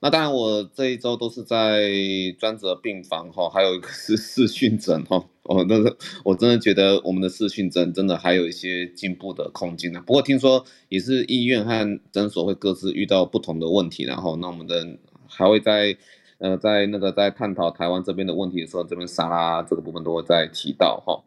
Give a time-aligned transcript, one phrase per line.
[0.00, 1.90] 那当然，我这一周都是在
[2.38, 5.24] 专责病房哈，还有一个是视讯诊哈。
[5.42, 10.00] 哦，那个我真的觉得我们的视讯诊真的还有一些进步的空间呢。
[10.06, 15.96] 不过听说也是医院和诊所会各自遇到不同的问题，然后那我们的还会在
[16.38, 21.24] 呃在那个在探讨台湾这边的问题的时候，这边莎拉这个部分都会再提到哈。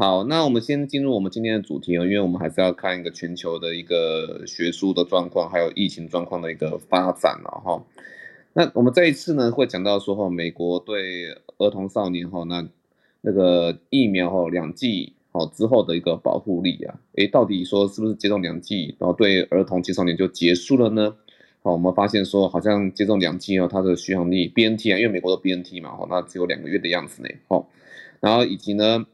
[0.00, 7.84] 好，那我们先进入我们今天的主题哦，因为我们还是要看一个全球的一个学术的状况，还有疫情状况的一个发展了哈。
[8.54, 11.26] 那我们这一次呢，会讲到说哈，美国对
[11.58, 12.66] 儿童少年哈，那
[13.20, 21.14] 那个疫苗哈两剂好之后的一个保护力啊，诶，到底说是不是接种两剂，然后对儿童青少年就结束了呢？
[21.62, 27.62] 好，我们发现说好像接种两剂哦，它的续航力 BNT 啊，因为美国的 BNT 嘛，哈，那只有两个月的样子呢，哈，
[28.20, 29.04] 然后以及呢。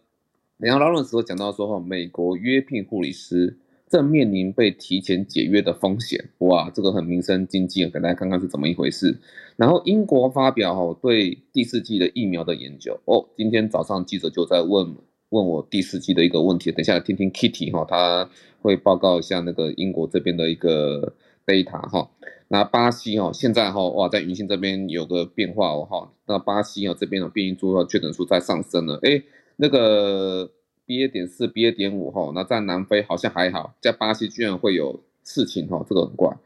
[0.58, 9.18] 然后劳伦斯讲到说，哈，美国约聘护理师正面临被提前解约的风险，哇，这个很民生经济，给大家看看是怎么一回事。
[9.56, 14.94] 然后英国发表哈对第四季的疫苗的研究，哦，今天早上记者就在问
[15.28, 18.30] 问我第四季的一个问题，等一下来听听 Kitty 哈，他
[18.62, 21.14] 会报告一下那个英国这边的一个
[21.46, 22.10] data 哈。
[22.48, 29.22] 那巴西哈现在哈哇在云信这边有个变化哦哈，那巴西哈这边的变异株的确诊数在上升了，诶
[29.56, 30.50] 那个
[30.86, 36.36] BA 点四、BA 点五哈，那在南非好像还好，在巴西居然会有事情哈，这个很怪。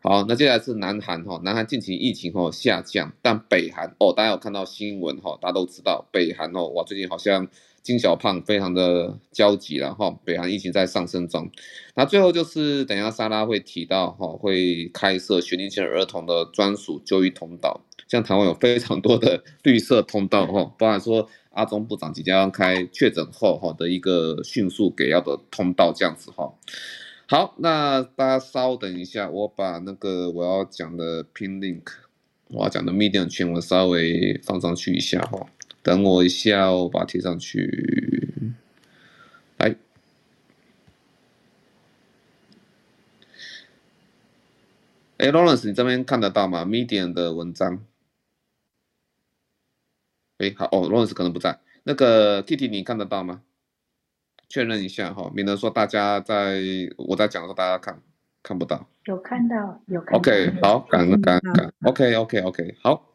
[0.00, 7.48] 好，那接下来是南韩哈，南韩近期疫情哈下降，但北韩哦，大家有看到新闻哈，大家都知道北韩哦，哇，最近好像
[7.82, 11.50] 金小胖非常的焦急了哈，北韩疫情在上升中。
[11.96, 21.28] 那最后就是等一下莎拉会提到哈，会开设学龄前儿童的专属就医通道，像台湾有非常多的绿色通道哈，包含说。
[21.58, 26.54] 阿中部长即将开确诊后哈的一个迅速给药的通道，这样子哈。
[27.26, 31.82] 好，那大家稍等一下，我把那个我要讲的 pin link，
[32.46, 35.48] 我要讲的 Medium 全文稍微放上去一下哈。
[35.82, 38.54] 等我一下，我把它贴上去。
[39.56, 39.74] 来，
[45.16, 47.84] 哎，Lawrence，你这边看得到吗？Medium 的文章。
[50.38, 51.58] 哎，好哦，，Lawrence 可能不在。
[51.84, 53.42] 那个 Kitty，你看得到吗？
[54.48, 56.62] 确认一下哈，免得说大家在
[56.96, 58.00] 我在讲的时候大家看
[58.42, 58.88] 看不到。
[59.04, 60.18] 有看到，有看到。
[60.18, 61.74] OK，好，感恩感恩感恩。
[61.82, 63.12] OK，OK，OK，、okay, okay, okay, 好，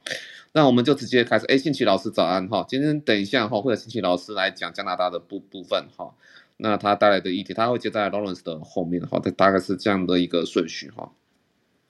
[0.51, 1.45] 那我们就直接开始。
[1.47, 6.13] 哎，信奇老师早安哈，今天等一下哈，会有信奇老师来讲加拿大的部部分哈。
[6.57, 11.11] 那他带来的议题，他会接在 Lawrence 的后面哈，这大概是这样的一个顺序哈。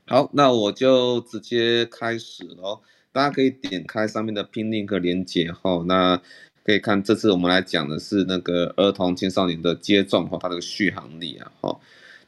[0.08, 2.82] 好，那我就直接开始喽。
[3.14, 6.20] 大家可以点开上面的 Pin Link 连接哈，那
[6.64, 11.80] 可以看这次我们来讲的是那个儿童青少年的接种哈，它的续航力啊哈。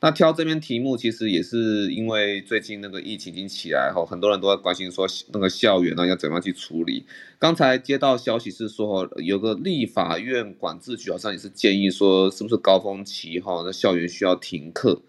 [0.01, 7.03] 那挑这边题目其实也是因为最近那个疫情已经起来哈，很多人都在关心说那个校园呢要怎么样去处理。
[7.39, 15.01] 刚才接到消息是说有个立法院管制局好像也是建议说是不是高峰期哈，那校园需要停课。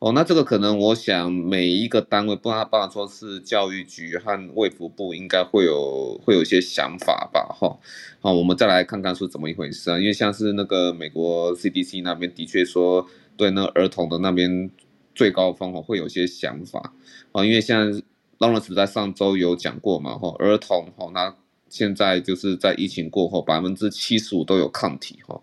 [0.00, 7.78] 哦，那这个可能，我想每一个单位，不然不然说是教育局和卫福部，应该会有会有一些想法吧，哈。
[8.18, 9.98] 好，我们再来看看是怎么一回事啊？
[9.98, 13.06] 因为像是那个美国 CDC 那边的确说，
[13.36, 14.70] 对那儿童的那边
[15.14, 16.94] 最高峰哦，会有些想法
[17.32, 17.44] 啊。
[17.44, 17.92] 因为像
[18.38, 21.34] Lawrence 在上周有讲过嘛，哈，儿童哈，那
[21.70, 25.40] 现在就是在疫情过后，百分之七十五都有抗体，哈。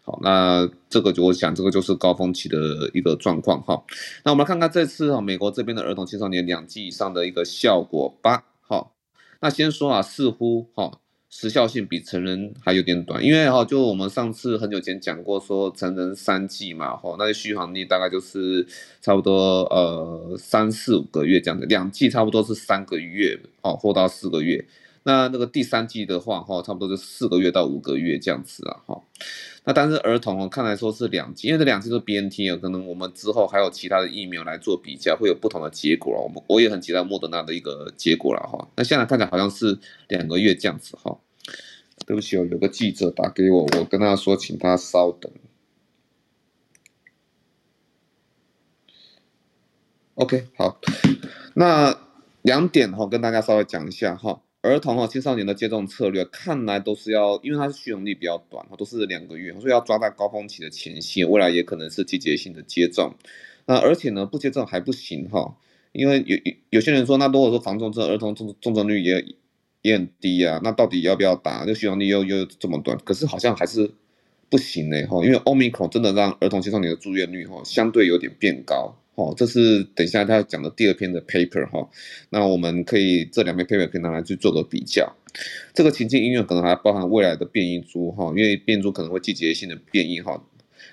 [0.00, 2.56] 好，那这个就我想，这个就是高峰期的
[2.94, 3.84] 一个状况哈。
[4.24, 8.46] 那我们来看看这次哈，美国这边的儿童青少年两剂以上的一个效果吧。
[8.62, 8.94] 好，
[9.40, 10.98] 那先说啊，似乎哈
[11.28, 18.66] 时效性比成人还有点短，因为哈就我们上次很久前讲过，说成人三剂嘛，哈，那续航力大概就是
[19.02, 24.64] 差不多呃三四五个月这样的，两剂差不多是三个月哦，或到四个月。
[25.02, 29.02] 那那个第三剂的话哈，差不多是四个月到五个月这样子啊，哈。
[29.64, 36.20] 那但是儿童哦，看来说是两剂，因为这两剂是 BNT 啊，可能我们之后还有其他的疫苗来做比较，会有不同的结果。
[36.22, 38.68] 我们我也很期待莫德纳的一个结果了哈。
[38.76, 39.78] 那现在看起来好像是
[40.08, 41.18] 两个月这样子哈。
[42.06, 45.30] 对不起哦，有个记者打给我，我跟他说，请他稍等。
[50.14, 50.80] OK，好，
[51.54, 51.96] 那
[52.42, 54.40] 两点哈，跟大家稍微讲一下哈。
[54.60, 63.14] 儿童和青少年的接种策略，看来都是要，因为它是续航力比较短，都是两个月，所以要抓在高峰期的前夕，未来也可能是季节性的接种。
[63.66, 65.56] 那而且呢，不接种还不行哈，
[65.92, 69.24] 因为有有有些人说，那如果说防重症，儿童重重症率也
[69.82, 71.64] 也很低啊，那到底要不要打？
[71.64, 73.90] 那续航力又又这么短，可是好像还是
[74.50, 78.96] 不行嘞哈，因为 Omicron 真的让儿童青少年的住院率哈相对有点变高。
[79.18, 81.90] 好，这是等一下他要讲的第二篇的 paper 哈。
[82.30, 85.12] 那我们可以这两篇 paper 可以拿来去做个比较。
[85.74, 90.40] 这个情境音乐可能还包含未来的变异株哈，因为变异株可能会季节性的变异哈。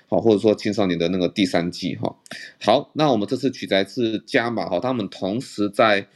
[0.08, 2.16] 好，或者说青少年的那个第三季哈。
[2.60, 6.08] 好，那我们这次取材是加码哈，他们同时在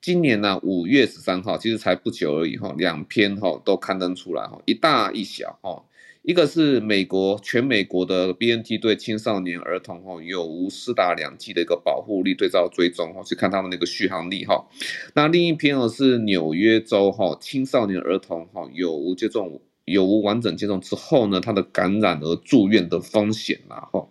[0.00, 5.82] 今年呢五月十三号，其实才不久而已哈，两篇哈都刊登出来哈，一大一小哈。
[6.22, 14.66] 一个是美国全美国的 BNT 对青少年儿童哈有无施打两剂的一个保护力对照追踪哈，去看他们那个续航力哈。
[15.14, 19.60] 那另一篇呢是纽约州哈青少年儿童哈有无接种。
[19.84, 24.08] 有无完整接种之后呢，他的感染和住院的风险啊，哈。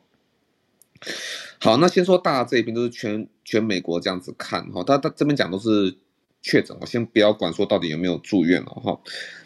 [1.62, 5.96] 好，那先说大这边都是全全美国这样子看哈，他他这边讲都是
[6.42, 9.00] 确诊，我先不要管说到底有没有住院了哈。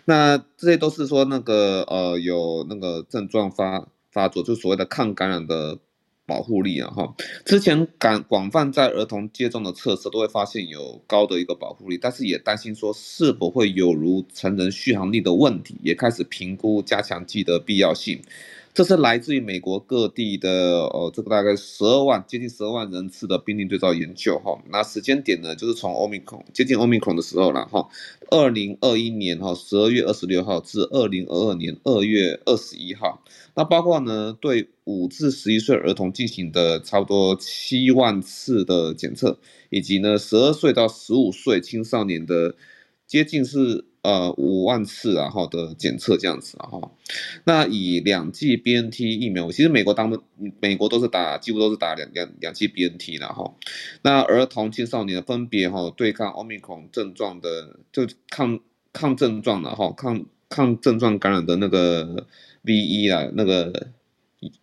[0.06, 5.78] 那这些都是说那个呃有那个症状发发作，就所谓的抗感染的。
[6.28, 7.16] 保护力啊，哈，
[7.46, 18.20] 之前广广泛在儿童接种的测试都会发现有高的一个保护力，但是也担心说是否会有如成人续航力的问题，也开始评估加强剂的必要性。
[18.76, 20.50] 这是来自于美国各地的，
[20.88, 24.62] 呃，这个大概十二万，接近十二万人次的病例对照研究，哈。
[24.70, 27.88] 那时间点呢，就是从 Omicron 接近 Omicron 的时候了，哈。
[28.30, 33.24] 二零二一年哈十二月二十六号至二零二二年二月二十一号，
[33.56, 39.40] 那包括呢对五至十一岁儿童进行的差不多七万次的检测，
[39.70, 42.54] 以及呢十二岁到十五岁青少年的
[43.08, 43.86] 接近是。
[44.06, 46.92] 呃，五万次然后的检测这样子啊哈，
[47.44, 50.22] 那以两剂 BNT 疫苗，其实美国当
[50.62, 53.56] 美国都是打，几乎都是打两两两剂 BNT 的哈。
[54.04, 58.60] 那儿童青少年分别哈对抗 Omicron 症状的，就抗
[58.94, 62.28] 抗症状的哈，抗抗症状感染的那个
[62.64, 63.88] VE 啊，那个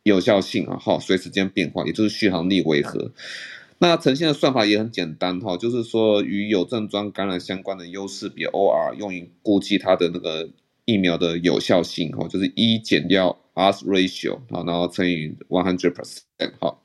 [0.05, 3.11] 有效性啊哈，随时间变化，也就是续航力为何？
[3.83, 10.49] 那呈现的算法也很简单哈，就是说与有症状感染相关的优势比 OR 用于估计它的那个
[10.85, 16.79] 疫苗的有效性哈，就是一减掉 rs ratio 啊，然后乘以 one hundred percent 哈。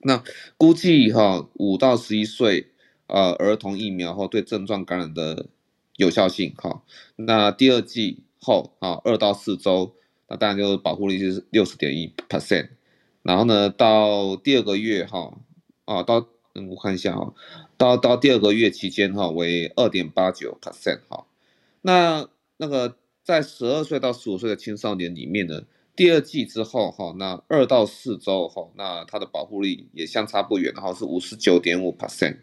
[0.00, 0.24] 那
[0.56, 2.66] 估计哈五到十一岁
[3.06, 5.46] 呃儿童疫苗后对症状感染的
[5.94, 6.82] 有效性哈。
[7.14, 9.94] 那第二季后啊二到四周，
[10.28, 12.70] 那当然就是保护力就是六十点一 percent。
[13.22, 15.38] 然后呢到第二个月哈。
[15.84, 17.34] 啊，到嗯，我看一下哈，
[17.76, 21.26] 到到第二个月期间哈，为二点八九 percent 哈。
[21.82, 25.64] 那那个在十二岁到十五岁的青少年里面呢，
[25.96, 32.36] 第二季之后哈，那二到四周哈，那它的保护力也相差不远，然后是五十九点五 percent。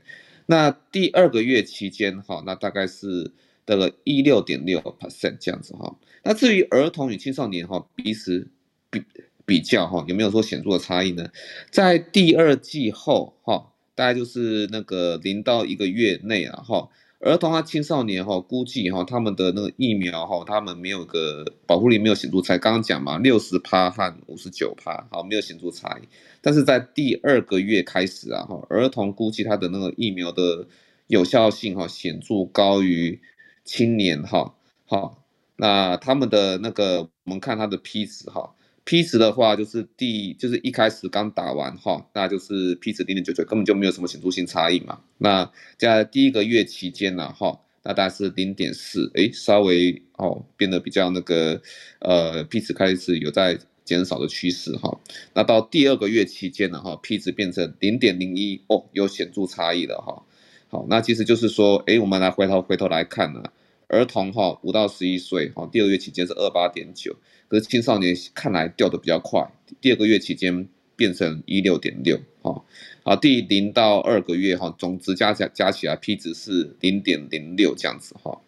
[0.47, 3.31] 那第二个月期间哈，那大概是
[3.65, 5.95] 这个一六点六 percent 这样子哈。
[6.23, 8.49] 那至于儿童与青少年哈，彼此
[8.89, 9.01] 比。
[9.45, 11.29] 比较哈有没有说显著的差异呢？
[11.69, 16.89] 在第二季后哈，大概就是那个零到一个月内啊哈，
[17.19, 26.07] 儿童和青少年哈估计哈他们的那个疫苗哈，他们没有个保护力没有显著差，刚刚讲嘛，六十趴和五十九趴，好没有显著差异。
[26.41, 30.67] 但是在第二个月开始啊哈，儿童估计他的那个疫苗的
[31.07, 33.19] 有效性哈显著高于
[33.65, 34.55] 青年哈
[34.85, 35.23] 好，
[35.55, 38.53] 那他们的那个我们看他的 P 值哈。
[38.91, 44.99] P 值的话，就是第就是一开始刚打完哈，那就是 P 值零点九九，根本就没有什么显著性差异嘛。
[45.17, 51.61] 那在第一个月期间呢，哈，那大概是零点四，诶，稍微哦变得比较那个
[51.99, 54.99] 呃 P 值开始有在减少的趋势哈。
[55.33, 60.21] 那到第二个月期间呢，哈，P 值变成零点零一，哦，有显著差异了哈。
[60.67, 63.41] 好，那其实就是说，诶，我们来回头回头来看呢。
[63.87, 67.13] 儿童哈五到十一岁哈，第二月期间是二八点九，
[67.51, 69.45] 可是青少年看来掉的比较快，
[69.81, 72.63] 第二个月期间变成一六点六哈，
[73.03, 78.39] 好，第零到二个月哈，总值加加加起来 P 值是零点零六这样子哈，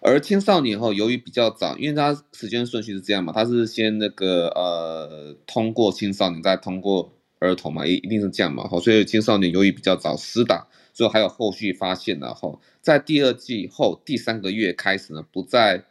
[0.00, 10.68] 而青少年哈由于比较早，因为它时间顺序是这样嘛，它是先那个呃通过青少年再通过儿童嘛，一一定是这样嘛，好，所以青少年由于比较早施打。
[10.94, 15.84] 所以还有后续发现，然后在第二季后第三个月开始呢，不再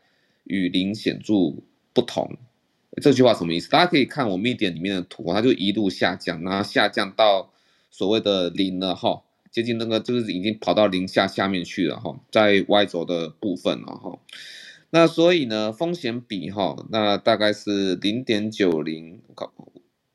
[0.44, 1.34] 与零显著
[1.94, 2.38] 不同。
[3.02, 3.70] 这句话什么意思？
[3.70, 7.52] 大家可以看我 m e d i a 里面的图，它就一路下降，然后下降到
[7.90, 14.20] 所谓的零了哈，接近那个就是已经跑到零下下面去了哈，在 Y 轴的部分了哈。
[14.90, 19.50] 那所以呢，风险比哈，那大概是零点九零，我看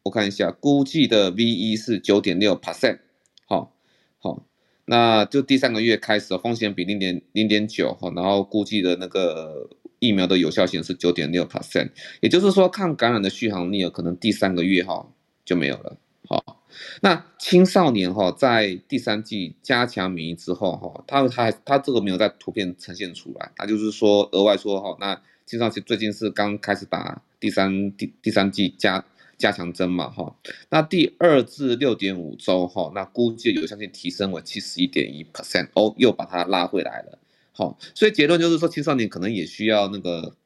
[0.03, 2.99] 我看一下，估计的 VE 是九点六 percent，
[3.47, 3.73] 好，
[4.19, 4.45] 好。
[4.85, 15.09] 那就第三个月开始，风险比零点零点九哈，然后估计的那个疫苗的有效性是九点六 percent，也就是说抗感染的续航力可能第三个月哈
[15.45, 15.97] 就没有了，
[16.29, 16.63] 好。
[17.01, 29.03] 那青少年哈，在第三季加强免疫之后哈，他他他这个没有在图片呈现出来，他就是说额外说哈，那青少年最近是刚开始打第三第第三季加
[29.39, 30.37] 加强针嘛哈，
[30.69, 37.19] 那第二至六点五周哈，那估计有效性提升为七十一点一 percent 哦，又把它拉回来了，
[37.57, 40.37] 好，所以结论就是说青少年可能也需要那个。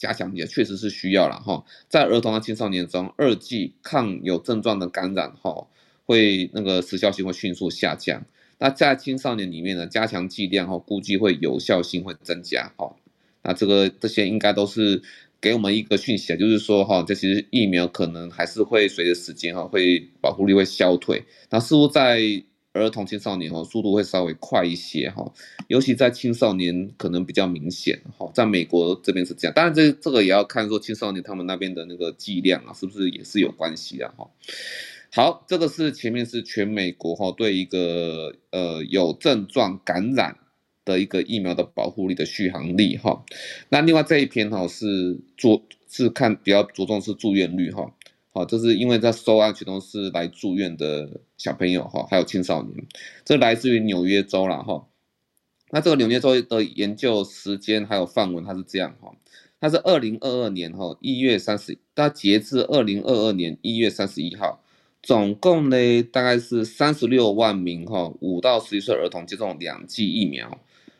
[0.00, 5.66] 加强也确实是需要了哈，在儿童和青少年中，二剂抗有症状的感染哈，
[6.06, 8.24] 会那个时效性会迅速下降。
[8.56, 12.96] 那在青少年里面呢，加强剂量哈，估计会有效性会增加哈。
[13.42, 15.02] 那这个这些应该都是
[15.38, 21.22] 给我们一个讯息，就是说哈，这其实疫苗可能还是会随着时间哈，会保护力会消退。
[21.50, 22.22] 那似乎在
[22.72, 25.32] 儿童青少年哦，速度会稍微快一些哈，
[25.66, 34.30] 尤其在青少年可能比较明显哈，在美国这边是这样，当然这这个也要看说青少年他们那边的那个剂量啊，是不是也是有关系的哈。
[35.12, 40.36] 好，这个是前面是全美国哈对一个呃有症状感染
[40.84, 43.24] 的一个疫苗的保护力的续航力哈，
[43.70, 47.92] 那另外这一篇哈是做是看比较着重是住院率哈。
[48.32, 52.86] 好，这是因为在收案其中是来住院的小朋友哈，还有青少年，
[53.24, 54.86] 这来自于纽约州了哈。
[55.72, 59.12] 那这个纽约州的研究时间还有范文，它是这样哈，
[59.60, 64.62] 它是二零二二年哈一月三十，它截至二零二二年一月三十一号，
[65.02, 70.56] 总共呢大概是三十六万名哈五到十一岁儿童接种两剂疫苗，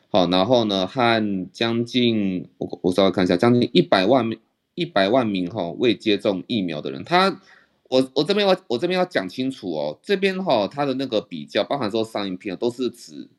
[0.09, 4.37] 好，然后呢和将近我我稍微看一下，将近一百万名。
[4.81, 7.39] 一百万名哈未接种疫苗的人，他
[7.87, 13.29] 我我这边要我这边要讲清楚哦，这边哈他的那个比较，包含说上一篇都是指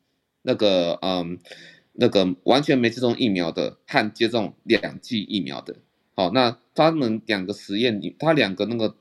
[0.43, 1.37] 那个嗯
[1.91, 5.75] 那个完全没接种疫苗的和接种两剂疫苗的，
[6.15, 8.95] 好，那他们两个实验里，他两个那个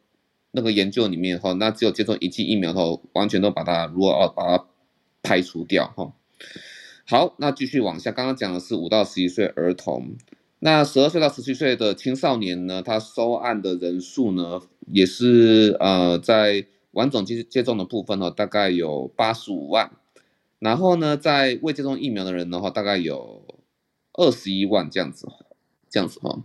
[0.51, 4.65] 那个研究里面哈，那只有接种一剂疫苗后，完全都把它如果要把它
[5.23, 6.13] 排除掉哈。
[7.07, 10.17] 好，那继续往下，刚刚讲的是五到十一岁儿童。
[10.65, 19.91] 那十二岁到十七岁的青少年呢，他收案的人数呢，也是呃在完整接接种的部分呢，大概有八十五万。
[20.61, 23.45] 然后呢，在未接种疫苗的人的话，大概有
[24.13, 25.27] 二十一万这样子，
[25.91, 26.39] 这样子哈。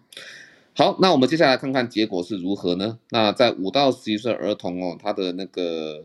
[0.76, 2.98] 好，那我们接下来看看结果是如何呢？
[3.12, 6.04] 那在五到十一岁儿童哦，他的那个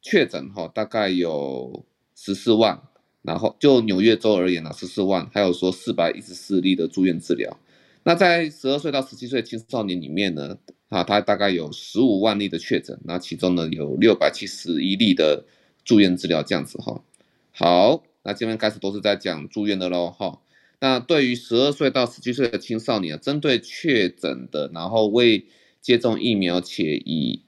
[0.00, 2.80] 确诊哈，大概有十四万。
[3.24, 7.58] 然后就纽约州而言呢，十四万，还有说四百一十四例的住院治疗。
[8.02, 10.58] 那在十二岁到十七岁青少年里面呢，
[10.90, 15.46] 啊，他大概有十五万例的确诊，那其中呢有六百七十一例的
[15.86, 17.02] 住院治疗这样子哈。
[17.50, 20.40] 好，那这边开始都是在讲住院的喽哈。
[20.80, 25.46] 那对于十二岁到十七岁的青少年，针对确诊的，然后未
[25.80, 27.40] 接种疫苗且已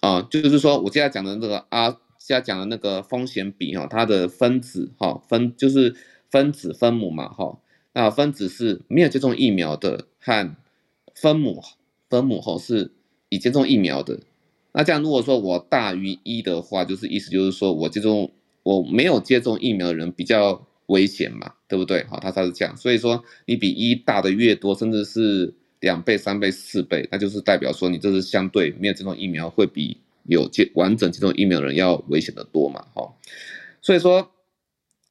[0.00, 2.01] 啊，就是说我接下来讲的这个啊。
[2.24, 5.96] 现在讲的那个风险比哈，它的分子哈分就是
[6.30, 7.58] 分子分母嘛哈，
[7.94, 10.54] 那分子是没有接种疫苗的和
[11.16, 11.60] 分母
[12.08, 12.92] 分母哈是
[13.28, 14.20] 已接种疫苗的，
[14.70, 18.30] 那这样如果说我大于一的话，就是意思就是说我接种
[18.62, 22.04] 我没有接种疫苗的人比较危险嘛，对不对？
[22.04, 29.96] 好，它才是这样，所以说你比一大的越多，甚至是两倍、三倍、四倍，那就是代表说你这是相对没有接种疫苗会比。
[30.24, 32.86] 有接完整接种疫苗的人要危险的多嘛？
[32.94, 33.14] 哈，
[33.80, 34.30] 所以说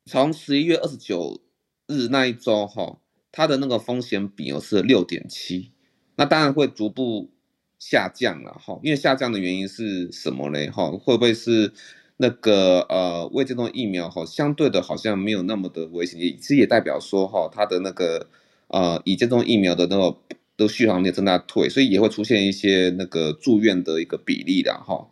[0.06, 1.41] 从十一月二十九
[1.88, 3.00] 日那一周哈，
[3.32, 5.72] 它的那个风险比哦是六点七，
[6.15, 7.30] 那当然会逐步
[7.77, 10.72] 下降了哈，因为下降的原因是什么呢？
[10.72, 11.74] 哈，会不会是
[12.18, 18.27] 那个呃未接种疫苗哈，相对的好像没有那么的危险，也其实也代表说哈，它的那个
[18.68, 20.18] 呃已接种疫苗的那个。
[20.58, 25.08] 都续航力正在退，所以也会出现一些那个住院的一个比例的哈，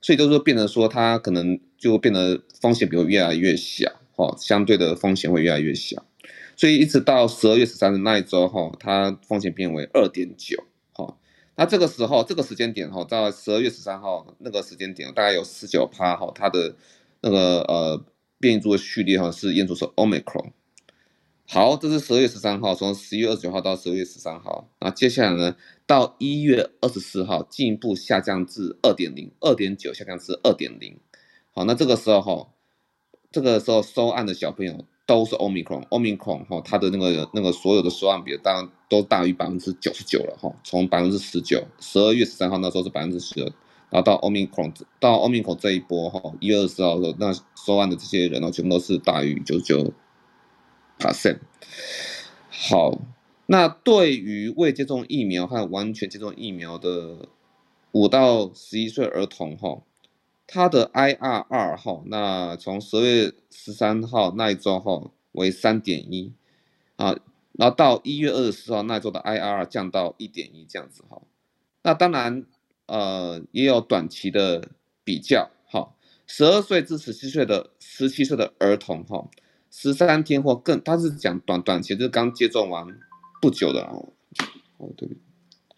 [0.00, 6.04] 所以就是说变成说它可能就变得风险比会越来越小哈，相对的风险会越来越小，
[6.56, 11.16] 所以一直到十二月十三日那一周哈，它风险变为二点九哈，
[11.56, 16.74] 那这个时候这个时间点哈，到十二月十三号那个时间点大概有十九趴哈，它的
[17.20, 18.04] 那个呃
[18.38, 20.52] 变异株的序列哈是验出是 Omicron。
[21.46, 24.66] 好，这是十二月十三号，从十一月二十九号到十二月十三号。
[24.80, 25.54] 那接下来呢，
[25.86, 30.98] 到一月二十四号，进一步下降至二点零，二点九下降至二点零。
[31.52, 32.48] 好，那这个时候哈，
[33.30, 40.50] 这个时候收案的小朋友都是 Omicron，Omicron 哈，它的那个那个所有的收案比当然都大于百分之九十九了哈。
[40.64, 43.38] 从百分之十九，十二月十三号那时候是百分之十，
[43.90, 49.92] 然后到 Omicron 到 Omicron 这一波哈，一月二十四号的时候，那收案的这些人呢，全部都是大于九十九。
[50.98, 51.38] Percent
[52.50, 52.98] 好，
[53.46, 57.28] 那对于未接种疫苗和完全接种疫苗的
[57.92, 59.82] 五到十一岁儿童哈，
[60.46, 66.32] 它的 IRR 哈，那从十月十三号那一周哈为三点一
[66.96, 67.16] 啊，
[67.52, 71.20] 然后到一月二十四号那一周的 IRR 降到一点一这样子哈。
[71.82, 72.46] 那当然
[72.86, 74.70] 呃也有短期的
[75.04, 75.94] 比较哈，
[76.26, 79.28] 十二岁至十七岁的十七岁的儿童哈，
[79.76, 82.86] 十三天或更，他是讲短短期，就是刚接种完
[83.40, 84.08] 不久的哦。
[84.78, 85.08] 哦对，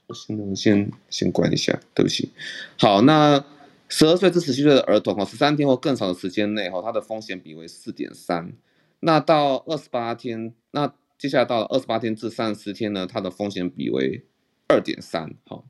[0.07, 0.15] 我
[0.55, 2.31] 先先关一下，对不起。
[2.79, 3.43] 好，那。
[3.89, 8.53] 十二岁至十七岁的儿童哈，十三天或更长的时间内哈，它的风险比为四点三。
[8.99, 14.25] 那到二十八天，那接下来到二十八天至三十天呢，它的风险比为
[14.67, 15.33] 二点三。
[15.47, 15.65] 好，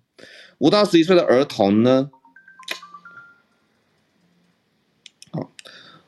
[0.57, 2.11] 五到十一岁的儿童呢，
[5.31, 5.53] 好，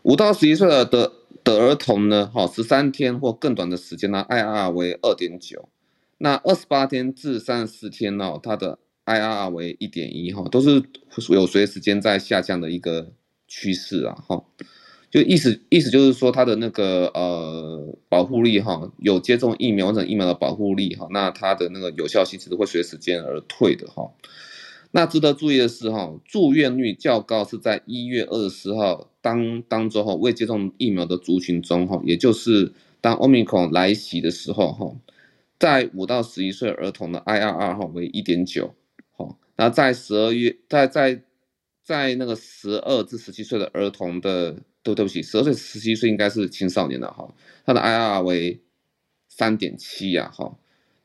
[0.00, 1.12] 五到十一岁的
[1.50, 5.69] 儿童呢，哈，十三天或更短的时间呢，IRR 为二点九。
[6.19, 10.83] 那二十八天至三十四天呢，它的 IRR 为一点一哈，都是
[11.31, 13.12] 有随时间在下降的一个
[13.47, 14.45] 趋势啊哈，
[15.11, 24.11] 就意思意思就是说它的那个呃保护力哈，有接种疫苗完整疫苗的保护力哈，那它的那个有效性其实会随时间而退的哈。
[24.90, 34.97] 那值得注意的是哈，住院率较高是在一月二十号当当周哈未接种疫苗的族群中哈，也就是当 Omicron 来袭的时候哈，
[35.59, 38.75] 在五到十一岁儿童的 IRR 哈为一点九。
[39.12, 41.23] 哈那在十二月，在在
[41.83, 44.52] 在那个十二至十七岁的儿童的，
[44.83, 47.35] 对对不起，十二岁十七岁应该是青少年了哈，
[47.66, 48.61] 他的 IRR 为
[49.28, 50.57] 三点七呀哈，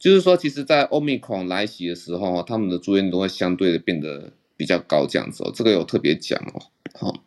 [0.03, 6.61] 就是说，其实，在 Omicron 来袭的时候，他们的住院都会相对的变得比较高这样子哦，这个有特别讲哦，
[6.93, 7.23] 好，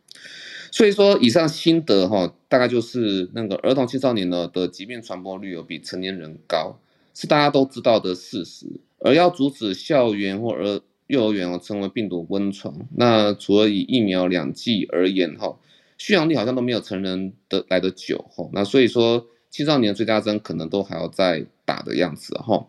[0.71, 6.79] 所以说以上心得哈，大概就是那个儿童青少年呢的疾病传播率有比成年人高，
[7.15, 8.67] 是大家都知道的事实，
[8.99, 12.75] 而要阻止校园或儿幼儿园哦，成为病毒温床。
[12.95, 15.57] 那除了以疫苗两剂而言哈，
[15.97, 18.47] 续航力好像都没有成人的来得久哈。
[18.53, 22.67] 那所以说青少年的追加针可能都还要再打的样子哈。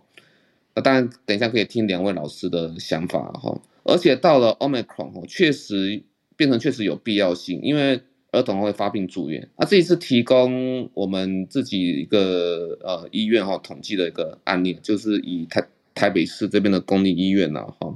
[0.73, 3.59] 那当然，等一下可以听两位老师的想法哈。
[3.83, 6.01] 而且到了 Omicron 哈，确实
[6.35, 9.49] 变成确实有必要性，因为儿童会发病住院。
[9.57, 15.67] 那这一次提供我们自己一个呃医院哈统计的一个案例，就是以台。
[15.97, 17.95] 台北市这边的公立医院呐，哈，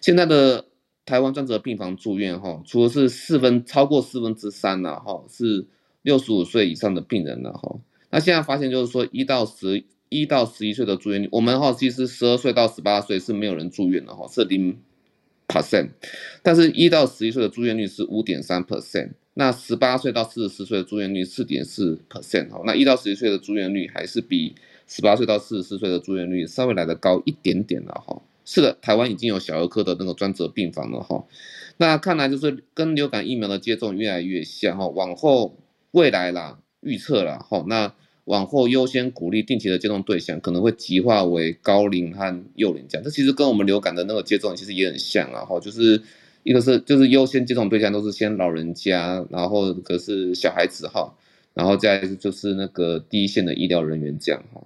[0.00, 0.64] 现在的
[1.04, 5.66] 台湾专责病房住院哈，除了是四分超过四分之三呐，哈，是
[6.00, 7.76] 六十五岁以上的病人了哈。
[8.12, 14.78] 那现在发现就是说，一到十一到十一岁的住院率，我们哈其实十二岁到十八岁是没有人住院的哈，是零
[15.48, 15.88] percent，
[16.44, 24.54] 但是一到十一岁的住院率是五点三 percent，那十八岁到四十四岁的住院率四点四 percent 哈，那一到十一岁的住院率还是比。
[24.88, 31.24] 十八岁到四十四岁的住院率稍微来得高一点点了哈，是的，台湾已经有小儿科的那个专责病房了哈，
[31.78, 35.56] 那看来就是跟流感疫苗的接种越来越像哈，往后
[35.92, 37.92] 未来啦预测啦哈，那
[38.24, 46.00] 往后优先鼓励定期的接种对象可能会极化为高龄和幼龄这样，这其实跟我们流感的那个接种其实也很像啊哈，就是
[46.44, 51.12] 一个是就是优先接种对象都是先老人家，然后可是小孩子哈，
[51.54, 54.62] 然后再就是那个第一线的医疗人员这样哈。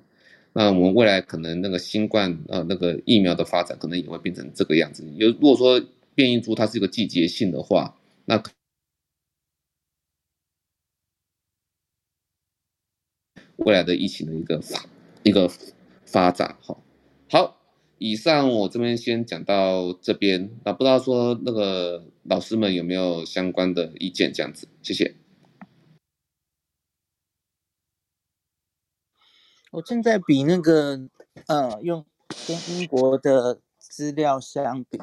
[0.53, 5.05] 那我们未来可能那个新冠呃那个疫苗的发展可能也会变成这个样子。
[5.17, 5.83] 有如果说
[6.15, 8.43] 变异株它是一个季节性的话，那
[13.57, 14.85] 未来的疫情的一个发
[15.23, 15.51] 一个
[16.05, 16.77] 发展哈。
[17.31, 17.61] 好，
[17.99, 25.17] 以上我这边先讲到这边，那不知道说那个老师们有没有相关的意见这样子，谢谢。
[29.73, 31.09] 我正在比那个，
[31.49, 32.07] 呃，用
[32.47, 34.99] 跟英国的资料相比，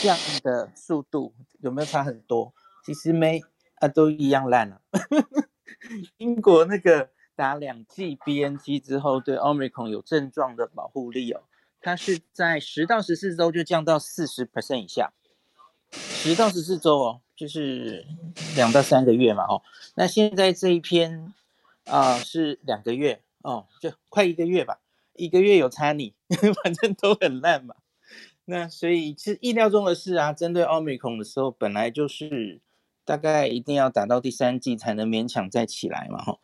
[0.00, 2.54] 这样的速度有没有差很多？
[2.86, 3.42] 其实没，
[3.76, 4.80] 啊，都一样烂了。
[6.18, 11.42] 英国那个打两剂 BNT 之后，对 Omicron 有症状的保护力哦，
[11.80, 15.12] 它是在十到十四周就降到四十 percent 以下，
[15.90, 18.06] 十到十四周哦，就是
[18.56, 19.62] 两到三个月嘛，哦，
[19.94, 21.32] 那现在这一篇
[21.84, 23.20] 啊，是两个月。
[23.44, 24.78] 哦，就快一个月吧，
[25.12, 26.14] 一个月有差你，
[26.64, 27.74] 反正都很烂嘛。
[28.46, 30.32] 那所以是意料中的事啊。
[30.32, 32.62] 针对奥密克戎的时候，本来就是
[33.04, 36.24] 大概一定要打到第三剂才能勉强再起来嘛。
[36.24, 36.38] 哈，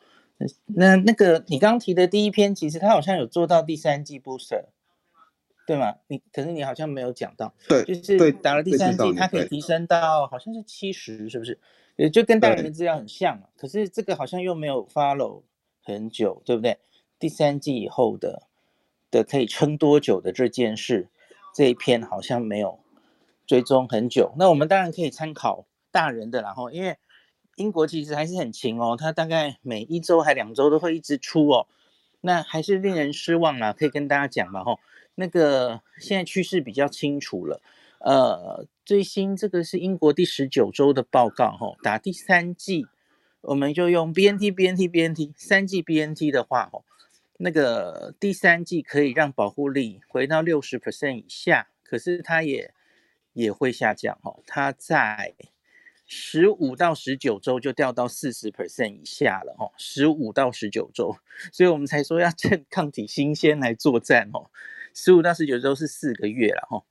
[0.66, 4.64] 那那个你刚提的第一篇，其实他好像有做到第三季 booster，
[5.66, 5.96] 对吗？
[6.08, 11.58] 你可是你好像没有讲到，对，就是打了第三季，它可以提升到好像是七十，是不是？
[11.96, 13.48] 也就跟大人的资料很像嘛。
[13.56, 15.42] 可是这个好像又没有 follow
[15.84, 16.78] 很久，对不对？
[17.18, 18.44] 第三季以后的
[19.10, 21.08] 的可以撑多久的这件事，
[21.54, 22.80] 这一篇好像没有
[23.46, 24.32] 追踪很久。
[24.38, 26.96] 那我们当然可以参考大人的，然后因为
[27.60, 31.66] 英国其实还是很勤哦，它大概每一周还两周都会一直出哦，
[32.22, 34.80] 那还是令人失望啦，可以跟大家讲嘛吼，
[35.16, 37.60] 那个现在趋势比较清楚了，
[37.98, 42.86] 呃，最新这个是英国第十九周的报告吼，打第三剂，
[43.42, 46.84] 我们就用 BNT BNT BNT 三剂 BNT 的话吼，
[47.36, 52.72] 那个第三剂可以让保护力回到六十 percent 以下，可是它也
[53.34, 55.34] 也会下降哦，它在
[56.12, 61.16] 十五到十九周就掉到四十 percent 以下了哦，十五到十九周，
[61.52, 64.50] 所以我们才说要趁抗体新鲜来作战哦，
[64.92, 66.82] 十五到十九周是四个月了哈，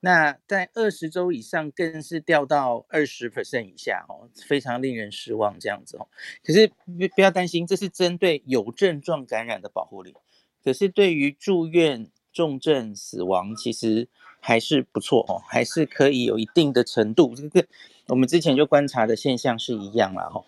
[0.00, 6.08] 那在二十周以上更是掉到二十 percent 以下哦，非常令人失望这样子哦，
[6.42, 6.74] 可是不
[7.14, 10.16] 不要担心，这是针对有症状感染的保护力，
[10.64, 14.08] 可是对于住院重症死亡其实。
[14.46, 17.66] 还是不错哦，还是可以有一定的程度，这个
[18.06, 20.44] 我们之前就观察的现象是一样了哈。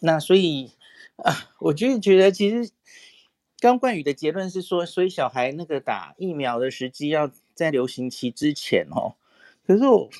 [0.00, 0.72] 那所以
[1.16, 2.70] 啊，我就觉得其实
[3.58, 9.14] 刚冠宇的结论是说，所以小孩那个打疫苗的时机要在流行期之前哦。
[9.66, 10.10] 可是我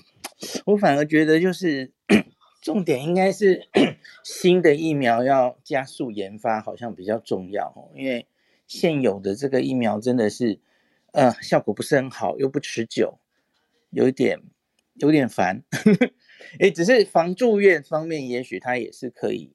[0.65, 1.93] 我反而觉得就是
[2.61, 3.69] 重点应该是
[4.25, 8.27] 新的疫苗要加速研发，好像比较重要哦，因为
[8.67, 10.61] 现有的这个疫苗真的是。
[11.13, 13.19] 呃，效果不是很好，又不持久，
[13.89, 14.43] 有一点
[14.97, 15.63] 有点烦。
[16.59, 19.55] 哎，只是防住院方面，也许它也是可以。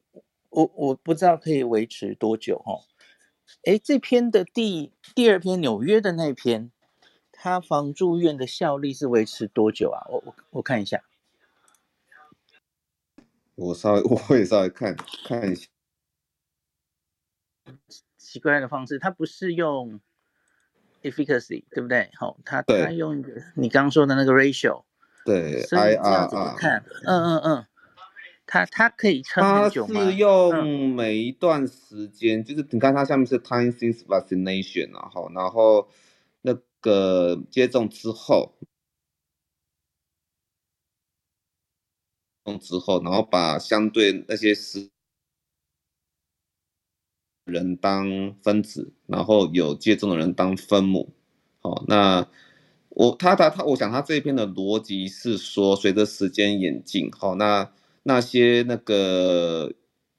[0.49, 2.83] 我我不知道可以维持多久哦。
[3.63, 6.71] 哎，这篇的第第二篇纽约的那篇，
[7.31, 10.05] 它防住院的效力是维持多久啊？
[10.09, 11.03] 我我我看一下。
[13.55, 15.67] 我稍微 我会稍微看看一下。
[18.17, 19.99] 奇怪的方式，它不是用。
[21.03, 22.11] efficacy 对不对？
[22.13, 24.83] 好，它它用一个你刚刚说的那个 ratio，
[25.25, 26.83] 对，所以这样怎么看？
[27.05, 27.65] 嗯嗯嗯，
[28.45, 29.93] 它它可以撑很久吗？
[29.93, 35.87] 他是用每一段时间，嗯、就是你看它下面是 time since vaccination 然后然后
[36.41, 38.53] 那个接种之后，
[42.59, 44.89] 之后，然后把相对那些时。
[47.45, 51.11] 人当分子，然后有接种的人当分母。
[51.59, 52.25] 好，那
[52.91, 57.69] 我他他他，我想他这一篇的逻辑是说，随着时间演进，好，那
[58.03, 59.73] 那些那个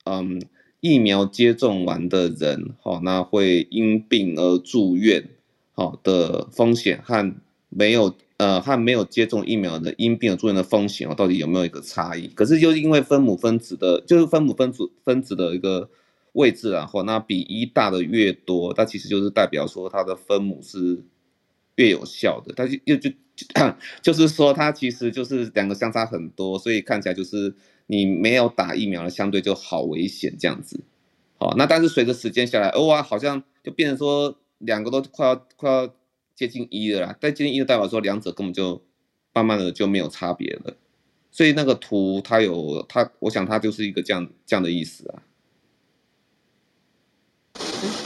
[0.04, 0.42] 嗯
[0.80, 5.28] 疫苗接种完的人，好，那会因病而住院，
[5.72, 7.34] 好的风险和
[7.68, 12.28] 没有呃和没有接种疫苗的因病而住院的风险，哦，到底有没有一个差异？
[12.28, 15.88] 可是就因为分母分子的，就是分母分子分子的一个。
[16.34, 21.04] 位置然后那比一大的越多，它其实就是代表说它的分母是
[21.76, 22.52] 越有效的。
[22.54, 23.10] 它就又就
[24.02, 27.54] 就是说它其实就是两个相差很多，所以看起来就是
[27.86, 30.80] 你没有打疫苗的相对就好危险这样子。
[31.38, 35.94] 好，那但是随着时间下来，哇，好像就变成说两个都快要快要
[36.34, 37.16] 接近一了啦。
[37.20, 38.80] 但接近一的代表说两者根本就
[39.32, 40.76] 慢慢的就没有差别了。
[41.30, 45.22] 所以那个图它有它，我想它就是一个这样这样的意思啊。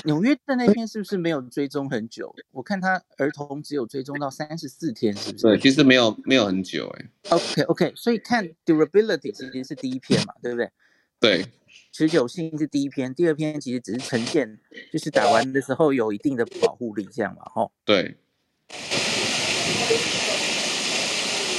[0.04, 2.34] 纽约的那篇是不是没有追踪很久？
[2.52, 5.42] 我看他儿童只有追踪到三十四天，是不是？
[5.42, 7.06] 对，其实没有没有很久哎。
[7.30, 10.70] OK OK，所以看 durability 其实是第一篇嘛，对不对？
[11.18, 11.46] 对，
[11.92, 14.58] 持久性是第一篇，第二篇其实只是呈现，
[14.92, 17.72] 就是打完的时候有一定的保护力这样嘛，吼。
[17.84, 18.16] 对。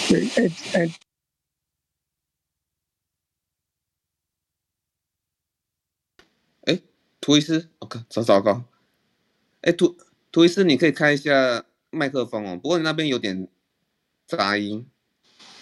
[0.09, 0.91] 对，哎哎。
[7.27, 8.63] 涂医师，OK，糟糟糕。
[9.59, 9.97] 哎，涂
[10.31, 12.55] 涂医师，你可以开一下麦克风哦。
[12.55, 13.49] 不过你那边有点
[14.25, 14.87] 杂音。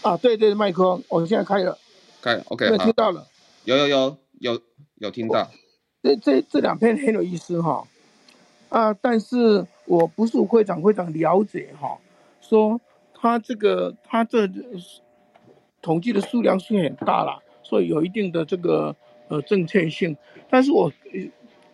[0.04, 1.75] 啊，对对，麦克风，我现在开了。
[2.21, 3.25] 开，OK，听到了。
[3.63, 4.62] 有有有有
[4.99, 5.49] 有听到。
[6.04, 7.88] 这这这两篇很有意思哈。
[8.69, 11.97] 啊，但是我不是会长，会长了解哈，
[12.41, 12.80] 说
[13.15, 14.47] 他这个他这
[15.82, 18.95] 统计的数量是很大了，所以有一定的这个
[19.30, 20.15] 呃正确性，
[20.47, 20.93] 但是我。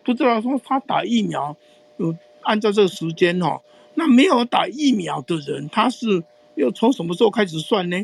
[0.04, 1.56] 不知道说他打疫苗，
[1.96, 3.60] 有按照这个时间哦，
[3.94, 6.24] 那没有打疫苗的人，他是
[6.56, 8.02] 又从什么时候开始算呢？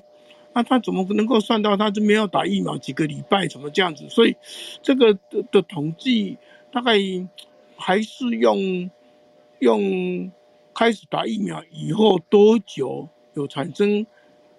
[0.55, 4.09] 那他怎么能够算到他就没有打疫苗几个礼拜怎么这样子？
[4.09, 4.37] 所以
[4.83, 6.39] 这个的的统计
[6.73, 6.93] 大概
[7.77, 8.91] 还是用
[9.59, 10.31] 用
[10.75, 14.07] 开始打疫苗以后多久有产生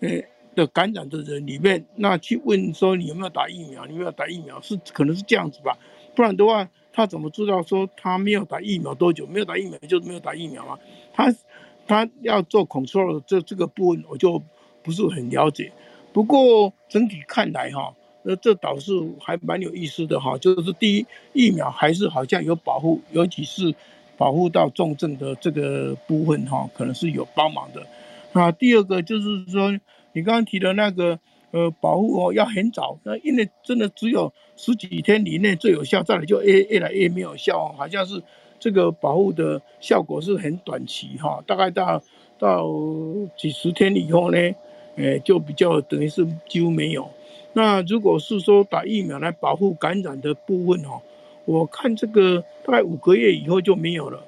[0.01, 3.85] 诶的感染的人里面，那去问说你有没有打疫苗？
[3.85, 4.59] 你有没有打疫苗？
[4.61, 5.77] 是可能是这样子吧，
[6.15, 6.69] 不然的话。
[6.99, 9.25] 他怎么知道说他没有打疫苗多久？
[9.25, 10.77] 没有打疫苗就是没有打疫苗啊？
[11.13, 11.33] 他
[11.87, 14.43] 他要做 control 这这个部分我就
[14.83, 15.71] 不是很了解。
[16.11, 23.73] 不过整体看来哈，那这倒是还蛮有意思的哈，就是第一疫苗还是好像有保护，尤其是
[24.17, 27.87] 保护到重症的这个部分哈，可能是有帮忙的。
[28.33, 29.71] 啊，第二个就是说
[30.11, 31.17] 你刚刚提的那个
[31.51, 38.21] 呃保护哦要很早，那因为真的只有十几天以内最有效，再来就越越来越没有效哦，好像是
[38.59, 42.01] 这个保护的效果是很短期哈，大概到
[42.37, 42.65] 到
[43.37, 44.37] 几十天以后呢。
[44.95, 47.09] 诶，就比较等于是几乎没有。
[47.53, 51.01] 那如果是说打疫苗来保护感染的部分哦，
[51.45, 54.25] 我看这个大概五个月以后就没有了。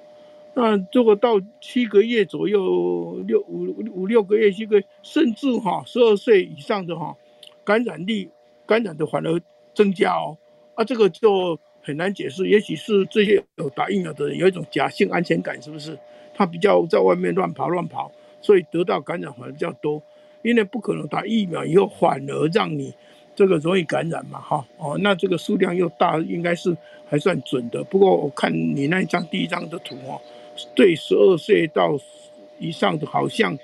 [0.53, 7.15] 那如果到七个月左右，六五五六个月，七个，甚至哈十二岁以上的哈，
[7.63, 8.29] 感染力
[8.65, 9.41] 感染的反而
[9.73, 10.37] 增加哦。
[10.75, 15.97] 啊，这个就很难解释，也许是这些有打疫苗的人有一种假性安全感，是不是？
[16.33, 18.11] 他比较在外面乱跑乱跑，
[18.41, 20.01] 所以得到感染反而较多。
[20.43, 22.91] 因为不可能打疫苗以后反而让你
[23.35, 26.75] 这个容易感染嘛，哈哦，那这个数量又大，应该是
[27.07, 27.83] 还算准的。
[27.83, 30.19] 不过我看你那一张第一张的图哦，
[30.75, 31.97] 对十二岁到
[32.59, 33.57] 以上的，好像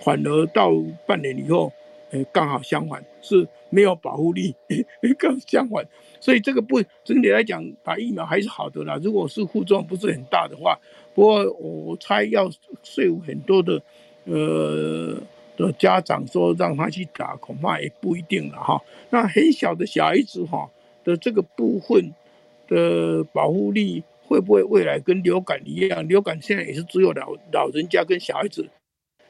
[0.00, 0.72] 反而到
[1.06, 1.72] 半年以后，
[2.10, 4.54] 呃，刚好相反，是没有保护力，
[5.18, 5.86] 刚相反。
[6.20, 8.98] 所以这个不整体来讲，打疫苗还是好的啦。
[9.02, 10.78] 如果是副作用不是很大的话，
[11.14, 12.50] 不过我猜要
[12.82, 13.82] 说服很多的，
[14.24, 15.20] 呃。
[15.56, 18.82] 的家长说让他去打，恐怕也不一定了哈。
[19.10, 20.68] 那很小的小孩子哈
[21.04, 22.12] 的这个部分
[22.66, 26.06] 的保护力会不会未来跟流感一样？
[26.08, 28.68] 流感现在也是只有老老人家跟小孩子、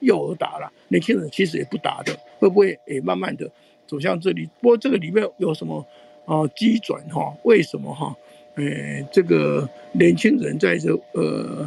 [0.00, 3.50] 幼儿打了，年轻人其实也不打的，会不会也慢慢的
[3.86, 4.48] 走向这里？
[4.60, 5.84] 不过这个里面有什么
[6.24, 7.36] 啊机转哈？
[7.42, 8.14] 为什么哈？
[8.54, 11.66] 呃，这个年轻人在这呃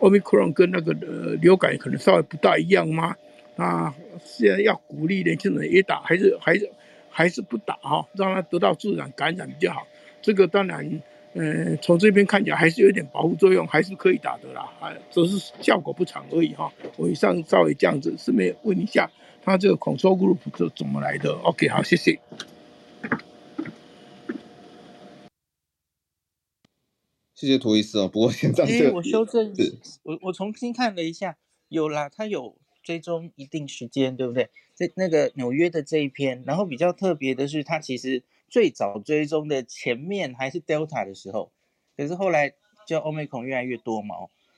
[0.00, 3.14] ，Omicron 跟那个呃流感可能稍微不大一样吗？
[3.56, 6.70] 啊，现在要鼓励年轻人也打，还是还是
[7.10, 9.86] 还是不打哈，让他得到自然感染比较好。
[10.22, 11.02] 这个当然，
[11.34, 14.70] 嗯，从这边看起来还是有点保护作用，还是可以打的啦。
[14.80, 16.72] 啊，只是效果不长而已哈。
[16.96, 19.10] 我以上稍微这样子，顺便问一下，
[19.42, 22.20] 他这个 control group 是怎么来的？OK，好，谢谢。
[27.34, 28.08] 谢谢涂医师哦。
[28.08, 29.52] 不过现在哎，我修正，
[30.02, 31.36] 我我重新看了一下，
[31.68, 32.56] 有啦，它有。
[32.84, 34.50] 追踪一定时间，对不对？
[34.74, 41.52] 在那个纽约的这一篇，然后比较特别的是，它其实最早追踪的前面还是 Delta 的时候，
[41.96, 42.52] 可是后来
[42.86, 44.14] 就 Omicron 越来越多嘛，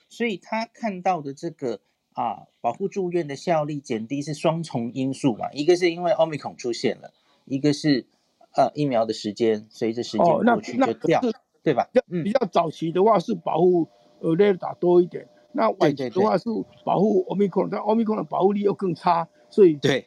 [0.09, 1.79] 所以他看到的这个
[2.13, 7.13] 啊，保护住院的效力减低是双重因素嘛，一个是因为 Omicron 出现了，
[7.45, 8.09] 一个是
[8.57, 11.89] 呃疫苗的时间随着时间过去就掉，哦、对吧？
[12.09, 13.87] 嗯比较早期的话是保护
[14.19, 15.29] 呃 Delta 多一点。
[15.53, 16.51] 那晚期的话是
[16.85, 20.05] 保护 Omicron，，但 Omicron 的保护力又更差，所以对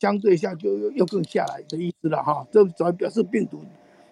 [0.00, 2.44] 相对下就又又更下来的意思了哈。
[2.50, 3.62] 这主要表示病毒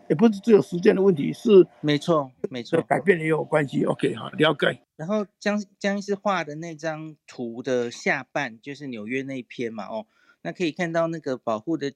[0.08, 3.84] 也不是只有时间的问题，是没错没错，改变也有关系。
[3.84, 4.80] OK 哈，了解。
[4.96, 10.06] 然后江江医师画的那张图的下半就是纽约那一篇嘛哦，
[10.42, 11.92] 那可以看到那个保护的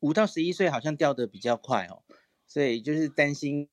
[0.00, 2.02] 五到十一岁好像掉的比较快哦，
[2.46, 3.68] 所以就是担心。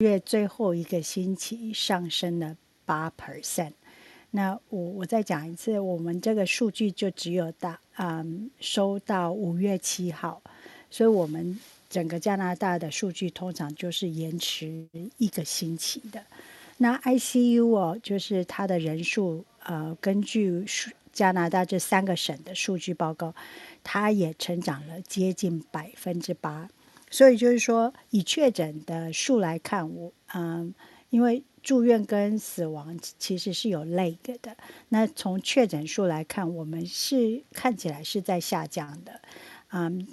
[0.00, 3.72] 月最后一个星期上升了八 percent，
[4.30, 10.40] 那我我再讲一次，我们这个数据就只有到嗯收到五月七号，
[10.90, 11.58] 所以我们
[11.90, 16.24] 整个加拿大的数据通常就是延迟一个星期的。
[16.78, 23.34] 那 ICU 哦，就是它的人数呃，根据数加拿大这三个省的数据报告，
[23.84, 26.70] 它也成长了接近百分之八。
[27.10, 30.72] 所以就是说，以确诊的数来看，我嗯，
[31.10, 34.56] 因为住院跟死亡其实是有 lag 的。
[34.90, 39.20] 那从确诊数来看，我们是看起来是在下降的，
[39.72, 40.06] 嗯，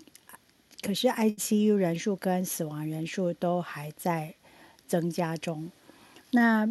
[0.81, 4.33] 可是 ICU 人数跟死亡人数都还在
[4.87, 5.71] 增加中。
[6.31, 6.67] 那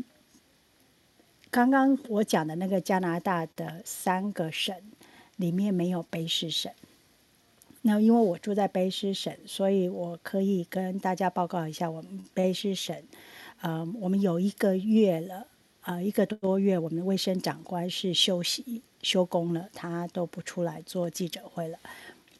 [1.50, 4.74] 刚刚我讲的那个加拿大的三个省
[5.36, 6.72] 里面没有卑诗省。
[7.86, 13.00] 那因为我住在卑诗省，所以我可以跟大家报告一下，我们卑诗省，
[13.60, 15.46] 呃，我们有一个月了，
[15.82, 21.78] 呃，一个多月，我们的卫生长官是休息休工了，他都不出来做记者会了。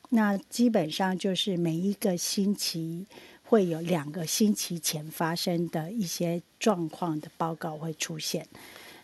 [0.08, 3.06] 那基本上就是每一个星期
[3.44, 8.44] 会有两个星期前发生的一些状况的报告会出现。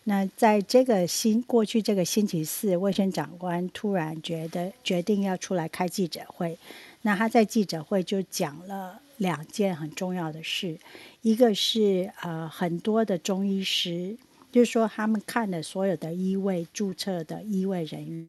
[0.05, 6.59] 那在这个星过去这个星期四，卫生长官突然觉得决定要出来开记者会。
[7.03, 10.79] 那他在记者会就讲了两件很重要的事，
[11.21, 14.17] 一个是呃很多的中医师，
[14.51, 18.29] 就是说他们看了所有的医卫注册的医卫人员，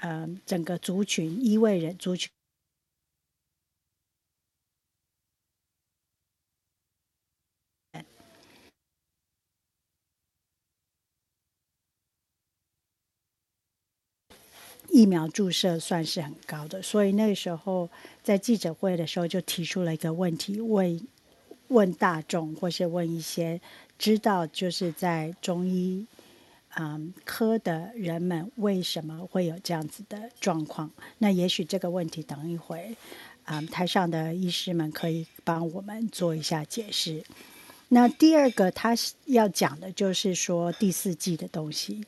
[0.00, 2.30] 呃整个族群医卫人族群。
[14.96, 17.86] 疫苗注射算是很高的，所以那个时候
[18.22, 21.06] 在记者会的时候就提出了一个问题，问
[21.68, 23.60] 问大众或是问一些
[23.98, 26.06] 知道就是在中医
[26.78, 30.90] 嗯科的人们为什么会有这样子的状况？
[31.18, 32.96] 那也许这个问题等一会
[33.44, 37.22] 嗯台上的医师们可以帮我们做一下解释。
[37.88, 38.94] 那第二个他
[39.26, 42.02] 要讲的就是说第四季的东西，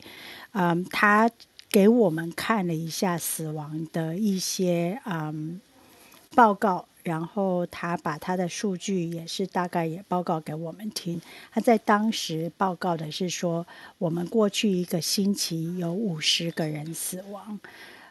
[0.53, 1.29] 嗯他。
[1.71, 5.61] 给我们看了一下死亡的一些嗯
[6.35, 11.21] 报告，然后他把他的数据也是大概也报告给我们听。
[11.51, 13.65] 他在当时报告的是说，
[13.99, 17.59] 我们过去一个星期有五十个人死亡，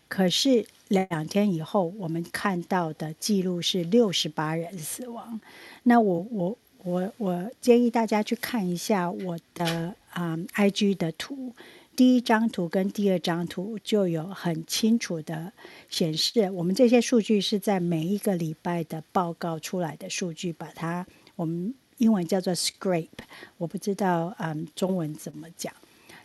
[0.08, 5.40] 可是两天以后我们看到的记录是六十八人死亡。
[5.82, 11.52] 那我我我我建议大家去看一下我的嗯 IG 的图。
[11.98, 15.52] 第一张图跟第二张图就有很清楚的
[15.90, 23.08] 显示，我们这些数据是在每一个礼拜的报告出来的数据，把它我们英文叫做 scrape，
[23.56, 25.74] 我不知道嗯中文怎么讲，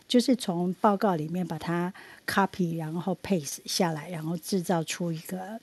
[0.06, 1.92] 就是从报告里面把它
[2.24, 5.60] copy 然后 paste 下来，然后制造出一个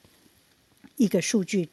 [0.97, 1.69] 一个数据。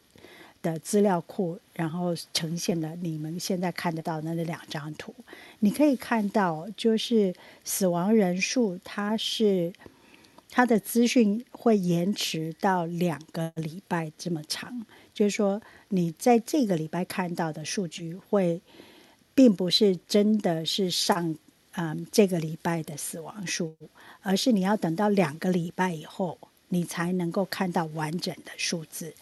[0.63, 5.15] 的资料库，然后呈现了你们现在看得到的那两张图。
[5.61, 9.73] 你可以看到，就是死亡人数，它是
[10.51, 14.85] 它的资讯会延迟到两个礼拜这么长。
[15.15, 18.61] 就是说，你在这个礼拜看到的数据，会
[19.35, 21.37] 并不是真的是上
[21.73, 23.75] 嗯这个礼拜的死亡数，
[24.21, 29.15] 而是你要等到两个礼拜以后，你才能够看到完整的数字。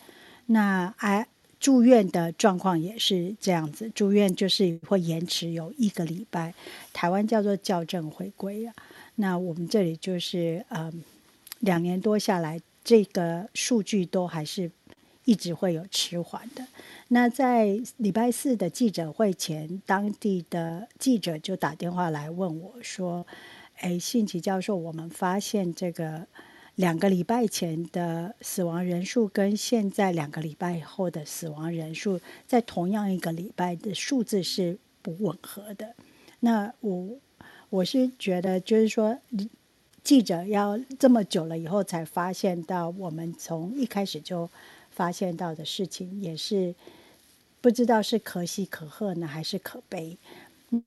[0.46, 1.26] 那哎，
[1.59, 6.54] 住院的状况也是这样子，住院就是会延迟有一个礼拜，
[6.92, 8.72] 台湾叫做校正回归啊。
[9.16, 10.92] 那我们这里就是呃，
[11.61, 14.70] 两年多下来，这个数据都还是
[15.24, 16.64] 一直会有迟缓的。
[17.09, 23.26] 那在礼拜四的记者会前，当地的记者就打电话来问我说
[23.80, 26.26] ：“哎，信奇教授，我们发现这个。”
[26.76, 35.94] 两个礼拜前的死亡人数跟现在两个礼拜后的死亡人数，在同样一个礼拜的数字是不吻合的。
[36.40, 37.18] 那我
[37.70, 39.18] 我是觉得，就是说，
[40.04, 44.50] 记者要这么久了以后才发现到，我们从一开始就
[44.90, 46.74] 发现到的事情，也是
[47.62, 50.18] 不知道是可喜可贺呢，还是可悲。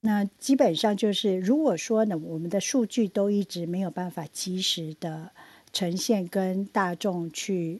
[0.01, 5.31] 那基本上就是，如果说呢，我们的数据都一直没有办法及时的。
[5.71, 7.79] 呈现跟大众去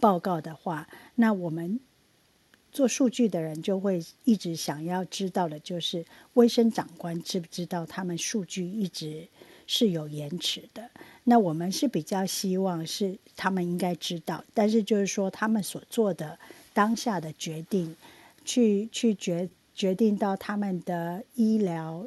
[0.00, 1.78] 报告的话，那我们
[2.72, 9.28] 做数据的人就会一直想要知道的，就是卫生长官知不知道他们数据一直
[9.66, 10.90] 是有延迟的？
[11.24, 16.38] 那我们是比较希望是他们应该知道，但是就是说他们所做的
[16.72, 17.94] 当下的决定，
[18.44, 22.06] 去去决决定到他们的医疗。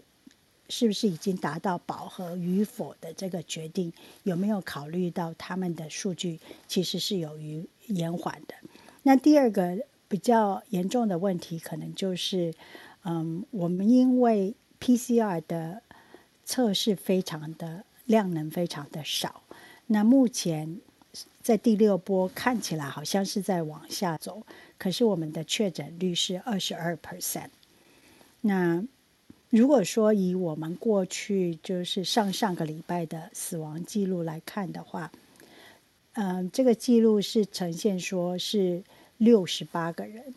[0.70, 3.92] 是不是已经达到饱和与否的这个决定，
[4.24, 8.56] 有没有考虑到他们的数据其实是有于延缓的？
[9.04, 12.54] 那第二个比较严重的问题，可能就是，
[13.04, 15.82] 嗯，我们因为 PCR 的
[16.46, 19.44] 测试非常的量能非常的少，
[19.88, 20.80] 那目前
[21.42, 24.42] 在第六波看起来好像是在往下走，
[24.78, 27.50] 可是我们的确诊率是二十二 percent，
[28.42, 28.84] 那。
[29.54, 35.12] 如果说以我们过去就是上上个礼拜的死亡记录来看的话，
[36.14, 38.84] 嗯、这个记录是呈现说是
[39.18, 40.34] 六十八个人，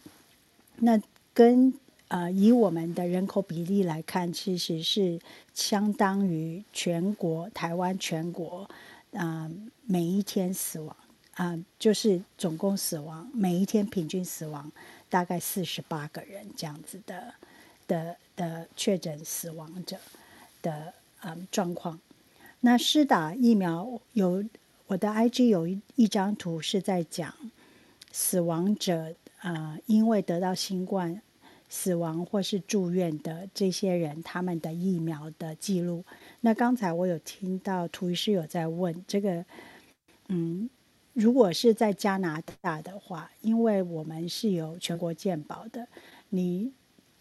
[0.77, 1.01] 那
[1.33, 1.73] 跟
[2.09, 5.19] 呃以我们的人口比例来看，其实是
[5.55, 8.69] 相当于全国台湾全国
[9.15, 9.51] 啊、
[9.87, 10.95] 每一天死亡
[11.37, 14.71] 啊、就是总共死亡每一天平均死亡
[15.09, 17.33] 大概四十八个人这样子的
[17.89, 19.97] 的的确诊死亡者
[20.63, 21.99] 的嗯、状况。
[22.61, 24.45] 那施打疫苗有。
[24.89, 27.35] 我的 IG 有一一张图是在讲
[28.13, 31.21] 死亡者，呃，因为得到新冠
[31.69, 36.05] 死亡或是住院的这些人，他们的疫苗的记录。
[36.43, 39.45] 那刚才我有听到涂医师有在问这个，
[40.29, 40.71] 嗯，
[41.15, 45.89] 如果是在加拿大的话，因为我们是有全国健保的，
[46.29, 46.71] 你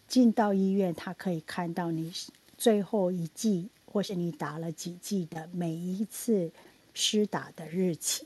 [0.07, 2.11] 进到医院，他可以看到你
[2.57, 6.51] 最后一剂或是你打了几剂的每一次。
[6.97, 8.25] 施打的日期，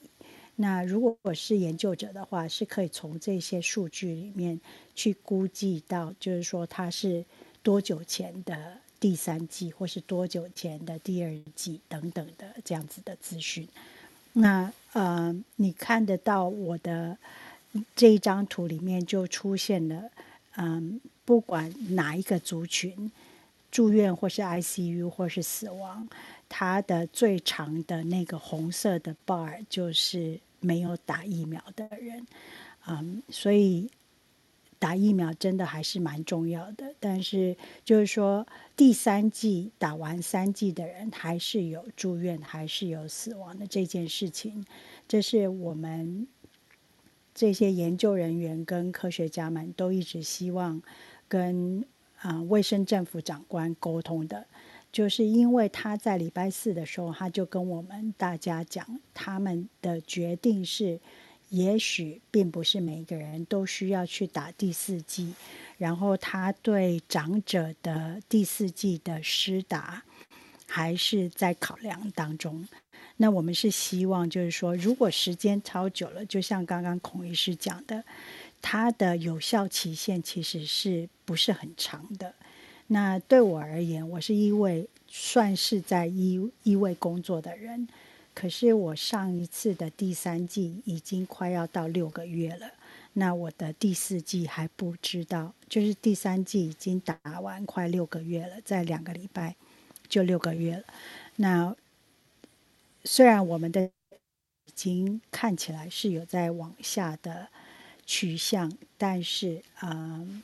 [0.58, 4.62] 那如果我是研究者的话，是可以从这些数据里面
[4.94, 7.26] 去估计到，就是说他是
[7.64, 13.68] 多久前的第三剂，或是多久前的第二剂等等的这样子的资讯。
[14.34, 17.18] 那呃，你看得到我的
[17.96, 20.12] 这一张图里面就出现了，
[20.58, 23.12] 嗯、不管哪一个族群
[23.70, 26.10] 住院或是 ICU 或是死亡。
[26.50, 32.26] 它的最长的那个红色的 bar 就是没有打疫苗的人，
[32.88, 33.88] 嗯，所以
[34.80, 36.96] 打疫苗真的还是蛮重要的。
[37.00, 37.56] 但是
[37.86, 44.66] 就是说，第三季打完三季的人还是有住院，还是有死亡的这件事情，
[45.08, 46.28] 这是我们
[47.36, 50.82] 这些研究人员跟科学家们都一直希望
[51.30, 51.86] 跟
[52.18, 54.46] 啊卫生政府长官沟通的。
[54.92, 61.00] 就是因为他在礼拜四的时候，他就跟我们大家讲，他们的决定是，
[61.50, 65.36] 也许并不是每个人都需要去打第四剂，
[65.78, 70.04] 然后他对长者的第四剂的施打
[70.66, 72.68] 还是在考量当中。
[73.18, 78.04] 那我们是希望，就是说，如果时间超久了，就像刚刚孔医师讲的，
[78.62, 82.34] 它的有效期限其实是不是很长的。
[82.88, 87.88] 那对我而言，我是一位算是在医医卫工作的人，
[88.34, 92.72] 可是我上一次的第三剂已经快要到六个月了，
[93.14, 99.55] 那我的第四剂还不知道，就是第三剂已经打完快六个月了，在两个礼拜
[100.07, 100.84] 就六个月了。
[101.36, 101.76] 那
[103.03, 107.49] 虽然我们的已经看起来是有在往下的
[108.10, 110.41] 趋向，但是嗯。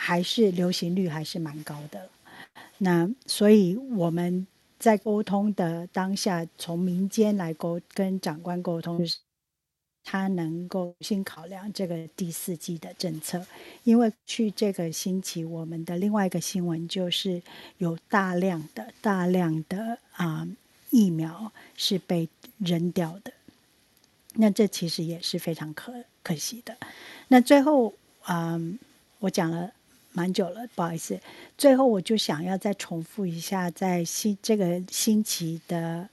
[0.00, 2.08] 还是流行率还是蛮高的，
[2.78, 4.46] 那所以我们
[4.78, 9.04] 在沟通的当下，从民间来沟跟长官沟通，
[10.04, 13.44] 他能够先考量这个第四季的政策，
[13.82, 17.42] 因为去这个星期我们的另外一个新闻就是
[17.78, 20.46] 有大量的大量的啊、
[20.90, 23.32] 疫苗是被扔掉的，
[24.40, 26.76] 那这其实也是非常可可惜的。
[27.28, 28.58] 那最后啊、
[29.20, 29.72] 我讲了。
[30.10, 31.20] 蛮久了，不好意思。
[31.56, 36.08] 最后，我就想要再重复一下，在星这个星期的，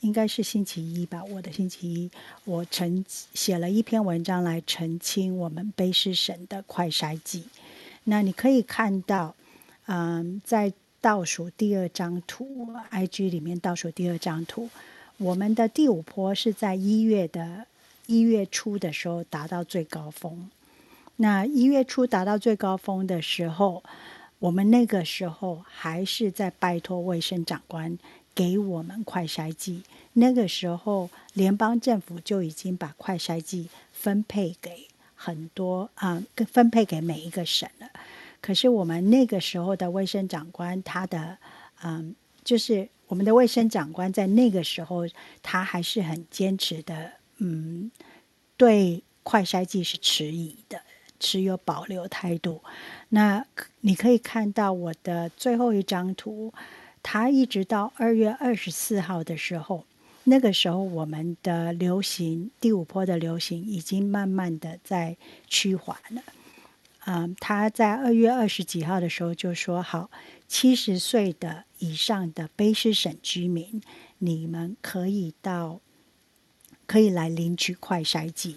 [0.00, 1.22] 应该是星期一吧。
[1.24, 2.10] 我的星期一，
[2.44, 3.04] 我澄
[3.34, 7.44] 写了一篇文章来澄清我们卑诗省的快筛剂。
[8.04, 9.34] 那你可以看到，
[9.86, 10.72] 嗯，在
[11.02, 14.70] 倒数第二张图，IG 里面倒数第二张图，
[15.18, 17.66] 我们的第五波是在一月的
[18.10, 20.50] 一月初的时候达到最高峰。
[21.14, 23.84] 那一月初达到最高峰的时候，
[24.40, 27.96] 我们那个时候还是在拜托卫生长官
[28.34, 29.84] 给我们快筛剂。
[30.14, 37.88] 那个时候，联邦政府就已经把快筛剂分配给很多啊，分配给每一个省了。
[38.40, 41.38] 可是我们那个时候的卫生长官，他的
[41.84, 45.06] 嗯，就是我们的卫生长官在那个时候，
[45.44, 47.90] 他还是很坚持的，嗯，
[48.56, 50.80] 对快筛剂是迟疑的。
[51.22, 52.62] 持有保留态度。
[53.10, 53.44] 那
[53.82, 56.50] 你可以看到我的最后一张图，
[57.02, 59.84] 它一直到二月二十四号的时候，
[60.24, 66.22] 那个时候我们的流行第五波的流行已经慢慢的在趋缓了。
[67.04, 70.10] 嗯，他在二月二十几号的时候就说：“好，
[70.48, 73.82] 七十岁的以上的卑诗省居民，
[74.16, 75.82] 你们可以到，
[76.90, 78.56] 可以来领取快筛剂。”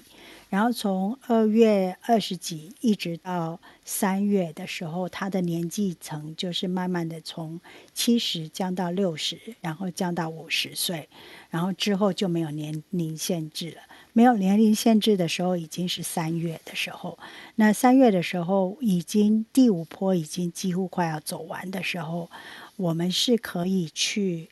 [0.53, 7.59] 然后从二月二十几一直到三月的时候，他的年纪层就是慢慢的从
[7.91, 11.09] 七十降到六十，然后降到五十岁，
[11.49, 13.81] 然后之后就没有年龄限制了。
[14.15, 17.17] 没有年龄限制的时候，已经是三月的时候。
[17.55, 22.29] 那三月的时候，已经第五波已经几乎快要走完的时候，
[22.75, 24.49] 我们是可以去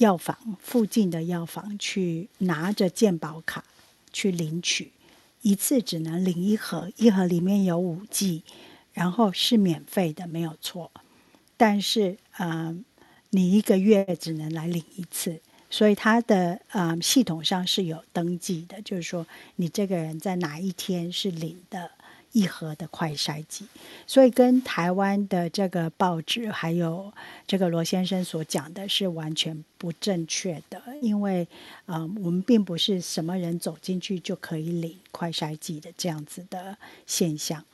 [0.00, 3.62] 药房附近的药房去拿着健保卡
[4.12, 4.92] 去领取，
[5.42, 8.42] 一次只能领一盒，一盒里面有五剂，
[8.94, 10.90] 然后是免费的，没有错。
[11.58, 12.84] 但是，嗯、呃，
[13.28, 15.40] 你一个月只能来领一次。
[15.72, 19.24] 所以它的呃系统上是有登记的，就是说
[19.56, 21.90] 你这个人在哪一天是领的
[22.32, 23.66] 一盒的快筛剂，
[24.06, 27.12] 所以跟台湾的这个报纸还有
[27.46, 31.46] 这个罗先生所讲的是完全不正确的，因为、
[31.86, 36.76] 呃、我们并不是什么人走进去就可以领快筛剂的这样子的
[37.06, 37.64] 现象，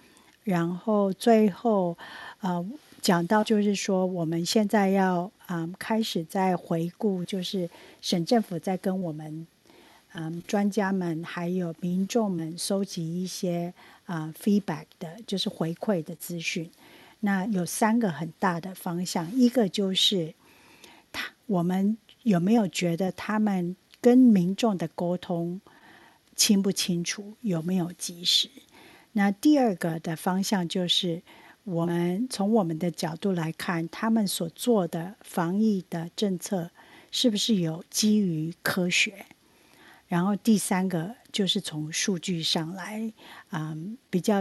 [0.44, 1.96] 然后最后
[2.40, 2.64] 呃。
[3.02, 9.46] 讲到就是说，我们现在要嗯开始在回顾，就是省政府在跟我们
[10.16, 13.72] 嗯专家们还有民众们收集一些
[14.06, 16.70] 啊 feedback 的，就是回馈的资讯。
[17.20, 20.34] 那有三个很大的方向，一个就是
[21.12, 25.60] 他我们有没有觉得他们跟民众的沟通
[26.34, 28.48] 清不清楚，有没有及时？
[29.12, 31.22] 那第二个的方向就是。
[31.66, 36.70] 我们从我们的角度来看，他们所做的防疫的政策
[37.10, 39.26] 是不是有基于科学？
[40.08, 43.12] 然后第三个就是从数据上来，
[43.50, 44.40] 嗯，比较，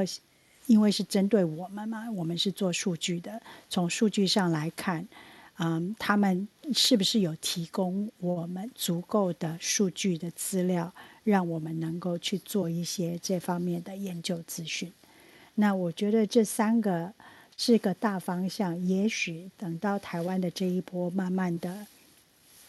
[0.68, 5.08] 因为是针对我们嘛，我们是做数据的，从数据上来看，
[5.58, 10.94] 嗯，他们是不是有提供我们足够的数据的资料，
[11.24, 14.92] 让我们能够去做一些这方面的研究资讯？
[15.56, 17.14] 那我觉得这三个
[17.58, 21.88] 是个大方向，也许等到台湾的这一波慢慢的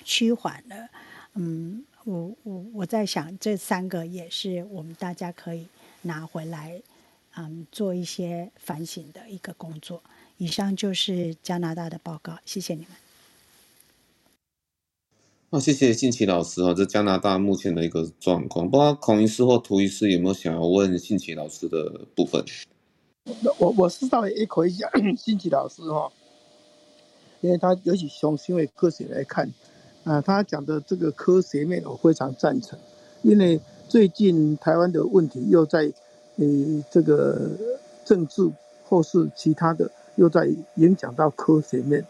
[0.04, 0.88] 趋缓了，
[1.34, 5.66] 嗯，我我我在想，这三个也是我们大家可以
[6.02, 6.80] 拿回来，
[7.36, 10.00] 嗯，做一些反省的一个工作。
[10.36, 12.90] 以上就是加拿大的报告，谢谢你们。
[15.50, 22.44] 好，谢谢信奇老师哦，这加拿大目前的一个状况，不知道孔医师或涂医师有没有想要问信奇老师的部分？
[23.58, 24.88] 我我是稍微 echo 一下
[25.18, 26.12] 信奇老师哈，
[27.40, 29.50] 因为他尤其从行为科学来看，
[30.06, 32.78] 啊，他讲的这个科学面我非常赞成，
[33.22, 35.92] 因为最近台湾的问题又在，
[36.36, 36.46] 呃，
[36.88, 37.50] 这个
[38.04, 38.48] 政治
[38.84, 42.06] 或是其他的又在影响到科学面，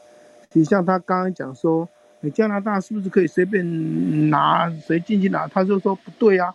[0.53, 1.89] 你像他刚刚讲说，
[2.21, 5.49] 你加拿大是不是可以随便拿谁进去拿？
[5.49, 6.55] 他就说不对啊，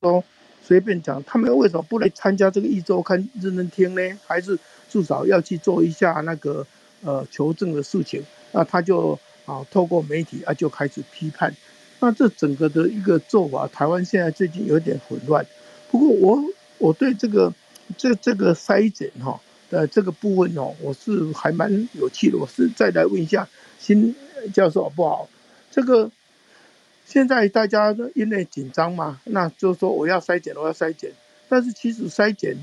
[0.00, 0.24] 说。
[0.64, 4.00] 随便讲，他们为什么不来参加这个一周刊认真听呢？
[4.24, 4.56] 还是
[4.88, 6.64] 至少要去做一下那个
[7.02, 8.22] 呃求证的事情？
[8.52, 11.54] 那他就啊透过媒体啊就开始批判。
[12.00, 15.46] 那这整个的一个做法，台湾现在最近有点混乱。
[15.90, 16.42] 不过我
[16.78, 17.52] 我对这个
[17.96, 19.40] 这这个筛检哈
[19.70, 22.38] 的这个部分哦，我是还蛮有趣的。
[22.38, 24.14] 我是再来问一下新
[24.52, 25.28] 教授好不好？
[25.70, 26.10] 这个。
[27.04, 31.10] 现在大家因为紧张嘛，那就是说我要筛检，我要筛检。
[31.46, 32.56] 但是其实筛检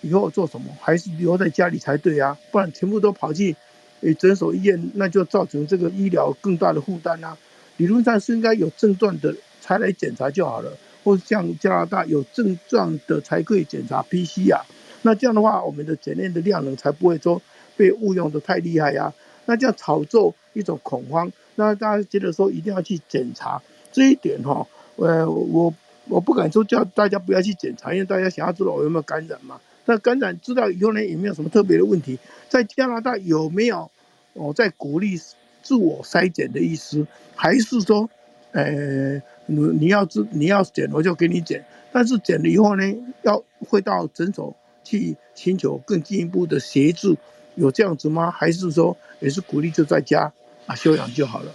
[0.00, 3.54] 以后做什么，还是留在家里才对啊，不然全部都跑去
[4.02, 7.36] 诶诊所医院，那就造成这个医疗更大的负担啊。
[7.78, 10.70] 理论上是应该有症状的才来检查就好了，
[11.02, 14.60] 或像加拿大有症状的才可以检查 PCR。
[15.02, 17.40] 那这样的话，我们的检验的量呢才不会说
[17.76, 19.12] 被误用的太厉害呀、
[19.46, 23.60] 那这样炒作一种恐慌，那大家觉得说一定要去检查。
[23.90, 25.74] 这一点哈，呃，我
[26.08, 29.60] 我不敢说叫大家不要去检查，因为大家想要知道我有没有感染嘛。
[29.84, 32.18] 那感染知道以后呢，有没有什么特别的问题？
[32.48, 33.90] 在加拿大有没有
[34.34, 35.18] 我在鼓励
[35.62, 37.06] 自我筛检的意思？
[37.34, 38.08] 还是说，
[38.52, 39.14] 呃，
[39.46, 41.64] 你你要知你要检，我就给你检。
[41.92, 42.82] 但是检了以后呢，
[43.22, 47.16] 要会到诊所去寻求更进一步的协助，
[47.54, 48.30] 有这样子吗？
[48.30, 50.32] 还是说也是鼓励就在家
[50.66, 51.52] 啊休养就好了？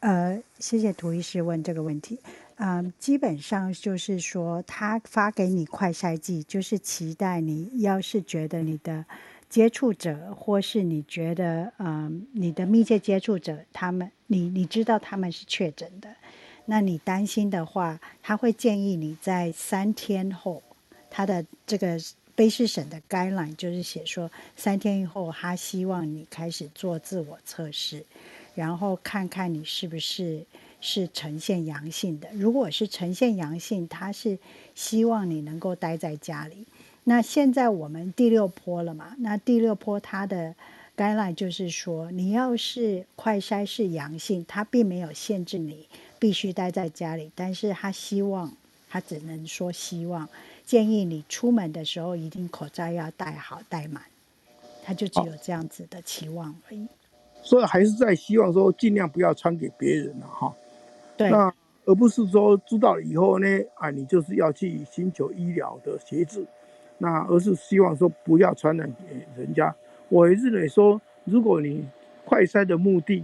[0.00, 2.18] 呃，谢谢涂医师问这个问题。
[2.56, 9.04] 嗯、基本上就是说，他发给你快筛剂，就是期待你要是觉得你的
[9.54, 16.12] 接触者，或是你觉得嗯、你的密切接触者，他们你你知道他们是确诊的，
[16.64, 20.60] 那你担心的话，他会建议你在三天后，
[21.08, 21.96] 他的这个
[22.36, 28.04] 卑诗省的 guideline 就是写说，三天以后，他希望你开始做自我测试。
[28.56, 30.44] 然后看看你是不是
[30.80, 32.28] 是呈现阳性的。
[32.32, 34.36] 如果是呈现阳性，他是
[34.74, 36.66] 希望你能够待在家里。
[37.04, 39.14] 那现在我们第六波了嘛？
[39.18, 40.54] 那第六波它的
[40.96, 45.86] guideline 就是说，你要是快筛是阳性，他并没有限制你
[46.18, 48.50] 必须待在家里，但是他希望，
[48.88, 50.28] 他只能说希望，
[50.64, 54.02] 建议你出门的时候一定口罩要戴好戴满，
[54.82, 56.86] 他就只有这样子的期望而已。
[57.42, 60.54] 所以还是在希望说尽量不要传给别人了哈。
[61.18, 61.28] 对。
[61.28, 61.52] 那
[61.84, 66.46] 而不是说知道以后呢，啊，你就是要去寻求医疗的协助。
[66.98, 69.74] 那而是希望说不要传染给人家。
[70.08, 71.84] 我认为说，如果你
[72.24, 73.22] 快筛的目的，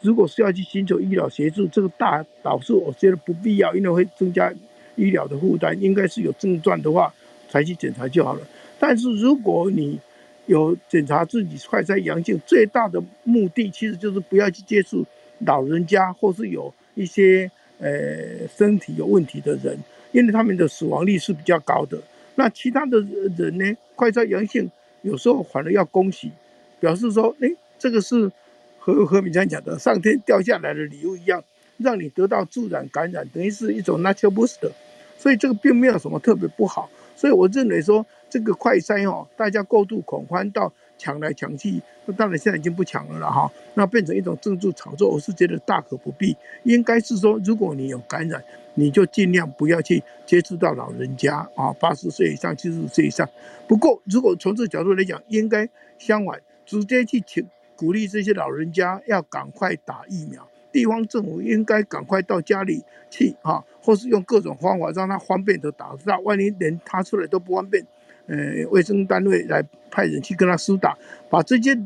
[0.00, 4.52] 如果是要去寻求医疗协助，这个大导数我觉得不必要，因为会增加
[4.96, 5.78] 医疗的负担。
[5.82, 7.12] 应该是有症状的话
[7.48, 8.40] 才去检查就好了。
[8.78, 9.98] 但是如果你
[10.46, 15.04] 有检查自己快筛阳性，最大的目的其实就是不要去接触
[15.40, 19.76] 老人家或是有一些呃身体有问题的人，
[20.12, 21.98] 因为他们的死亡率是比较高的。
[22.36, 23.00] 那其他的
[23.36, 23.76] 人呢？
[23.94, 24.70] 快筛阳性，
[25.02, 26.32] 有时候反而要恭喜，
[26.80, 28.30] 表示说，哎，这个是
[28.78, 31.42] 和和平常讲的上天掉下来的礼物一样，
[31.78, 34.72] 让你得到自然感染，等于是一种 natural booster，
[35.16, 36.90] 所以这个并没有什么特别不好。
[37.16, 46.36] 所以我认为说，这个快筛哦，大家过度恐慌到抢来抢去，那当然现在已经不抢了了哈，那变成一种政治炒作，我是觉得大可不必。
[46.62, 48.42] 应该是说，如果你有感染，
[48.74, 53.28] 你就尽量不要去接触到老人家啊，八十岁以上、七十岁以上。
[53.66, 55.68] 不过，如果从这个角度来讲，应该
[55.98, 60.46] 相反，直接去请鼓励这些老人家要赶快打疫苗。
[60.72, 65.96] 地方政府应该赶快到家里去啊，或是用各种方法让他方便的打。
[66.04, 67.86] 那万一连他出来都不方便，
[68.26, 68.36] 呃，
[68.70, 70.96] 卫生单位来派人去跟他施打，
[71.28, 71.78] 把这些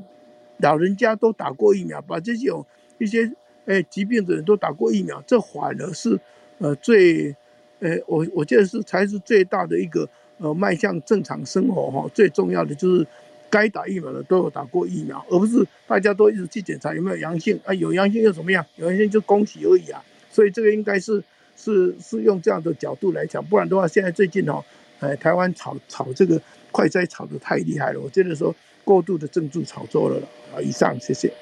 [0.58, 2.66] 老人家都打过疫苗，把这些有
[2.98, 3.30] 一些
[3.64, 6.18] 呃疾病的人都打过疫苗，这反而是。
[6.60, 7.32] 呃，最，
[7.78, 10.08] 呃，我我觉得是才是最大的一个
[10.38, 13.06] 呃迈向正常生活哈，最重要的就是
[13.48, 18.66] 该打疫苗的都有打过疫苗，而不是大家都一直去检查有没有阳性啊，有阳性又怎么样？
[18.74, 20.02] 有阳性就恭喜而已啊。
[20.32, 21.22] 所以这个应该是
[21.54, 24.64] 是是用这样的角度来讲，不然的话，现在最近哦，
[25.00, 26.40] 呃，台湾炒炒这个
[26.72, 30.20] 快筛炒得太厉害了，我觉得说过度的政治炒作了
[30.54, 30.60] 啊。
[30.60, 31.32] 以上，谢谢。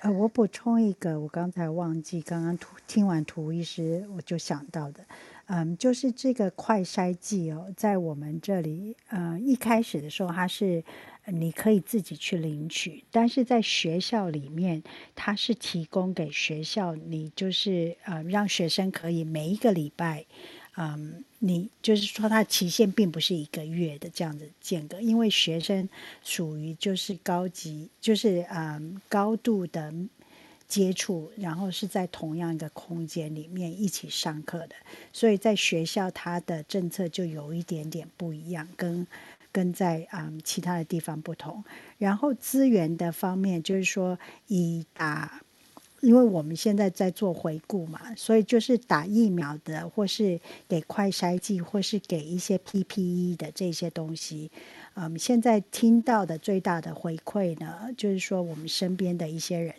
[0.00, 5.04] 呃，我补充一个，我刚才忘记，刚刚听完图医师我就想到的，
[5.46, 10.82] 嗯，就是这个快筛剂哦，在我们这里，呃，一开始的时候它是
[11.26, 14.82] 你可以自己去领取，但是在学校里面，
[15.14, 20.24] 它是提供给学校，你就是呃，让学生可以每一个礼拜。
[20.76, 25.86] 嗯，你就是说，它期限并不是一个月的这样子间隔，因为学生
[26.24, 29.92] 属于就是高级，就是嗯高度的
[30.66, 34.74] 接触，然后是在同样一个空间里面一起上课的，
[35.12, 39.06] 所以在学校它的政策就有一点点不一样，跟
[39.52, 41.62] 跟在嗯其他的地方不同。
[41.98, 45.42] 然后资源的方面，就是说以打。
[46.02, 54.50] 因为我们现在在做回顾嘛，所以就是打疫苗的，或是给快筛剂，或是给一些 PPE 的这些东西。
[54.94, 59.72] 嗯，现在听到的最大的回馈呢，就是说我们身边的一些人，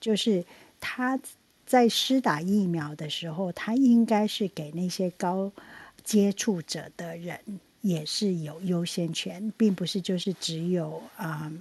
[0.00, 0.44] 就是
[0.78, 1.18] 他
[1.66, 5.50] 在施打疫苗的时候，他应该是给那些高
[6.04, 7.36] 接触者的人
[7.80, 11.52] 也是有优先权，并不是就是只有啊。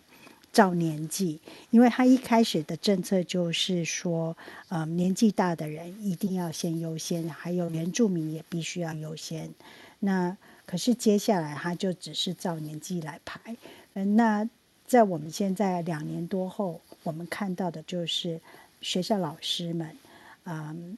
[0.54, 1.42] 照年纪，
[1.72, 4.38] 因为他一开始的政策就是说，
[4.70, 9.52] 呃，年纪大的人一定要先优先，还有原住民也必须要优先。
[10.00, 10.38] 那
[10.68, 13.58] 可是接下来他就只是照年纪来排。
[13.96, 14.48] 嗯，那
[14.86, 18.40] 在我们现在两年多后，我们看到的就是
[18.80, 19.98] 学校老师们，
[20.44, 20.96] 嗯，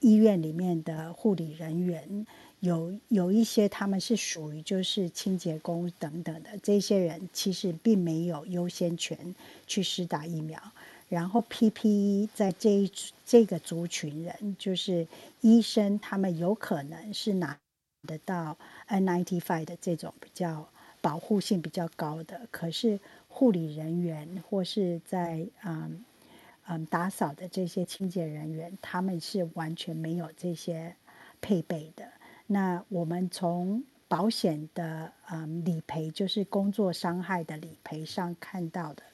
[0.00, 2.26] 医院里面的护理人员。
[2.60, 9.34] 有有一些他们是属于就是清洁工等等的这些人，其实并没有优先权
[9.66, 10.60] 去施打疫苗。
[11.08, 12.92] 然后 PPE 在这一
[13.26, 15.08] 这个族群人，就是
[15.40, 17.58] 医生，他们有可能是拿
[18.06, 18.56] 得到
[18.88, 20.68] N95 的这种比较
[21.00, 26.04] 保护性比较高的，可是护理人员或是在嗯
[26.68, 30.94] 嗯打扫的这些清洁人员，他们是完全没有这些
[31.40, 32.04] 配备的。
[32.52, 39.04] 那我们从保险的嗯理赔，就是工作伤害的理赔上看到的，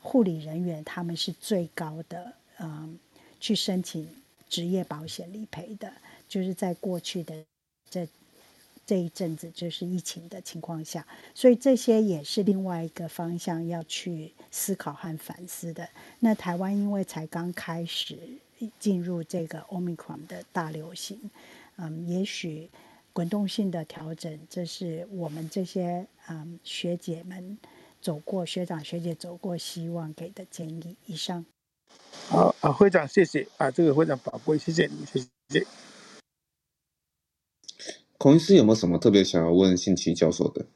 [0.00, 2.98] 护理人员他们是最高的嗯
[3.38, 4.08] 去申请
[4.48, 5.92] 职业保险理赔的，
[6.26, 7.44] 就是在过去的
[7.88, 8.08] 这
[8.84, 15.88] 这一阵子就是疫情的情况下，所以这些也是另外一个方向要去思考和反思的。
[16.18, 18.18] 那台湾因为才刚开始
[18.80, 21.30] 进入这个 Omicron 的大流行，
[21.80, 22.70] 嗯，也许
[23.12, 27.58] 滚动性的调整，这是我们这些嗯学姐们
[28.00, 30.96] 走过、学长学姐走过，希望给的建议。
[31.06, 31.46] 以上。
[32.28, 35.66] 好啊，会长，谢谢啊，这个非常宝贵，谢谢你，谢谢。
[38.18, 40.66] 孔医师有没有什么特别想要问信奇教授的？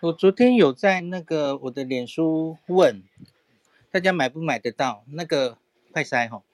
[0.00, 3.02] 我昨天有在那个我的脸书问
[3.90, 5.56] 大家买不买得到那个
[5.92, 6.44] 快塞哈？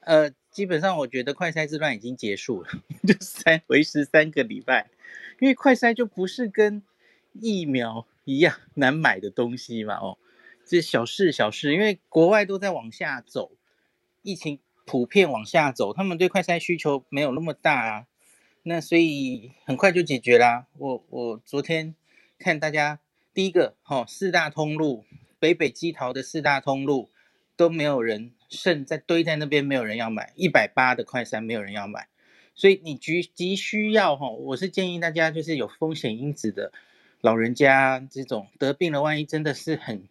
[0.00, 2.68] 呃，基本上我觉得快筛之乱已经结束了，
[3.06, 4.90] 就三维持三个礼拜，
[5.40, 6.82] 因为快筛就不是跟
[7.32, 10.18] 疫苗一样难买的东西嘛哦，
[10.64, 13.52] 这小事小事，因为国外都在往下走，
[14.22, 14.58] 疫情。
[14.90, 18.06] 普遍往下走，他们对快筛需求没有那么大啊，
[18.62, 20.66] 那所以很快就解决啦。
[20.78, 21.94] 我我昨天
[22.38, 22.98] 看大家
[23.34, 25.04] 第一个，哈、哦，四大通路
[25.38, 27.10] 北北基桃的四大通路
[27.54, 32.08] 都没有人剩在堆在那边，没有人要买一百八的快三，没有人要买，
[32.54, 36.72] 所以你急急需要哈、我是建议大家就是有风险因子的
[37.20, 40.08] 老人家这种得病了，万一真的是很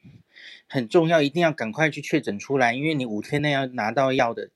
[0.67, 4.49] 很重要，一定要赶快去确诊出来，因为你五天内要拿到药的。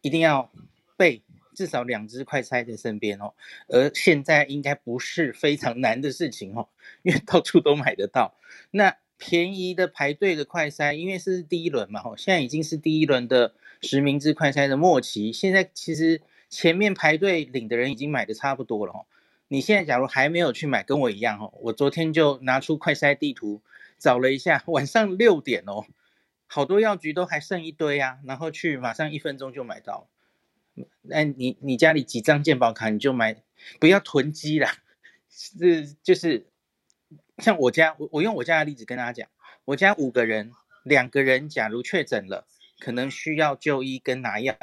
[0.00, 0.48] 一定要
[0.96, 1.22] 备
[1.56, 3.34] 至少两支快筛在身边哦，
[3.66, 6.68] 而现在应该不是非常难的事情哦，
[7.02, 8.36] 因为到处都买得到。
[8.70, 13.52] 那便宜的排队的快筛，因为是第一轮嘛，哦，现在已经是第一轮的
[13.82, 15.32] 实名制快筛的末期。
[15.32, 19.06] 现在其实前面排队领的人已经买的差不多了哦。
[19.48, 23.60] 你现在假如还没有去买，跟我一样哦，我昨天就拿出快筛地图
[23.98, 25.84] 找了一下， 晚上六点哦。
[26.46, 30.08] 好多药局都还剩一堆啊，然后去马上一分钟就买到。
[31.02, 33.42] 那你你家里几张健保卡你就买，
[33.80, 34.70] 不要囤积啦。
[35.28, 36.46] 是就是
[37.38, 39.28] 像我家，我我用我家的例子跟大家讲，
[39.64, 42.46] 我家五个人，两个人假如确诊了，
[42.78, 44.56] 可能需要就医跟拿药，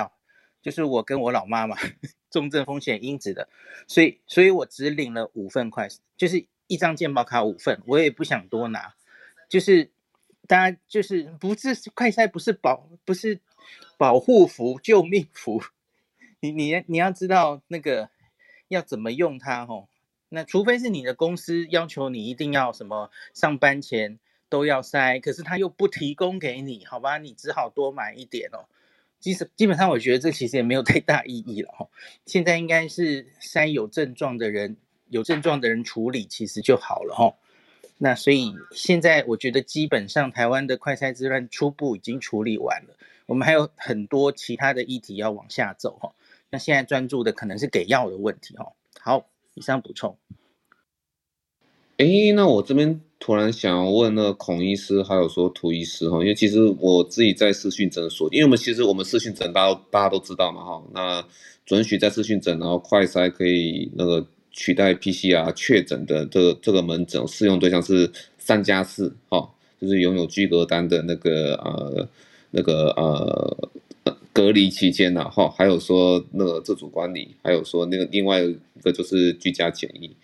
[0.61, 1.77] 就是我跟我老妈嘛，
[2.29, 3.49] 重症风险因子的，
[3.87, 8.93] 所以所以我只领了五份快，就是一张健保卡五份，我也不想多拿，
[9.49, 9.91] 就是。
[10.47, 13.41] 当然，就是不是快筛，不是保，不是
[13.97, 15.59] 保护服、救命符。
[16.39, 18.11] 你你要你要知道那个
[18.67, 19.89] 要怎么用它哦。
[20.35, 24.19] 那除非是你的公司要求你一定要什么上班前
[24.49, 27.17] 都要筛，可是他又不提供给你，好吧？
[27.17, 28.67] 你只好多买一点哦。
[29.21, 31.87] 其实基本上，我觉得这其实也没有太大意义了哈。
[32.25, 34.75] 现在应该是筛有症状的人，
[35.07, 37.33] 有症状的人处理，其实就好了哈。
[37.97, 46.13] 那所以现在我觉得基本上台湾的快筛之乱初步已经处理完了，我们还有很多其他的议题要往下走哈。
[46.49, 48.73] 那现在专注的可能是给药的问题哈。
[48.99, 49.25] 好，
[49.55, 50.15] 以上补充。
[51.97, 61.27] 哎，那我这边突然想要问那个孔医师，还有说涂医师哈，因为其实我自己在视讯诊所，因为我们其实我们视讯诊大家大家都知道嘛哈，那
[61.65, 64.27] 准许在视讯诊，然后快筛可以那个。
[64.57, 72.07] 取代 PCR 确诊的这个这个门诊适用对象是三加四，哈，就是拥有居隔单的那个呃
[72.51, 73.69] 那个呃
[74.33, 80.15] 隔离期间呐，哈，还有说那个自主管理，还有说那个另外一个就是居家检疫。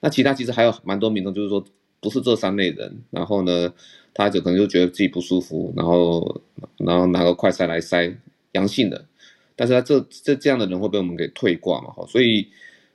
[0.00, 1.64] 那其他其实还有蛮多民众，就是说
[2.00, 3.72] 不是这三类人，然后呢，
[4.14, 6.42] 他就可能就觉得自己不舒服，然后
[6.78, 8.16] 然后拿个快筛来筛
[8.52, 9.04] 阳性的，
[9.56, 12.48] 但是他这这这样的人会被我们给退挂嘛，哈，所以。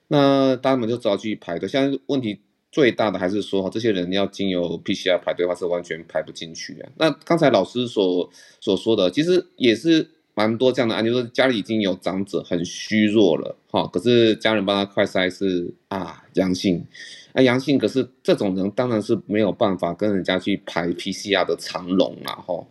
[0.07, 1.67] 那大家们就只好去排队。
[1.67, 2.39] 现在问题
[2.71, 6.91] 最大的还是说，这些人要经由 PCR 排队的话，是完全排不进去啊。
[6.97, 8.29] 那刚才老师所
[8.61, 16.85] 所说的，其实也是蛮多这样的案例，就是家里已经有长者很虚弱了，哈，可是家人帮他快筛是啊阳性，
[17.33, 22.63] 啊阳性，可是这种人当然是没有办法跟人家去排 PCR 的长龙了，哈。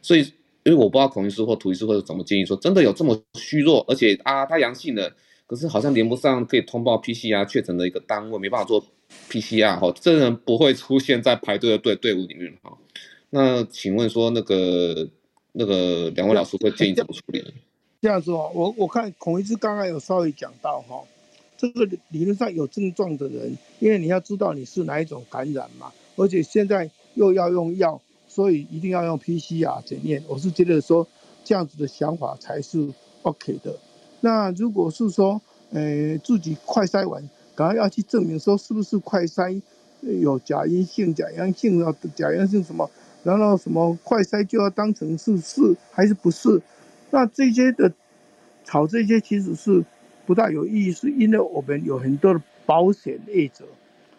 [0.00, 0.20] 所以，
[0.62, 5.12] 因为我不知道孔医师或涂医师或者怎么建议说，真的有这么虚弱，而且啊他阳性的。
[5.48, 8.84] 可是好像连不上可以通报 PCR 确诊的一个单位，没办法做
[9.30, 12.76] PCR 哈，这人不会出现在排队的队队伍里面哈。
[13.30, 15.08] 那请问说那个
[15.58, 17.42] 那个两位老师会建议怎么处理？
[18.02, 21.02] 这样子哦，我我看孔医师刚刚有稍微讲到哈，
[21.56, 27.98] 这个理论上有症状的人，因为你要知道你是哪一种感染嘛，而且现在又要用药，
[28.28, 30.22] 所以一定要用 PCR 检验。
[30.28, 31.08] 我是觉得说
[31.42, 32.86] 这样子的想法才是
[33.22, 33.74] OK 的。
[34.20, 35.40] 那如果是说，
[35.70, 39.60] 呃，自己快筛完，赶快要去证明说是不是快筛
[40.02, 42.88] 有假阴性、假阳性啊，假阳性什么，
[43.26, 46.62] 然后什么快筛就要当成是是还是不是？
[47.10, 47.92] 那这些的
[48.64, 49.84] 吵这些其实是
[50.24, 53.64] 不大有意义，是因为我们有很多的保险业者，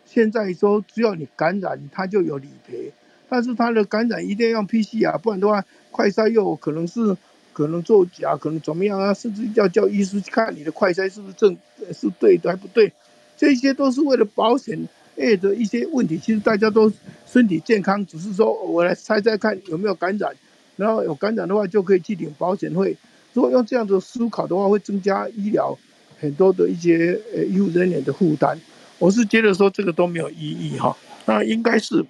[0.05, 2.91] 现在说只要你感染，他就有理赔，
[3.29, 7.15] 但是他的感染一定要用 PCR，不然的话，快筛又可能是
[7.53, 11.57] 可能作假，可能怎么样啊，甚至要叫医师去看你的快筛是不是正
[11.93, 12.91] 是对的还不对，
[13.37, 14.77] 这些都是为了保险
[15.17, 16.17] 业的一些问题。
[16.17, 16.91] 其实大家都
[17.25, 20.35] 身体健康，只是说我来猜猜看有没有感染。
[20.75, 22.95] 然后有感染的话，就可以去领保险费。
[23.33, 25.75] 如果用这样的思考的话，会增加医疗
[26.19, 28.55] 很多的一些呃医护人员的负担。
[28.99, 30.95] 我是觉得说这个都没有意义哈。
[31.25, 32.05] 那应该是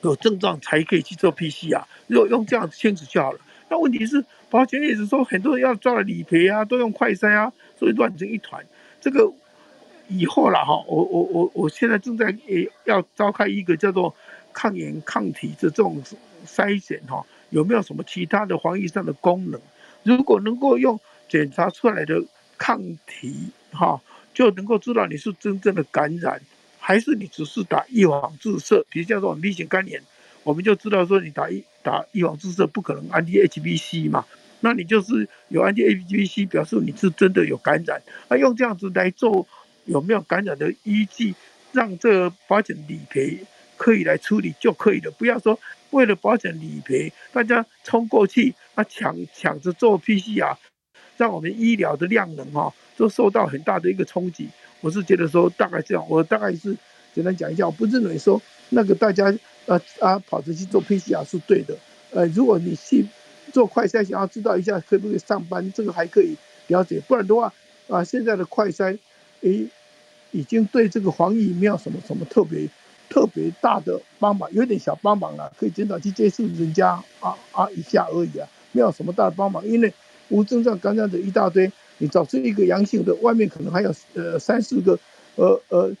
[0.00, 1.84] 有症状才可以去做 PCR。
[2.06, 3.38] 如果用这样子清楚就好了。
[3.68, 8.64] 那问题是保险一直说很多人要抓了理赔啊，都用快筛啊，所以乱成一团。
[9.00, 9.30] 这个
[10.08, 14.14] 以后了哈，我我我我现在正在也要召开一个叫做
[14.52, 16.02] 抗原抗体的这种
[16.46, 17.24] 筛选哈。
[17.50, 19.60] 有没有什么其他的防疫上的功能？
[20.02, 20.98] 如果能够用
[21.28, 22.24] 检查出来的
[22.58, 24.00] 抗体，哈，
[24.32, 26.40] 就能够知道你是真正的感染，
[26.80, 28.84] 还是你只是打预防注射？
[28.90, 30.02] 比如像这种 B 型肝炎，
[30.42, 34.24] 我们就知道说你打一打预防注射不可能 anti-HBC 嘛，
[34.60, 38.02] 那你就是有 anti-HBC 表示你是真的有感染。
[38.28, 39.46] 那用这样子来做
[39.84, 41.34] 有没有感染的依据，
[41.72, 43.38] 让这个保险理赔
[43.76, 45.58] 可以来处理就可以了，不要说。
[45.90, 50.56] 为了保险理赔，大家冲过去啊，抢抢着做 PCR，
[51.16, 54.48] 让我们医疗的量能哈都受到很大的一个冲击。
[54.80, 56.76] 我是觉得说大概这样，我大概是
[57.14, 59.32] 简单讲一下，我不认为说那个大家
[59.66, 61.78] 啊啊跑着去做 PCR 是对的。
[62.10, 63.06] 呃，如果你去
[63.52, 67.00] 做快筛，想要知道一下可不可以上班，这个还可以了解。
[67.06, 67.54] 不然的话
[67.86, 68.98] 啊，现在的快筛
[69.44, 69.68] 诶
[70.32, 72.68] 已经对这个防疫没有什么什么特别。
[73.10, 79.64] 特别大的帮忙，有点小帮忙了，可以减少去接触人家啊啊一下而已啊，没有什么大的帮忙。
[79.64, 79.92] 因为
[80.30, 84.98] 无症状感染者一大堆，你找出一个阳性的，外面可能还有呃三四个，
[85.36, 85.92] 呃呃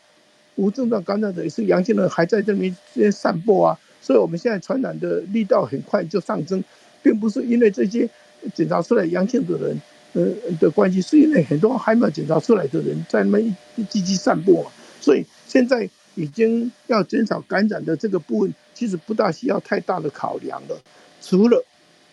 [0.56, 2.74] 无症状感染者也是阳性的，还在这边
[3.12, 3.78] 散播啊。
[4.00, 6.64] 所以我们现在传染的力道很快就上升，
[7.02, 8.08] 并不是因为这些
[8.54, 9.80] 检查出来阳性的人
[10.14, 10.26] 呃
[10.58, 13.56] 的关系，是因为很多还没有检查出来的人在那边
[13.90, 14.70] 积极散布嘛。
[15.00, 15.88] 所以现在。
[16.16, 20.80] 已经要减少感染的这个部分，其实不大需要太大的考量了。
[21.20, 21.64] 除了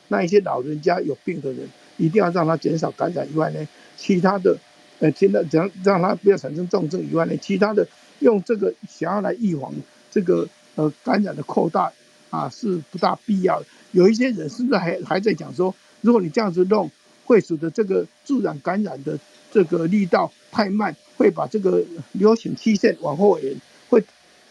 [0.08, 4.58] 那一些老人家有病的人，一定要让他减少感染以外呢，其他的，
[4.98, 7.88] 呃，现在让让他不要产生重症以外呢，其他的
[8.18, 9.72] 用这个想要来预防
[10.10, 11.94] 这个呃感染的扩大
[12.32, 13.68] 啊，是不大必要的。
[13.92, 16.90] 有一些人甚至还还在讲说，如果你这样子弄，
[17.32, 19.18] 会使得这个自然感染的
[19.54, 23.56] 这个力道太慢，会把这个流行期限往后延。
[23.90, 24.04] 会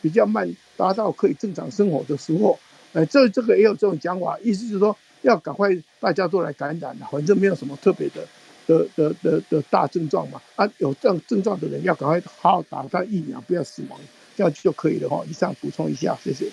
[0.03, 2.59] 比较慢，达到可以正常生活的时候，
[2.93, 5.69] 呃，这这个也有这种讲法，意思就是说要赶快
[5.99, 8.27] 大家都来感染，反正没有什么特别的
[8.67, 13.99] 的的的的大症状嘛，啊，有这样症状的人要赶快好好打他疫苗，不要死亡，
[14.37, 15.25] 这样就可以了哈。
[15.29, 16.51] 以上补充一下，谢谢。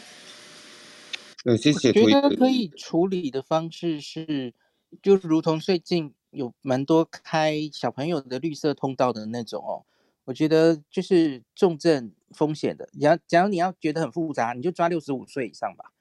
[1.43, 1.89] 嗯，谢谢。
[2.01, 4.53] 我觉得可以处理的方式是，
[5.01, 9.86] 就如同最近有蛮多开小朋友的绿色通道的那种哦。
[10.25, 15.93] 我觉得就是重症风险的，假如假如你要觉得很复杂，你就抓六十五岁以上吧。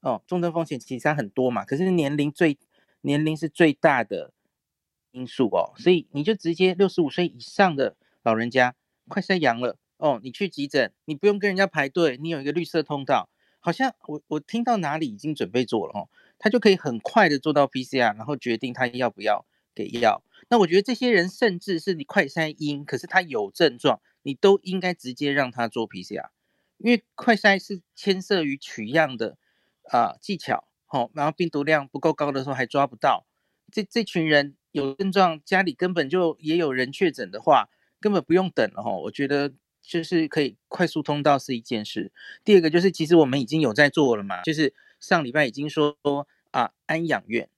[0.00, 2.58] 哦，重症风险其实很多嘛，可是年龄最
[3.02, 4.32] 年龄是最大的
[5.12, 8.74] 因素哦，所以你就直接六十五岁以上的老人家
[9.08, 13.28] 快筛阳了哦，你去急诊，你不用跟人家排队，你有一个绿色通道，
[13.60, 16.08] 好像我我听到哪里已经准备做了哦，
[16.38, 19.44] 他就可以很快的做到 PCR，然后决定他要不要
[19.74, 20.22] 给药。
[20.48, 26.28] 那我觉得这些人甚至是你快筛阴，可是他有症状，你都应该直接让他做 PCR，
[26.78, 29.38] 因为快筛是牵涉于取样的
[29.90, 33.26] 啊、技巧，好、哦，然后病毒量不够高的时候还抓不到，
[33.72, 37.70] 这这群人有症状，家里根本就也有人确诊的话，
[38.00, 39.00] 根本不用等了哈、哦。
[39.04, 39.52] 我觉得
[39.82, 42.12] 就是可以快速通道是一件事。
[42.44, 45.96] 第二个就是其实我们已经有在做了嘛，就是上礼拜已经说
[46.50, 47.48] 啊安养院。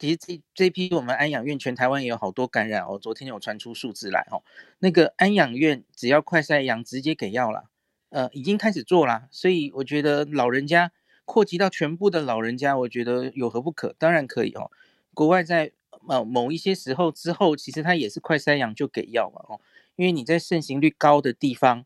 [0.00, 4.42] 其实这这批我们安养院全台湾也有好多感染哦，昨天有传出数字来哦，
[4.78, 7.64] 那个安养院只要快筛阳直接给药了，
[8.08, 10.90] 呃，已经开始做了，所以我觉得老人家
[11.26, 13.94] 扩及到全部的老人家，我觉得有何不可？
[13.98, 14.70] 当然可以哦。
[15.12, 15.72] 国外在
[16.08, 19.60] 呃某一些时候之后，其实他也是快筛阳就给药嘛哦，
[19.96, 21.84] 因为你在盛行率高的地方，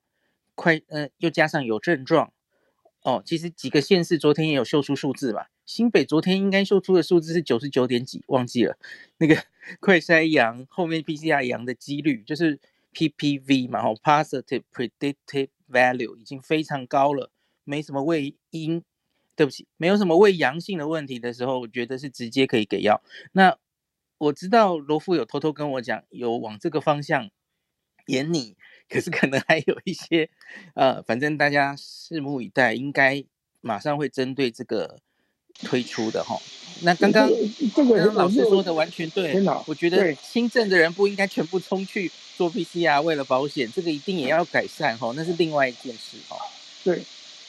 [0.54, 2.32] 快呃又加上有症状
[3.02, 5.50] 哦，其实几个县市昨天也有秀出数字吧。
[5.66, 8.76] 新北昨天应该秀出的数字是九十九点几，忘记了
[9.18, 9.36] 那个
[9.80, 12.60] 快筛阳后面 PCR 阳的几率就是
[12.92, 17.30] PPV 嘛，吼 positive predictive value 已经非常高了，
[17.64, 18.82] 没什么胃阴，
[19.34, 23.02] 对不起，没有什么胃阳性的问题的时候，我觉得是直接可以给药。
[23.32, 23.56] 那
[24.18, 27.30] 我知道罗副有偷偷跟我讲，有往这个方向
[28.06, 28.56] 演你，
[28.88, 30.30] 可是可能还有一些，
[30.74, 33.24] 呃，反正大家拭目以待，应该
[33.60, 35.00] 马上会针对这个
[35.62, 36.40] 推出的哈。
[36.80, 37.30] 那刚刚
[37.74, 46.36] 刚刚老师说的完全对，我觉得轻症的人不应该全部冲去做 PCR，为了保险，这个一定也要改善哈，那是另外一件事哈。
[46.82, 47.00] 对，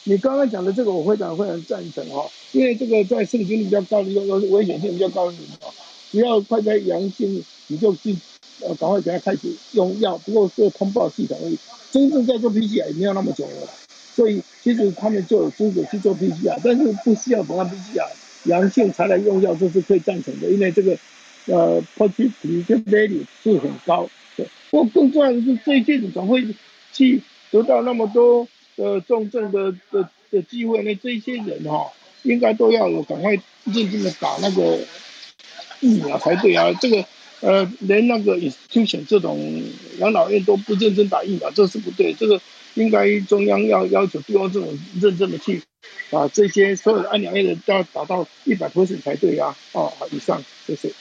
[0.04, 5.74] 你刚刚讲的这个，我非常非常赞成哈，因为这个在盛行率比较高的，又又是危险性比较高的人哈，
[6.12, 8.16] 只要快在阳性，你就去
[8.62, 11.58] 呃赶快给他开始用药，不过是通报系统而已，
[11.92, 13.70] 真正在做 PCR 也没有那么久了，
[14.16, 18.08] 所以其实他们就有资格去做 PCR，但是不需要等到 PCR
[18.46, 20.98] 阳性才来用药，这是可以赞成的，因为这个
[21.48, 26.48] 呃 positivity value 是很高，对，不过更重要的是这些人总会
[26.94, 28.48] 去得到那么多。
[28.78, 30.94] 呃，重症的的的机会呢？
[31.02, 31.94] 这些人哈、
[32.24, 33.32] 应该都要赶快
[33.64, 34.78] 认真的打那个
[35.80, 36.74] 疫苗才对啊。
[36.82, 37.06] 这个
[37.40, 39.64] 呃，连那个也出现这种
[40.00, 42.14] 养老院都不认真打疫苗，这是不对。
[42.14, 42.42] 这个
[42.76, 45.62] 应该中央要要求地方政府认真的去
[46.10, 49.56] 把这些所有的安养院的都要达到一百 percent 才对啊。
[49.74, 50.92] 哦，好以上谢谢。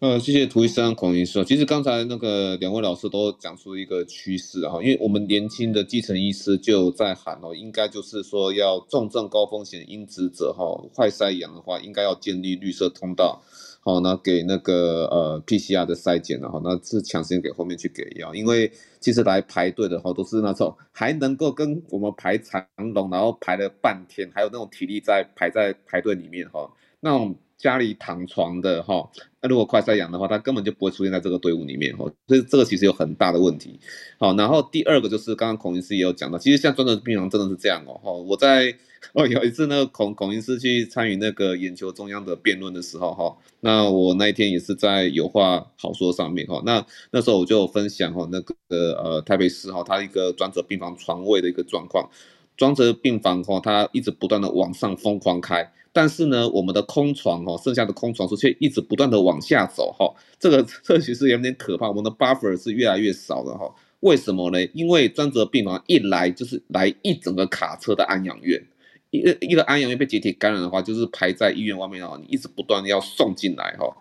[0.00, 1.44] 呃，谢谢涂医生、孔医生。
[1.44, 10.64] 其实刚才那个两位老师都讲出一个趋势哈，因为我们年轻的基层医师就在喊哦，应该就是说要重症高风险因子者哈，
[10.94, 13.42] 快筛阳的话，应该要建立绿色通道，
[13.80, 18.70] 好，那给那个呃 PCR 的筛检然后那是抢先给后面去给药，因为
[19.00, 22.64] 其实来排队的话都是那种还能够跟我们排长
[22.94, 26.70] 龙，然后排了半天，还有那种体力在排在排队里面哈，
[27.00, 27.36] 那种。
[27.60, 29.06] 家里躺床的哈，
[29.42, 33.78] 那如果快筛阳的话，他根本就不会出现在这个队伍里面哈，所以这个其实有很大的问题。
[34.18, 38.10] 好，然后第二个就是刚刚孔医师也有讲到，其实像专责病房真的是这样哦哈。
[38.10, 38.74] 我在
[39.14, 48.54] 哦有一次那个孔孔医师去参与那个眼球中央的辩论的时候哈，那我那一天也是在有话好说上面哈，那那时候我就分享哈那个
[49.02, 52.08] 呃台北市哈它一个专责病房床位的一个状况，
[52.56, 55.72] 专责病房哈它一直不断的往上疯狂开。
[55.92, 63.74] 但是呢，我们的空床哈，剩下的空床数却一直不断的往下走哈，这个这其实有点可怕，我们的 buffer 是越来越少的哈。
[63.98, 64.64] 为什么呢？
[64.72, 68.64] 因为专责病房一来就是来一整个卡车的安养院，
[69.10, 73.92] 一个一个安养院被集体感染的话，就是排在医院外面哦，你一直不断的要送进来哈，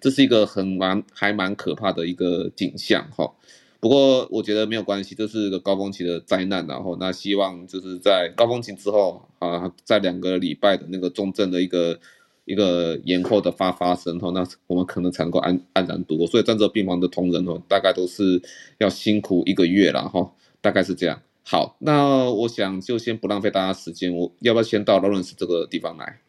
[0.00, 3.32] 这是一个很蛮还蛮可怕的一个景象哈。
[3.80, 11.98] 不过我觉得没有关系，这是个高峰期的灾难，然后那希望就是在高峰期之后啊，在两个礼拜的那个重症的一个
[12.44, 16.26] 一个延后的发发生后，那我们可能才能够安安然度过。
[16.26, 18.42] 所以专责病房的同仁哦，大概都是
[18.78, 21.22] 要辛苦一个月了哈，大概是这样。
[21.50, 26.20] 好，那我想就先不浪费大家时间，我要不要先到劳伦斯这个地方来？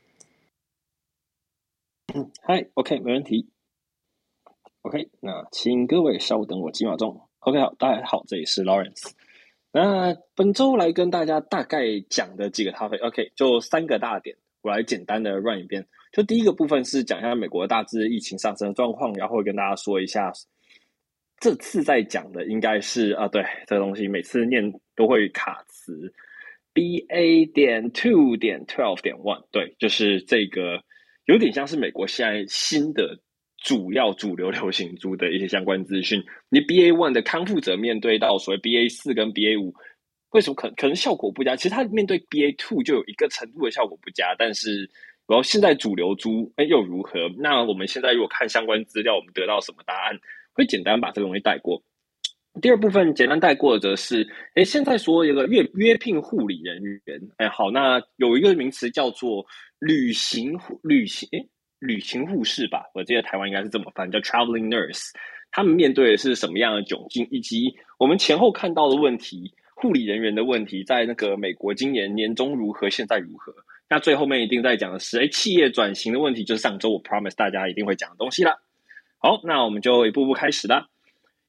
[2.15, 3.49] 嗯，嗨，OK，没问题。
[4.83, 7.19] OK，那请各位稍等我几秒钟。
[7.39, 9.11] OK，好，大家好，这里是 Lawrence。
[9.73, 15.85] 那本周来跟大家大概讲的几个 topic，OK，就三个大点，我来简单的 run 一遍。
[16.13, 20.31] 就第一个部分是讲一下美国大致疫情上升的状况，然后跟大家说一下，
[21.39, 26.13] 这次在讲的应该是啊，对，这个东西每次念都会卡词
[26.73, 30.83] ，BA 点 two 点 twelve 点 one，对，就是这个
[31.25, 33.19] 有点像是美国现在新的。
[33.61, 39.73] 主要主流流行株的一些相关资讯，你 BA one 的康复者面对到所谓 BA 四跟 BA 五，
[40.29, 41.57] 为什么可可能效果不佳？
[41.57, 44.89] 其实它面对 BA two 就有一个程度的效果不佳，但是
[45.27, 47.27] 然后现在主流株哎又如何？
[47.37, 50.17] 那我们现在如果看相关资料，我们得到什么答案？
[50.59, 51.81] 会简单把这个东西带过。
[52.61, 59.45] 第二部分简单带过的则是，哎，现在说一个约约聘护理人员，哎好，那有一个名词叫做
[59.79, 61.45] 旅行旅行哎。
[61.79, 65.11] 旅行护士吧，我记得台湾应该是这么翻，叫 traveling nurse。
[65.49, 73.55] 他们面对的是什么样的窘境，以及我们前后看到的问题，护理人员的问题，在那个美国今年年中如何，现在如何？
[73.87, 78.59] 那最后面一定在讲的是，哎，企业转型的问题，就是上周我 promise 大家一定会讲的东西了。
[79.21, 80.87] 好，那我们就一步步开始啦。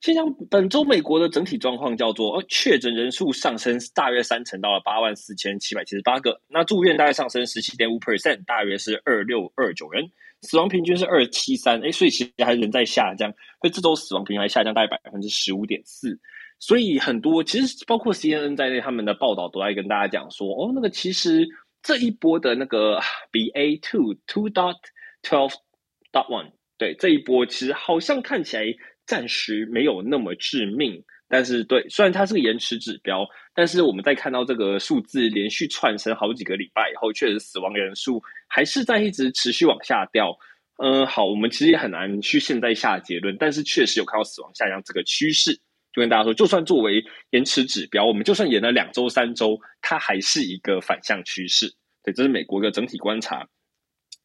[0.01, 6.41] 先讲本周美国的整体状况，叫做呃确诊人数上升大约三成，到了八万四千七百七十八个。
[6.49, 10.11] 那住院大概上升十七点五 percent，大约是二六二九人。
[10.43, 13.31] 死亡平均是二七三，哎，所以其实还仍在下降。
[13.61, 16.19] 所以这周死亡平均还下降大概百分之十五点四。
[16.59, 21.47] 所以很多其实包括 CNN 在内，他们的报道都在跟大家讲说，哦，那个其实
[21.83, 22.99] 这一波的那个
[23.31, 24.77] BA two two dot
[25.23, 25.53] twelve
[26.11, 26.51] dot one，
[26.81, 28.65] 对，这一波其实好像看起来。
[29.07, 40.31] 暂时没有那么致命，但是对，虽然它是个延迟指标，但是我们在看到这个数字连续窜升好几个礼拜以后，确实死亡人数还是在一直持续往下掉。
[40.77, 45.55] 嗯、好，我们其实也很难去现在下结论，但是确实有看到死亡下降这个趋势。
[45.93, 51.67] 就跟大家说，就算作为延迟指标，我们就算延了两周、三周，它还是一个反向趋势。
[52.05, 53.45] 对，这是美国的整体观察。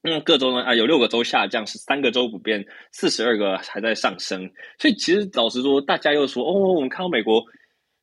[0.08, 0.64] 嗯各州呢？
[0.64, 4.47] 啊，有六个州下降，是三个州不变，四十二个还在上升。
[4.78, 7.43] 所以其实老实说，大家又说，哦，我们看到美国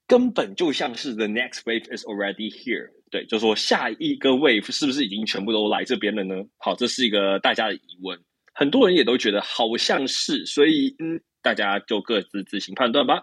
[0.09, 2.89] 根本就像是 the next wave is already here。
[3.09, 6.35] 对，就说下一个 wave 是不是已经全部都来这边了呢？
[6.59, 8.19] 好，这是一个大家的疑问。
[8.53, 13.23] 很多人也都觉得好像是，所以嗯，大家就各自自行判断吧。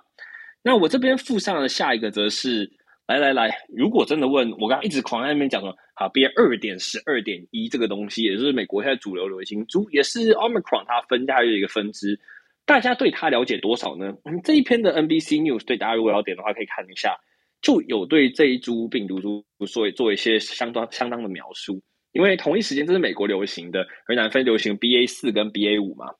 [0.63, 2.78] 那我这边附上的下一个则是。
[3.09, 12.19] 来来来，如果真的问我，刚刚一直狂在那边讲说，好，BA 二点十二点一这个东西，也就是美国现在主流流行株，也是 Omicron 它分下的一个分支，
[12.67, 14.13] 大家对它了解多少呢？
[14.25, 17.17] 嗯，这一篇的 NBC News 对大家如果要点的话，可以看一下，
[17.63, 21.81] 就有对这一株病毒株做做一些相当相当的描述。
[22.11, 26.13] 因为同一时间这是美国流行的，而南非流行 BA 四跟 BA 五嘛，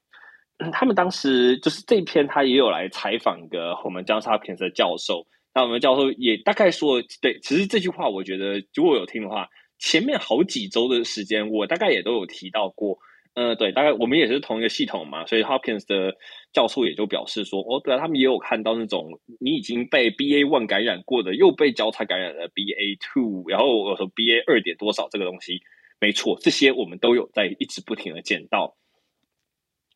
[0.58, 5.28] 嗯，他们当时就是这一篇，他也有来采访一个我们 Johns Hopkins 的教授。
[5.54, 13.00] 那我们教授也大概说，对，其实这句话我觉得，如果有听的话，前面好几周的时间，我大概也都有提到过。
[13.36, 16.18] 呃，对，大概我们也是同一个系统嘛，所以 Hopkins 的
[16.52, 25.62] 教授也就表示说，哦，对啊，他们也有看到那种你已经被 BA one 感染过的，又被交叉感染的 BA two，然后我说 BA 二点多少这个东西，
[26.02, 28.76] 没错，这些我们都有在一直不停的见到。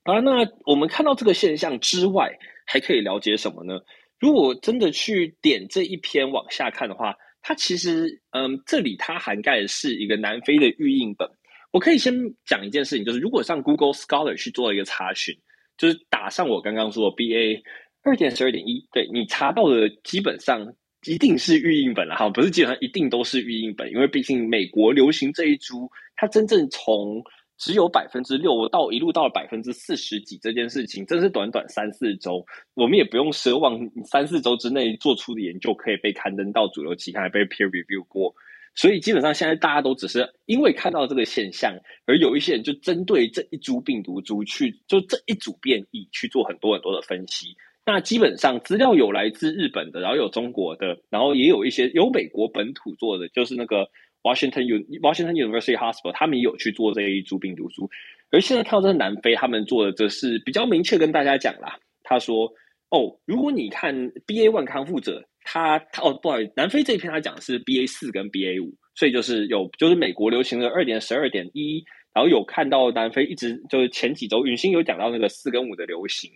[0.03, 3.81] 啊，那我们看到这个现象之外，还可以了解什么呢？
[4.19, 11.27] 如果真的去点这一篇往下看的话，它其实，嗯，这里它涵盖的是一个南非的预印本。
[11.71, 12.13] 我可以先
[12.45, 15.35] 讲一件事情，就是如果上 Google Scholar 去做一个查询，
[15.77, 17.61] 就是打上我刚刚说的 BA
[18.03, 20.73] 二点十二点一，对，你查到的基本上
[21.05, 27.21] 一定是预印本了哈，不是基本上一定都是预印本，因为毕竟美国流行这一株，它真正从
[27.57, 38.33] 只有百分之六到一路到了百分之四十几，这件事情真是短短三四周，我们也不用奢望三四周之内做出的研究可以被刊登到主流期刊，被 peer review 过。
[38.75, 41.73] 所以基本上现在大家都只是因为看到这个现象，
[42.05, 47.55] 而有一些人就针对这一株病毒株去就这一组变异去做很多很多的分析。
[47.85, 53.87] 那基本上资料有来自日本的，然后有中国的，然后也有一些有美国本土做的，就是那个。
[54.23, 57.89] Washington U Washington University Hospital，他们也有去做这一株病毒株，
[58.31, 61.77] 而现在跳到南非，他们做的则是比较明确跟大家讲啦。
[62.03, 62.51] 他说
[62.89, 63.93] ：“哦，如果你看
[64.25, 76.31] BA one 康复者，他哦，不好意思，南非这一篇他讲的是 BA 四跟 BA 五，所以就是有就是美国流行的二点十二点一，然后有看到南非一直就是前几周允欣有讲到那个四跟五的流行，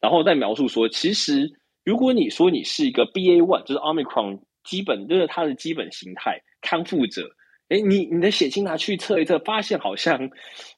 [0.00, 1.50] 然后再描述说，其实
[1.84, 7.30] 如果你说你是一个 BA one，就是 Omicron 基本就是它的基本形态。”康复者，
[7.68, 10.30] 哎，你你的血清拿去测一测，发现好像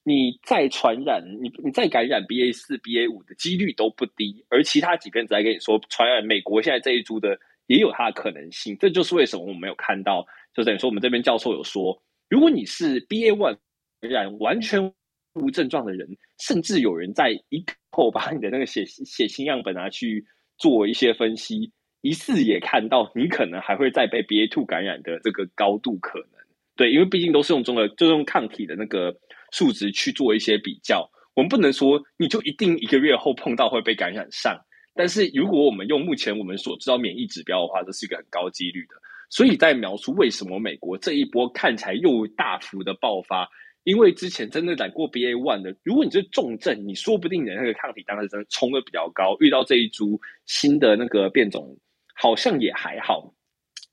[0.03, 13.57] 你再传染，你你再感染 BA 四、BA 五的几率都不低，而其他几篇在跟你说传染美国现在这一株的也有它的可能性，这就是为什么我们没有看到，就等于说我们这边教授有说，如果你是 BA one
[14.01, 14.93] 感染完全
[15.35, 16.07] 无症状的人，
[16.39, 20.27] 甚至有人在一后把你的那个血血清样本拿去
[20.59, 21.73] 做一些分析。
[22.03, 26.41] 疑似也看到你可能还会再被 B A two 感染的这个高度可能，
[26.77, 29.17] 对，因为毕竟都是用中的，就用抗体的那个
[29.53, 31.09] 数值去做一些比较。
[31.35, 34.61] 我们不能说你就一定一个月后碰到会被感染上，
[34.95, 38.97] 但是如果我们用目前我们所知道免疫指标的话，这是一个很高几率的。
[39.31, 43.49] 所以在描述为什么美国这一波看起来又大幅的爆发，
[43.85, 51.79] 因为之前真的染过 B A one 的，如果你是重症，你说不定你的那个抗体当时真的冲的比较高，遇到这一株新的那个变种。
[52.23, 53.35] 好像也还好，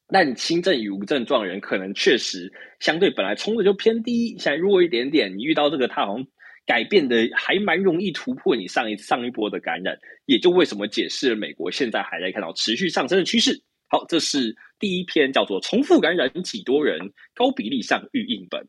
[0.07, 5.35] 但轻症与无症状人可能确实相对本来冲的就偏低，现在弱一点点。
[5.35, 6.27] 你遇到这个，它好像
[6.63, 9.97] 改变的还蛮容易突破你上一上一波的感染，
[10.27, 13.59] 也就为什么解释了美国现在还在看到持续上升的趋势。
[13.87, 16.99] 好，这是第一篇叫做“重复感染几多人，
[17.33, 18.63] 高比例上预印本”。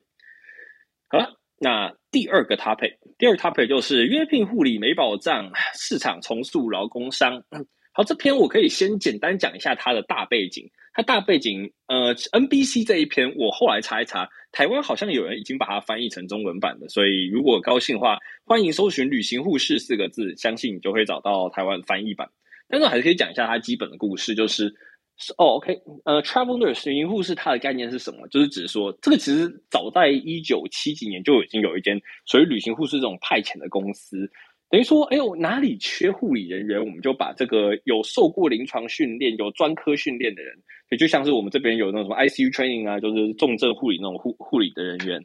[1.13, 7.45] 好了，那第二个 topic，第二个 topic 就是约聘护理没保障，市场重塑劳工伤。
[7.93, 10.71] 好，这篇我可以先简单讲一下它的大背景。
[10.93, 22.29] 它大背景，呃，NBC 这一篇我后来查一查，台湾好像有人已经把它翻译成中文版的，所以如果高兴的话，欢迎搜寻“旅行护士”四个字，相信你就会找到台湾翻译版。
[22.69, 24.75] 但是我还是可以讲一下它基本的故事，就是
[25.17, 28.27] 是，哦，OK，呃，Travel Nurse 旅行护士它的概念是什么？
[28.27, 34.29] 就是指说，这个其实早在一九七几年就已经有一间属于旅行护士这种派遣的公司。
[34.71, 40.57] 等于说，哎呦，哪里缺护理人员，我们就把这个有受过临床训练、有专科训练的人，
[40.91, 45.21] 也就像是我们这边有那种 ICU training 啊，就是重症护理那种护护理的人员，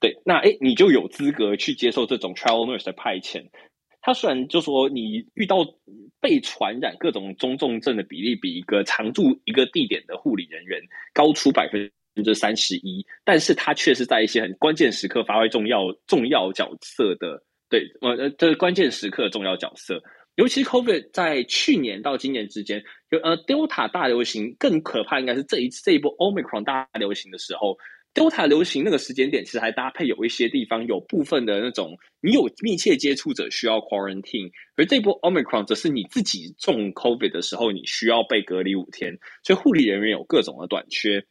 [0.00, 3.42] 对，那哎，你就有资格去接受这种 travel nurse 的派遣。
[4.02, 5.58] 他虽然就说你遇到
[6.20, 10.80] 被传染各种中重症的比例比一个常驻一个地点的护理人员
[11.12, 11.90] 高出百分
[12.24, 20.02] 之三十一，但是他却是在一些很关键时刻发挥重要重要角色的，对，我呃，这是关键时刻重要角色。
[20.34, 27.78] 尤其 COVID 在去年到今年之间，就呃 Delta 大流行更可怕，应该是这一次这一波 Omicron 大流行的时候。
[28.12, 41.24] Delta 流行那个时间点，其实还搭配有一些地方有部分的那种，你有密切接触者需要 quarantine，而这波 Omicron 则是你自己中 COVID 的时候，你需要被隔离五天，所以护理人员有各种的短缺。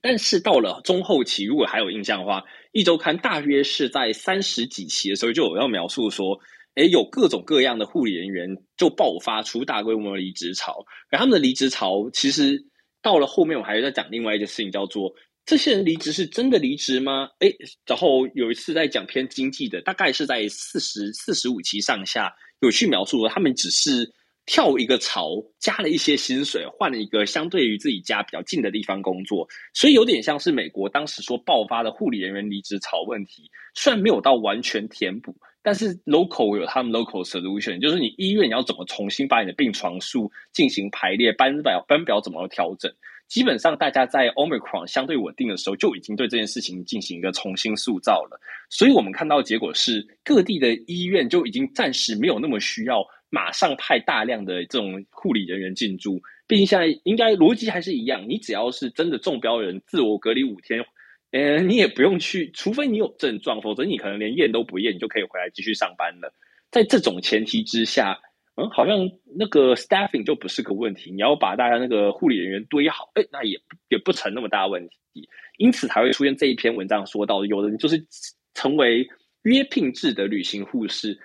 [0.00, 6.38] 但是到了中后期，如果还有印象的话，一周刊大约是在三十几期的时候就有要描述说，
[6.74, 12.64] 诶，有各种各样的护理人员就爆发出大规模的离职潮，而他们的离职潮其实
[13.02, 15.12] 到了后面，我还在讲另外一件事情，叫做。
[15.46, 17.28] 这些人离职是真的离职吗？
[17.40, 17.52] 诶，
[17.84, 24.08] 然后有一次在讲偏经济的，大概是在四十四十五期上下，有去描述他们只是
[24.52, 35.32] 跳一个槽，加了一些薪水，换了一个相对于自己家比较近的地方工作，所以有点像是美国当时说爆发的护理人员离职潮问题，虽然没有到完全填补，
[35.62, 42.92] 但是 local 有他们 local solution，就是你医院你要怎么重新把你的病床数进行排列，班表班表怎么调整。
[43.28, 48.40] 基本上，大家在 Omicron 相对稳定的时候，就已经对这件事情进行一个重新塑造了。
[48.68, 56.20] 所以，我们看到结果是，各地的医院就已经暂时没有那么需要马上派大量的这种护理人员进驻。
[56.46, 60.84] 毕竟，现在应该逻辑还是一样，你只要是真的中标人，自我隔离五天，
[61.30, 66.34] 呃，你也不用去，除非你有症状，否则你可能连验都不验，你就可以回来继续上班了。
[66.70, 68.20] 在这种前提之下。
[68.56, 69.08] 嗯，好像
[69.38, 73.56] 那个 staffing 就不是个问题，你要把大家那个护理人员堆好，哎，那也
[73.88, 75.26] 也不成那么大问题，
[75.56, 78.04] 因此才会出现这一篇文章说到，有人就是
[78.52, 79.08] 成为
[79.44, 81.16] 约聘制的旅行护士，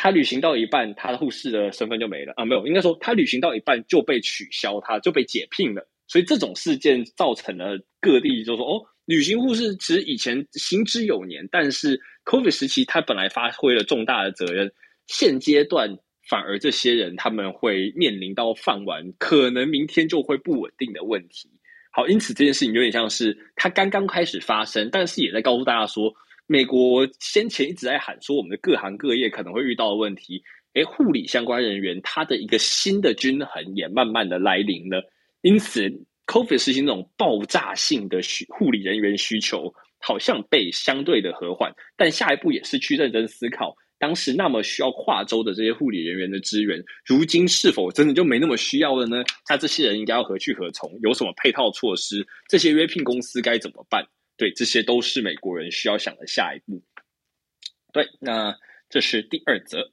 [0.00, 14.72] 他旅行到一半，他的护士的身份就没了啊，没有，应该说他旅行到一半就被取消，他就被解聘了，所以这种事件造成了各地就说，哦，旅行护士其实以前行之有年，但是 COVID 时期他本来发挥了重大的责任，
[15.08, 15.98] 现阶段。
[16.28, 21.48] 反而这些人他们会面临到饭碗，可能明天就会不稳定的问题。
[21.90, 26.12] 好，因此这件事情有点像是他刚刚开始发生，但是也在告诉大家说，
[26.50, 30.42] 美国先前一直在喊说我们的各行各业可能会遇到的问题。
[30.72, 35.02] 诶，护理相关人员他的一个新的均衡也慢慢的来临了。
[35.42, 35.90] 因此
[36.26, 43.76] ，COVID 实行这种爆炸性的需护理人员需求，好像被相对的和缓，但下一步也是去认真思考。
[43.98, 49.22] 当时那么需要跨州的这些护理人员的资源，如今是否真的就没那么需要了呢？
[49.50, 50.98] 那这些人应该要何去何从？
[51.02, 52.26] 有什么配套措施？
[52.48, 54.06] 这些约聘公司该怎么办？
[54.38, 56.82] 对，这些都是美国人需要想的下一步。
[57.92, 58.56] 对，那
[58.88, 59.90] 这是第二则。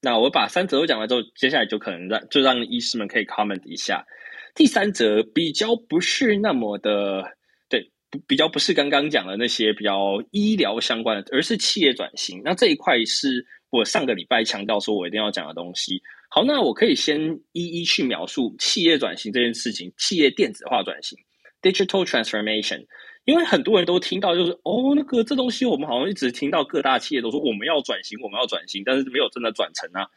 [0.00, 4.06] 那我把三则都讲完之后，接下来就可能让就让医师们可以 comment 一下。
[4.54, 7.36] 第三则比较不是那么的。
[7.68, 7.90] 对
[8.26, 12.40] 比较不是刚刚讲的那些比较医疗相关的，而是企业转型。
[12.42, 16.00] 那这一块是我上个礼拜强调说我一定要讲的东西。
[16.30, 21.18] 好，那我可以先一一去描述企业转型这件事情，企业电子化转型
[21.60, 22.86] （digital transformation）。
[23.28, 30.08] 因为很多人都听到就是哦，那个这东西我们好像一直听到各大企业都说我们要转型，我们要转型，但是没有真的转成啊。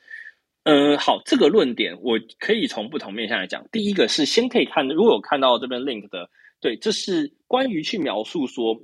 [0.64, 3.66] 嗯、好，这个论点我可以从不同面向来讲。
[3.70, 6.30] 第一个是先可以看，如果有看到这边 link 的。
[6.62, 8.80] 对，这是关于去描述说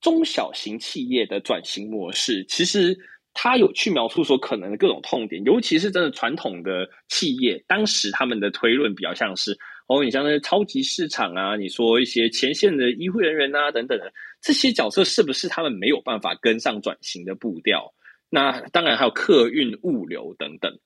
[0.00, 2.44] 中小型企业的转型模式。
[2.48, 2.98] 其实
[3.32, 9.56] 它有去描述说可能的各种痛点，尤其是真的传统的企业，当时他们的推论比较像是
[9.88, 17.92] 哦，你像那些超级市场啊，你说一些前线的医护人员啊等等的这些角色，是不是他们没有办法跟上转型的步调？
[18.30, 20.78] 那当然还有客运、物流等等。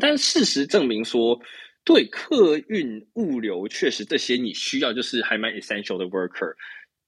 [0.00, 1.40] 但事实证明说。
[1.84, 6.52] 对，客运物流确实这些你需要，就是还蛮 essential 的 worker。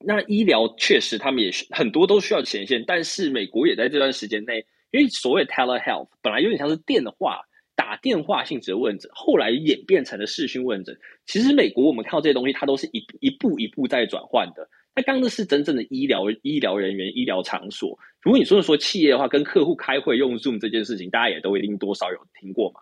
[0.03, 7.41] 那医疗确实他们也很多都需要前线，但是美国也在这段时间内，因为所谓 telehealth 本来有点像是电话
[7.81, 10.95] 打电话性质的问诊，后来演变成了视讯问诊。
[11.25, 14.69] 其实美国我们看到这些东西，它都是一一步一步在转换的。
[14.95, 17.97] 那刚的是真正的医疗医疗人员、医疗场所。
[18.21, 22.81] 如果你说说企业的话，跟客户开会用 Zoom 这件事情，大家也都一定多少有听过嘛？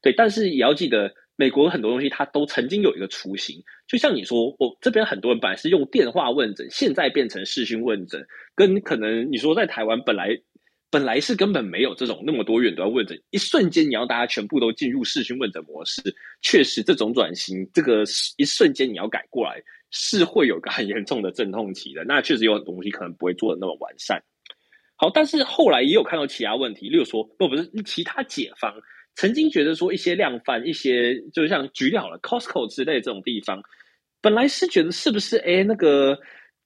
[0.00, 1.12] 对，但是也要记得。
[1.36, 8.22] 美国很多东西，它都曾经有一个雏形，就像你说，我这边很多人本来是用电话问诊，现在变成视讯问诊，
[8.54, 10.38] 跟可能你说在台湾本来
[10.90, 16.02] 本来是根本没有这种那么多远端问诊，一瞬间你要大家全部都进入视讯问诊模式，
[16.42, 18.02] 确实这种转型，这个
[18.36, 22.02] 一瞬间你要改过来，是会有个很严重的阵痛期的。
[22.04, 24.20] 那确实有很多东西可能不会做的那么完善。
[24.96, 28.74] 好，但是后来也有看到其他问题，例如说，不不是其他解方
[29.14, 33.62] 曾经觉得说一些量贩，一些就像举例好了，Costco 之类这种地方，
[34.20, 36.18] 本来是觉得是不是哎那个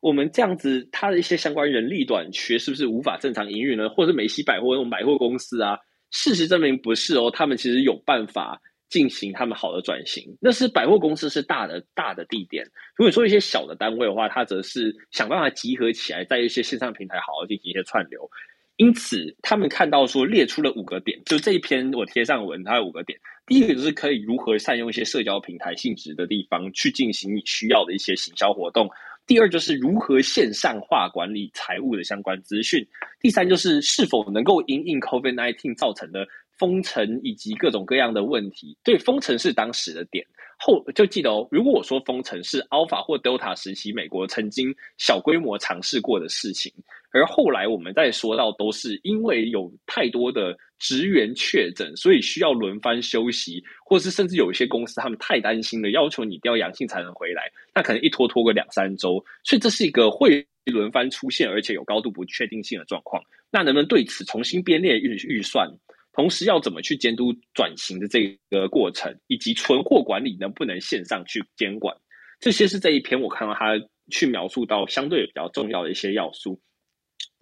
[0.05, 3.89] 我们这样子，它的一些相关人力短缺，是不是无法正常营运呢？
[3.89, 5.79] 或者是梅西百货那种百货公司啊？
[6.11, 8.61] 事实证明不是哦，他们其实有办法。
[8.91, 12.65] 进行他们好的转型，那是百货公司是大的大的地点。
[12.95, 18.31] 如果说一些小的单位的话，它则是想办法集合起来，在一些线上平台好好进行一些串流。
[18.77, 23.19] 因此，他们看到说列出了五个点，就这一篇我贴上文，它有五个点。
[23.47, 28.89] 第一个就是可以如何善用一些社交平台性质的地方去进行你需要的一些行销活动。
[29.27, 32.87] 第二就是如何线上化管理财务的相关资讯。
[33.21, 36.27] 第三就是是否能够因应 COVID-19 造成的。
[36.57, 40.25] 封城以及各种各样的问题，对，封城是当时的点。
[40.57, 46.73] 后就记得哦，如果我说封城是 Alpha 或 Delta 时期美国曾经小规模尝试过的事情，
[47.15, 63.23] 而后来我们再说到都是因为有太多的职员确诊，所以需要轮番休息，或是甚至有一些公司他们太担心了，要求你一定要阳性才能回来，那可能一拖拖个两三周，所以这是一个会轮番出现而且有高度不确定性的状况。
[63.49, 65.70] 那能不能对此重新编列预预算？
[66.12, 71.97] 同时要怎么去监督转型的这个过程，以及存货管理能不能线上去监管，
[72.41, 73.81] 这些是这一篇我看到他
[74.11, 76.61] 去描述到相对比较重要的一些要素。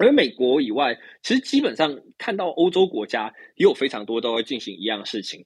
[0.02, 5.44] 而美国以外，其实基本上看到欧洲国家也有非常多都会进行一样事情。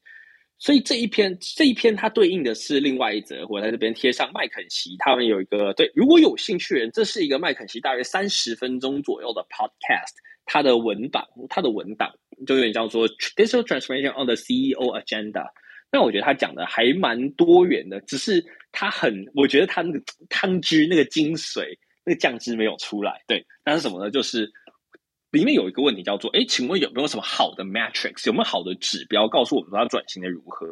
[0.58, 10.14] 所以这一篇这一篇它对应的是另外一则，我在这边贴上麦肯锡他们有一个对，如果有兴趣的人，这是一个麦肯锡大约三十分钟左右的 podcast。
[10.48, 12.08] 它的文档，它的文档
[12.46, 15.44] 就有点叫做 Digital Transformation on the CEO Agenda。
[15.90, 21.76] 那我觉得他讲的还蛮多元的，只是他很，我觉得他那个汤汁那个精髓，
[22.06, 23.20] 那个酱汁没有出来。
[23.26, 24.10] 对，那是什么呢？
[24.10, 24.50] 就是
[25.32, 30.66] 里面有一个问题叫做，哎，请问有没有什么好的 metrics，有没有好的指标告诉我们说它转型的如何？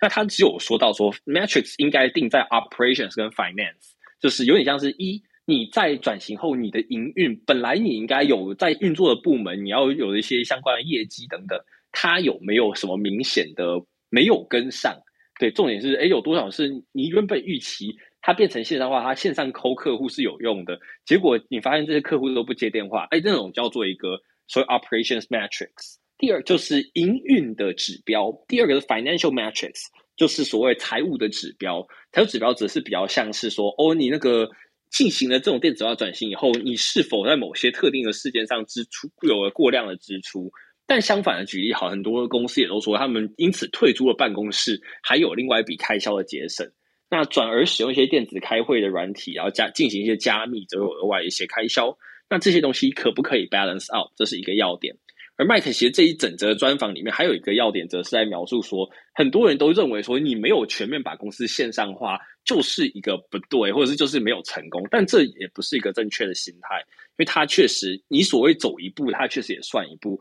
[0.00, 5.22] 那他只有说到说 metrics 应该定在 operations 跟 finance，就是有点像是一。
[5.44, 11.58] 你在转型后，你的营运本来你应该有在运作的部门，你要有一些相关的业绩等等，
[11.90, 14.94] 它有没有什么明显的没有跟上？
[15.40, 17.96] 对，重点是，哎，有多少是你原本预期
[18.28, 25.96] 它变成线上化，它线上抠客户是有用的，结果你发现这些客户都不接电话，哎，这种叫做一个所谓 operations metrics。
[26.18, 29.80] 第二就是营运的指标，第二个是 financial metrics，
[30.14, 31.86] 就是所谓财务的指标。
[32.12, 34.50] 财务指标则是比较像是说，哦，你那个。
[34.90, 40.50] 进行了这种电子化转型以后，你是否在某些特定的事件上支出有了过量的支出？
[40.86, 46.66] 但相反的举例好，很多公司也都说他们因此退出了办公室，还有另外一笔开销的节省。
[47.10, 51.96] 那转而使用一些电子开会的软体，然后加进行一些加密，则有额外一些开销。
[52.28, 54.10] 那这些东西可不可以 balance out？
[54.16, 54.94] 这是一个要点。
[55.36, 64.84] 而麦肯锡这一整则专访里面还有一个要点，则是在描述说，很多人都认为说，你没有全面把公司线上化，就是一个不对，或者是就是没有成功。
[64.90, 70.18] 但这也不是一个正确的心态，因为它确实，你所谓走一步，它确实也算一步。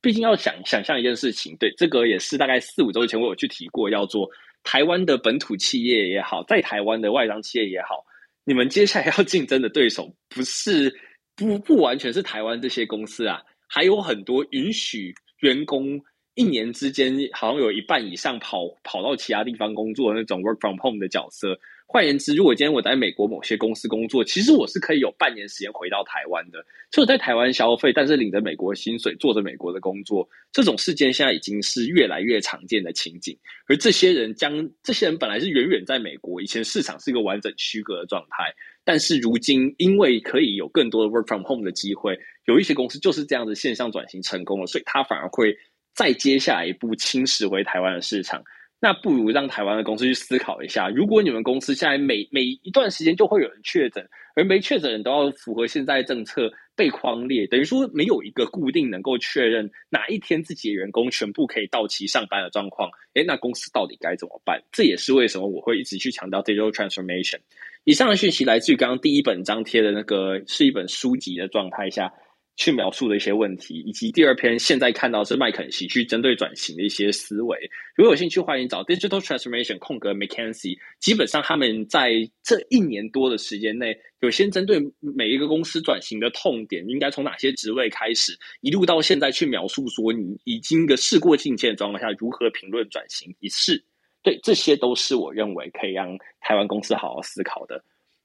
[0.00, 4.30] 毕竟要想想象一件事情，对，这个也是大概四五周前我有去提过，要做
[4.64, 8.04] 台湾的本土企业也好，在台湾的外商企业也好，
[8.44, 10.94] 你们接下来要竞争的对手，不是
[11.36, 13.42] 不不完全是台湾这些公司啊。
[13.68, 16.00] 还有很多允许员工
[16.34, 21.58] 一年之间好像有一半以上跑跑到其他地方工作的那种 work from home 的角色。
[21.92, 30.26] 换言之，如果今天我在美国某些公司工作，其实我是可以有半年时间回到台湾的，就在台湾消费，但是领着美国薪水，做着美国的工作。
[30.52, 33.38] 这种事件现在已经是越来越常见的情景。
[33.66, 38.54] 而这些人将这些人本来是远远在美国，以前市场是一个完整区隔的状态。
[38.84, 45.54] 但是如今，因为可以有更多的 work from home 的机会，有一些公司就是这样子线上转型成功了，所以他反而会
[45.94, 48.42] 再接下一步侵蚀回台湾的市场。
[48.84, 54.04] 那不如让台湾的公司去思考一下，如果你们公司现在每每一段时间就会有人确诊，
[54.34, 64.60] 而没确诊人都要符合现在政策被框列，等于说没有一个固定能够确认哪一天自己的员工全部可以到齐上班的状况，诶，那公司到底该怎么办？
[64.72, 67.38] 这也是为什么我会一直去强调 digital transformation。
[67.84, 72.12] 以上的讯息来自于刚刚第一本张贴的那个是一本书籍的状态下
[72.56, 77.58] 去描述的一些问题，以及第二篇现在看到是麦肯锡去针对转型的一些思维。
[77.96, 80.76] 如果有兴趣，欢迎找 Digital Transformation 空格 McKinsey。
[81.00, 82.12] 基本上他们在
[82.42, 93.82] 这一年多的时间内，有先针对每一个公司转型的痛点，应该从哪些职位开始，一路到现在去描述说你已经个事过境迁的状况下如何评论转型一事。
[94.22, 97.82] 对，这些都是我认为可以让台湾公司好好思考的。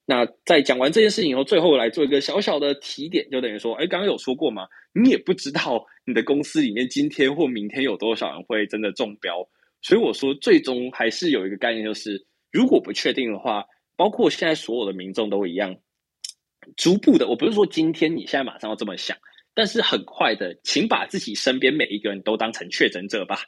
[0.10, 4.66] 那在讲完这件事情以后，最后来做一个小小的提点，就等于说，哎，刚刚有说过吗？
[4.94, 9.46] 你也不知道你的公司里面今天或明天有多少人会真的中标，
[9.82, 13.66] 所以我说，最终还是有一个概念，就是如果不确定的话，
[13.98, 15.76] 包括现在所有的民众都一样，
[16.78, 19.18] 逐步的，我不是说今天你现在马上要这么想，
[19.54, 23.42] 但是很快的，请把自己身边每一个人都当成确诊者吧。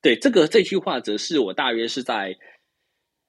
[0.00, 2.38] 对，这个这句话则是我大约是在。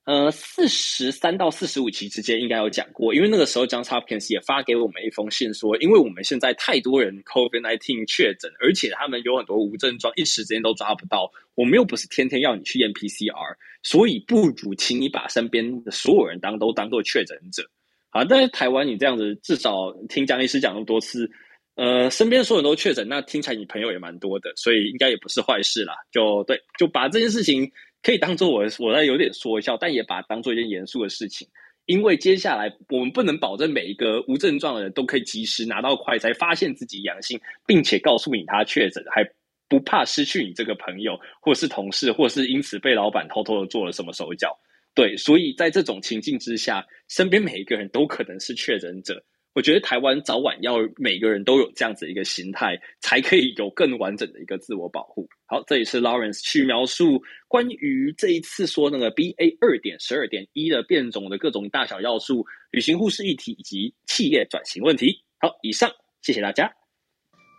[0.09, 11.31] 呃，四十三到四十五期之间应该有讲过，因为那个时候，John Hopkins 也发给我们一封信说，因为我们现在太多人 COVID-19 确诊，而且他们有很多无症状，一时之间都抓不到。
[11.53, 17.69] 我们又不是天天要你去验 PCR，所以不如请你把身边的所有人当都当做确诊者。
[18.09, 21.29] 好，但是台湾你这样子，至少听江医师讲那么多次，
[21.75, 25.93] 呃，身边所有人都确诊，那听起来你朋友也蛮多的，所以应该也不是坏事啦。
[26.11, 27.71] 就对，就把这件事情。
[28.01, 31.47] 可以当做我我在有点说笑，但也把它当做一件严肃的事情，
[31.85, 39.23] 因为接下来我们不能保证每一个无症状的人都可以及时拿到快筛，发现自己阳性，并且告诉你他确诊，还
[39.67, 44.57] 不怕失去你这个朋友，或是同事，或是因此被老板偷偷的做了什么手脚。
[44.95, 49.23] 对，所以在这种情境之下，身边每一个人都可能是确诊者。
[49.55, 55.27] 我觉得台湾早晚要每个人都有这样子一个心态，才可以有更完整的一个自我保护。
[55.47, 65.23] 好，这里是 Lawrence 去描述关于这一次说那个 BA 二点十二点一的变种的各种大小要素、旅行护士议题以及企业转型问题。
[65.39, 66.71] 好，以上，谢谢大家。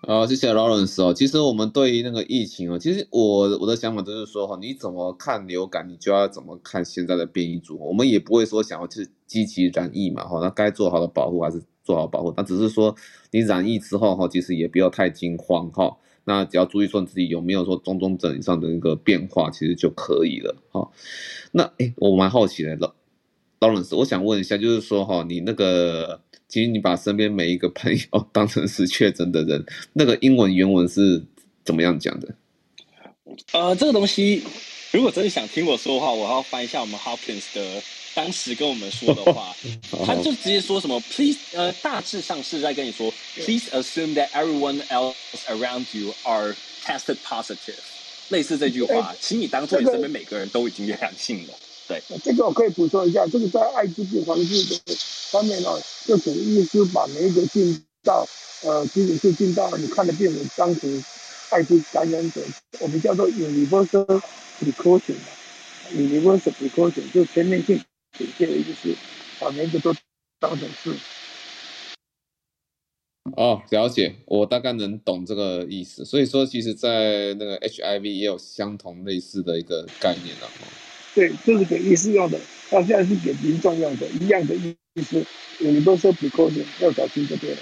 [0.07, 1.13] 好，谢谢 Lawrence 哦。
[1.13, 7.77] 其实我们对于那个疫情哦，其实我我的想法就是说哈，你怎么看流感，你就要怎么看现在的变异株。
[7.79, 11.61] 我们也不会说想要去积极染疫嘛，哈，那该做好的保护还是。
[11.91, 12.95] 做好保护，那只是说
[13.33, 15.97] 你染疫之后哈，其实也不要太惊慌哈。
[16.23, 20.89] 那只要注意说你自己有没有说中重症以上的一个变化，其实就可以了哈。
[21.51, 22.77] 那诶，我蛮好奇的
[23.59, 29.65] ，Lawrence，我想问一下，就是说哈，你那个其实你把身边每一个朋友当成是确诊的人，
[29.95, 31.25] 那个英文原文是
[31.65, 32.33] 怎么样讲的？
[33.53, 34.45] 呃，这个东西
[34.93, 37.83] 如果真的想听我说的话，我要翻一下我们 Hopkins 的。
[38.15, 39.55] 当时跟我们说的话，
[40.05, 45.15] 他就直接说什么，Please，呃，大致上是在跟你说，Please assume that everyone else
[45.49, 46.55] around you are
[46.85, 47.75] tested positive，
[48.31, 51.55] 类似这句话，请你当做你身边每个人都已经阳性了。
[51.87, 54.81] 对，这个我可以补充一下，这个在艾滋病防治的
[55.31, 55.71] 方面呢，
[56.07, 58.27] 就等于意思把每一个进到
[58.63, 61.05] 呃，基本是进到你看的病人当成
[61.51, 62.41] 艾滋感染者，
[62.81, 64.21] 我们叫做 universal
[64.61, 67.81] precaution，universal precaution 就全面性。
[68.19, 68.95] 这些的意思，
[69.39, 69.95] 把每个都
[70.39, 70.93] 当成是。
[73.37, 76.05] 哦，了解，我大概能懂这个意思。
[76.05, 80.49] 所以说，其实，在那个 HIV 也有相同类似的一个概念了。
[81.15, 82.39] 对，这是给医师用的，
[82.69, 85.25] 他现在是给民众用的，一样的意思。
[85.61, 87.59] Universal precaution 要小心就对了。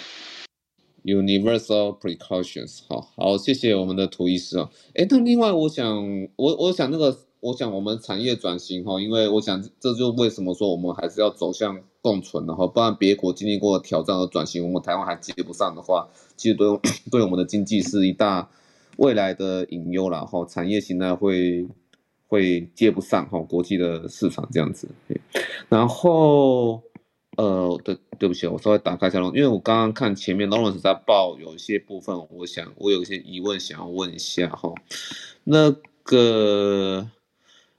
[1.04, 4.70] Universal precautions，好好，谢谢我们的涂医师啊。
[4.94, 7.27] 哎，那另外，我想，我我想那个。
[7.40, 16.66] 我想我们产业转型哈，因为我想这就为什么说我们还是要走向共存的哈，不然别国经历过挑战和转型，我们台湾还接不上的话，其实对
[17.12, 18.50] 对我们的经济是一大
[18.96, 21.68] 未来的隐忧了哈，产业形态会
[22.26, 24.88] 会接不上哈国际的市场这样子。
[25.68, 26.82] 然后
[27.36, 34.74] 呃，对对不起，我稍微打开一下，因为我刚刚看前面 Lawrence 在报有一些部分，我想我有一些疑问想要问一下哈，
[35.44, 37.08] 那个。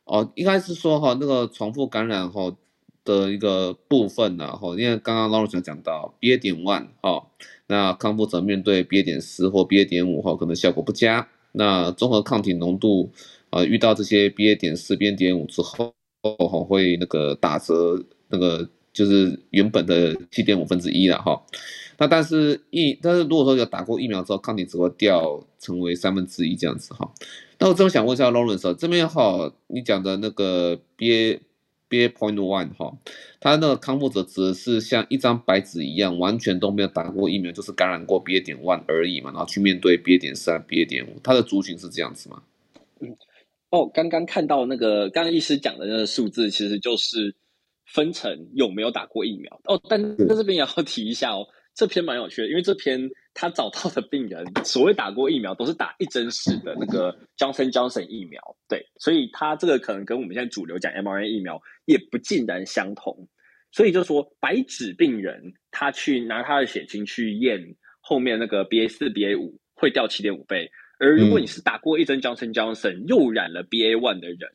[0.10, 2.57] 哦，应该是说哈，那个重复感染后
[3.06, 7.27] 的一个部分呢，哈，因为刚刚 Lawrence 讲到 BA 点 one 哈，
[7.68, 11.27] 那康复者面对 BA 点四或 BA 点五哈，可能效果不佳。
[11.52, 13.11] 那综合抗体浓度
[13.52, 21.40] 啊，遇到这些 BA 点四、BA 点五之后，哈，会那个打折，那个就是原本的七点五分之一了哈。
[21.99, 27.11] 那但是疫，但是如果说有打过疫苗之后，抗体只会掉成为三分之一这样子哈。
[27.60, 31.40] 那我正想问一下 Lawrence 这边哈，你讲的那个 BA
[31.90, 32.98] BA point one 哈，
[33.40, 42.41] 它那个康复者指的是像一张白纸一样，完全都没有打过疫苗，就是感染过 BA 点 one 而已嘛，然后去面对 BA 点三、BA 点五，它的族群是这样子吗？
[43.02, 43.15] 嗯，
[43.72, 47.36] 哦，刚刚看到那个刚刚医师讲的那个数字，其实就是
[47.86, 51.45] 分成有没有打过疫苗哦，但在这边也要提一下哦。
[51.76, 63.28] 这篇蛮有趣的，因为这篇他找到的病人，所谓打过疫苗都是打一针式的那个 Johnson Johnson 疫苗，对，所以他这个可能跟我们现在主流讲 mRNA 疫苗也不尽然相同，
[63.72, 70.70] 所以就说白纸病人他去拿他的血清去验后面那个 BA 四 BA 五会掉七点五倍，
[71.00, 74.50] 而如果你是打过一针 Johnson Johnson 又染了 BA one 的人，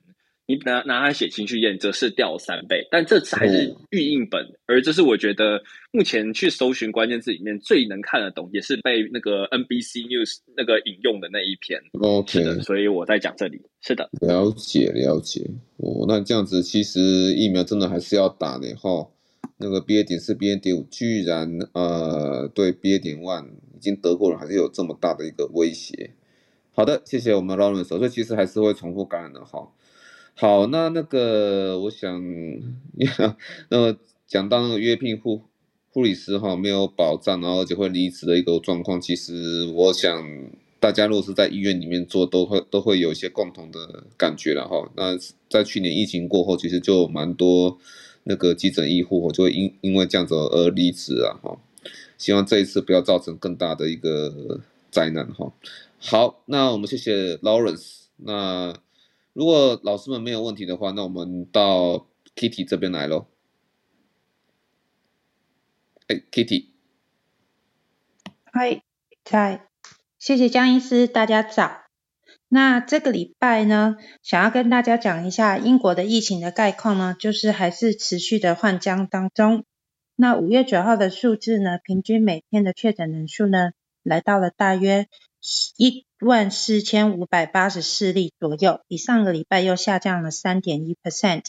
[0.47, 11.81] 你拿拿它写情绪验，则是掉三倍，但这还是预印本，嗯、而这是我觉得目前去搜寻关键字里面最能看得懂，也是被那个 NBC News 那个引用的那一篇。
[12.01, 15.41] OK，所以我在讲这里，是的，了解了解。
[15.79, 19.09] 哦，那这样子其实疫苗真的还是要打的哈。
[19.57, 26.11] 那个 BA 点四、BA 点五居然呃对 BA 点 one 已经得过了，还是有这么大的一个威胁。
[26.73, 29.67] 好的，谢谢我们 Lawrence，所以其实还是会重复感染的哈。
[30.37, 32.21] 好，那那个我想，
[33.69, 33.97] 那么
[34.27, 35.43] 讲到那个约聘护
[35.93, 40.51] 护理师哈没有保障，然后而且会离职的一个状况，其实我想
[40.81, 44.91] 大家如果是在医院里面做，都会都会有一些共同的感觉了哈。
[44.97, 45.17] 那
[45.49, 47.79] 在去年疫情过后，其实就蛮多
[48.25, 51.57] 那个急诊医护就会因因为这样子而离职啊哈。
[52.19, 55.53] 希望这一次不要造成更大的一个灾难哈。
[55.99, 58.01] 好，那我们谢谢 Lawrence。
[58.17, 58.75] 那
[59.35, 62.07] 如果老师们没有问题的话，那我们到
[62.37, 63.27] Kitty 这边来喽。
[66.07, 66.69] 哎，Kitty。
[68.45, 68.83] 嗨，
[69.25, 69.67] 在，
[70.21, 71.83] 谢谢江医师，大家早。
[72.47, 79.65] 那这个礼拜呢，想要跟大家讲一下英国的疫情的概况呢，就是还是持续的换将当中。
[80.15, 83.73] 那五月九号的数字呢，平均每天的确诊人数呢，
[84.05, 85.09] 来到了大约
[85.77, 91.45] 一万四千五百八十四例左右，比上个礼拜又下降了三点一 percent。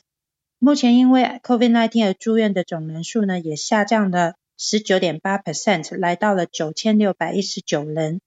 [0.59, 8.19] 目前因为 COVID-19 而住院的总人数呢，也下降了十九点八 percent，来到了九千六百一十九人。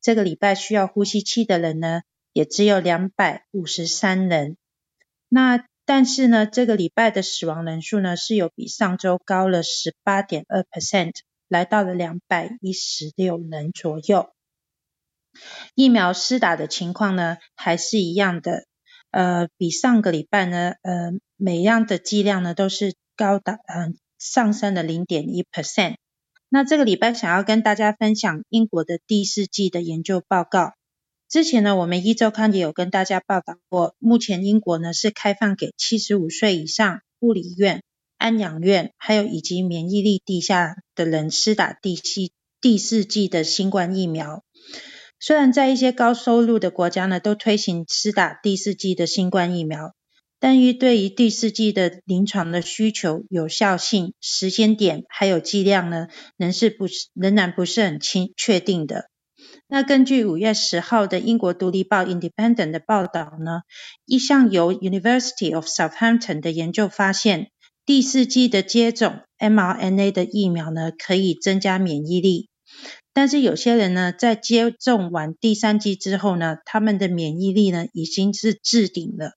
[0.00, 2.00] 这个礼拜需要呼吸器的人呢，
[2.32, 4.56] 也只有两百五十三人。
[5.28, 11.12] 那但是呢，这个礼拜的死亡人数呢，是有比上周高了十八点二 percent。
[11.48, 14.30] 来到了两百一十六人左右，
[15.74, 18.64] 疫苗施打的情况呢，还是一样的，
[19.10, 25.96] 呃，比上个礼拜呢，呃，每样的剂量呢都是高达，嗯、上升了零点一 percent。
[26.48, 30.74] 那这个礼拜想要跟大家分享英国的第四季的研究报告。
[31.28, 37.82] 之前呢，我们一周刊也有跟大家报道过，目前英国呢是开放给七十五岁以上护理院。
[38.18, 44.42] 安养院，还有以及免疫力低下的人施打第七、第四季的新冠疫苗。
[45.20, 49.94] 虽然在一些高收入的国家呢，都推行施打第四剂的新冠疫苗，
[50.40, 59.10] 但于对于第四剂的临床的需求、有效性、时间点还有剂量呢，仍是不仍然不是很清确定的。
[59.68, 63.60] 那根据五月十号的英国独立报 Independent 的报道呢，
[64.06, 67.50] 一项由 University of Southampton 的研究发现。
[67.86, 72.49] 第四剂的接种 mRNA 的疫苗呢，可以增加免疫力，
[73.12, 79.32] 但是有些人呢，在接种完第三剂之后呢，他们的免疫力呢，已经是置顶了，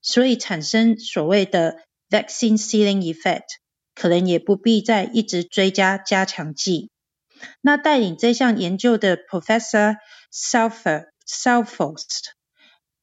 [0.00, 1.76] 所以产生所谓的
[2.08, 3.44] vaccine ceiling effect，
[3.94, 6.90] 可能也不必再一直追加加强剂。
[7.60, 9.96] 那带领这项研究的 Professor
[10.32, 12.02] Salford Salford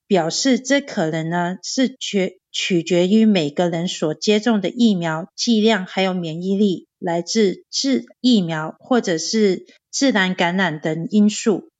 [0.07, 9.65] 表示，这可能呢是取取决于每个人所接种的疫苗剂量，还有免疫力，来自自疫苗或者是
[9.97, 11.71] 自然感染等因素。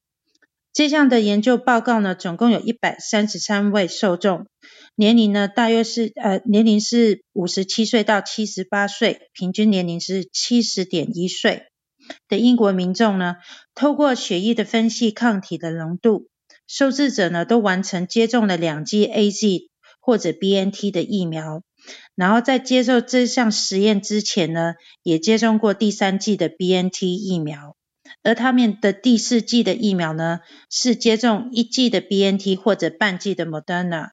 [0.74, 4.48] 这项的研究报告呢，总共有一百三十三位受众，
[4.96, 11.68] 年龄呢大约是呃年龄是五十七岁到七十八岁，平均年龄是七十点一岁
[12.28, 13.36] 的英国民众呢，
[13.76, 16.28] 透过血液的分析抗体的浓度。
[16.66, 19.68] 受试者呢都完成接种了两剂 AZ
[20.02, 21.62] 或者 BNT 的疫苗，
[22.16, 27.77] 然后在接受这项实验之前呢，也接种过第三剂的 BNT 疫苗，
[28.28, 34.10] 而他们的第四季的疫苗呢是接种一剂的 BNT 或者半剂的 Moderna。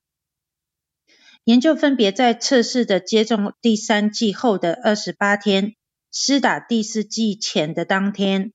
[1.42, 5.74] 研究分别在测试的接种第三剂后的二十八天，
[6.12, 8.52] 施打第四剂前的当天。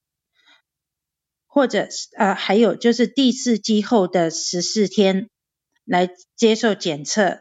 [1.45, 5.29] 或者呃，还有就是第四剂后的十四天
[5.83, 7.39] 来接受检测，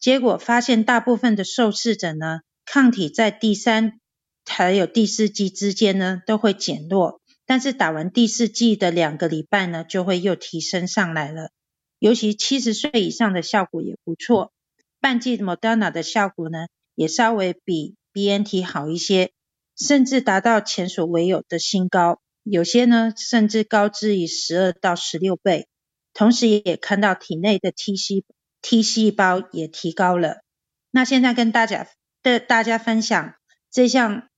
[0.00, 4.00] 结果发现大部分的受试者呢，抗体在第三
[4.44, 11.50] 还有第四剂之间呢都会减弱，但是打完第四剂的两个礼拜呢，就会又提升上来了。
[11.98, 14.52] 尤其七十岁以上的效果也不错，
[15.00, 19.32] 半剂 Moderna 的效果呢也稍微比 BNT 好一些，
[19.78, 22.20] 甚至达到前所未有的新高。
[22.42, 25.66] 有些呢，甚至高之于十二到十六倍，
[26.12, 28.24] 同时也看到体内的 T 细
[28.62, 30.42] T 细胞也提高了。
[30.90, 31.88] 那现在跟大家
[32.22, 33.34] 的大家分享
[33.70, 34.28] 这项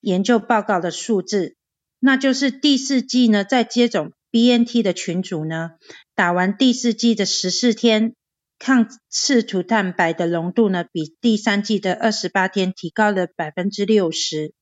[0.00, 1.56] 研究报告的数字，
[2.00, 5.72] 那就是第四季呢，在接种 BNT 的群组呢，
[6.14, 8.14] 打完第四季的十四天
[8.58, 14.52] 抗刺突蛋白的浓度呢，比第三季的二十八天提高了百分之六十。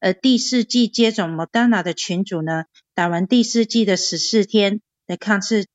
[0.00, 2.64] 而第四季接种 Moderna 的群组呢，
[2.94, 5.66] 打完第四季的十四天的抗刺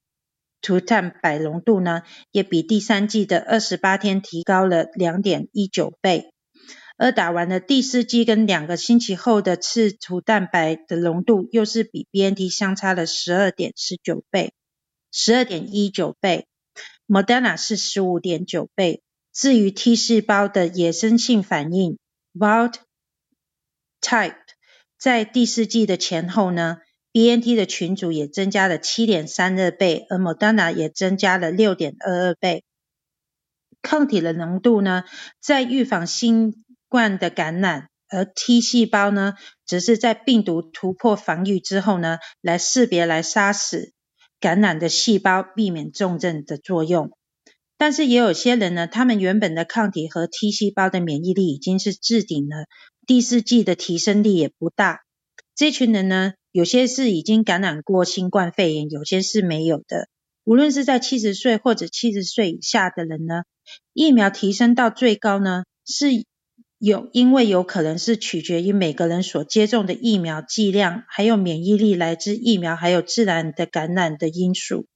[0.62, 6.32] 突蛋白浓度呢，也比第三季的二十八天提高了两点一九倍。
[7.00, 14.54] 而打完了第四剂跟两个星期后的刺突蛋白的浓度，又是比 BNT 相差了十二点十九倍，
[15.10, 16.46] 十二点一九倍。
[17.08, 19.02] Moderna 是十五点九倍。
[19.32, 21.98] 至于 T 细胞的野生性反应
[22.34, 22.74] Wild
[24.02, 24.36] Type
[24.98, 26.80] 在第四剂的前后呢
[27.14, 32.66] ，BNT 的群组也增加了七点三二倍，而 Moderna 也增加了六点二二倍。
[33.82, 35.06] 抗体的浓度呢，
[35.40, 39.36] 在预防新冠的感染，而 T 细胞呢，
[39.66, 43.94] 只是在病毒突破防御之后呢，来识别来杀死
[44.40, 47.12] 感染的细胞，避免重症的作用。
[47.78, 52.66] 但是也有些人呢，他们原本的抗体和 T 细胞的免疫力已经是置顶了。
[53.08, 55.00] 第四剂的提升力也不大，
[55.56, 60.10] 这群人呢，有些是已经感染过新冠肺炎，有些是没有的。
[60.44, 63.44] 无论是在七十岁或者七十岁以下的人呢，
[63.94, 66.08] 疫苗提升到最高呢，是
[66.80, 74.88] 有因为有可能是取决于每个人所接种的疫苗剂量，还有免疫力来自疫苗，还有自然的感染的因素。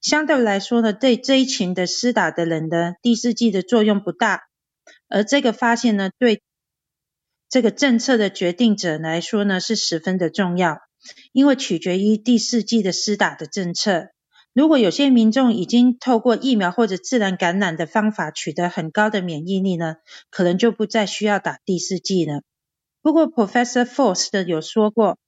[0.00, 4.42] 相对来说呢，对这一群的施打的人的第四季的作用不大，
[5.08, 6.42] 而这个发现呢，对。
[7.48, 10.78] 这个政策的决定者来说呢，是十分的重要，
[11.32, 14.08] 因为取决于第四季的施打的政策。
[14.56, 19.96] 如果有些民众已经透过疫苗或者自然感染的方法取得很高的免疫力呢，
[20.30, 22.40] 可能就不再需要打第四剂了。
[23.02, 25.18] 不过，Professor Forst 有说过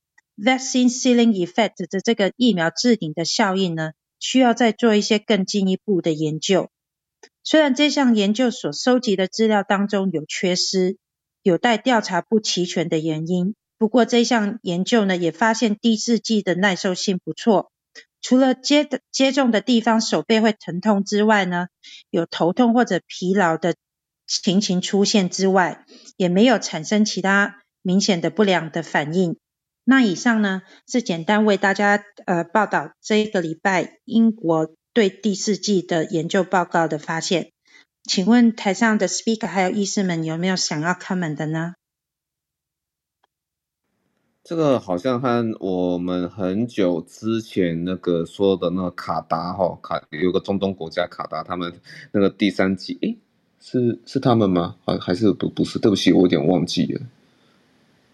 [0.42, 6.70] ，Vaccine Ceiling Effect 的这个疫苗置顶的效应呢，需要再做一些更进一步的研究。
[7.44, 10.96] 虽然这项研究所收集的资料当中有缺失。
[11.42, 13.54] 有待调查不齐全的原因。
[13.78, 17.70] 不过这项研究呢，也发现第四剂的耐受性不错。
[18.28, 21.68] 除了接接种的地方手背会疼痛之外呢，
[22.10, 23.74] 有头痛或者疲劳的
[24.26, 25.86] 情形出现之外，
[26.18, 29.38] 也没有产生其他明显的不良的反应。
[29.82, 37.52] 那以上呢，是简单为大家呃报道这个礼拜英国对第四季的研究报告的发现。
[38.04, 41.72] 请问台上的 speaker 还有医师们有没有想要 comment 的呢？
[44.48, 51.70] 这个好像和我们很久之前那个说的那个卡达哈卡有个中东国家卡达，他们
[52.12, 53.18] 那个第三季，诶，
[53.60, 54.76] 是是他们吗？
[54.86, 55.78] 还还是不不是？
[55.78, 57.02] 对不起，我有点忘记了。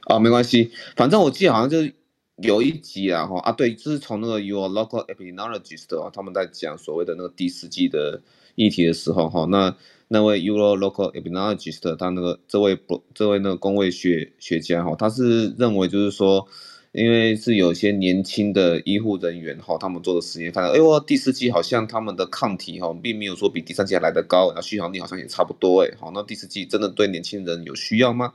[0.07, 1.95] 啊，没关系，反正我记得好像就是
[2.39, 8.21] 有一集啊哈啊对，就是从那个 Your Local Epidemiologist 啊，他们在讲所谓的那个第四季的。
[8.57, 9.77] 议题的时候，哈，那
[10.09, 16.47] 那位 Euro Local Epidemiologist，他那个这位不这位那个工位学学家，哈，他是认为就是说，
[16.93, 28.35] 因为是有些年轻的医护人员，哈，他们做的实验看到，哎呦，第四季好像他们的抗体，哈，并没有说比第三季还来得高，然后续航力好像也差不多，哎，好，那第四季真的对年轻人有需要吗？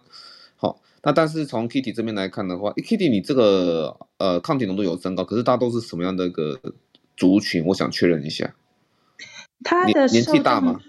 [0.57, 6.59] 好，那但是从 Kitty 这边来看的话，Kitty 你这个呃抗体浓度有增高，可是大都是什么样的一个
[7.15, 7.63] 族群？
[7.67, 8.55] 我想确认一下。
[9.63, 10.81] 他的，年纪大吗？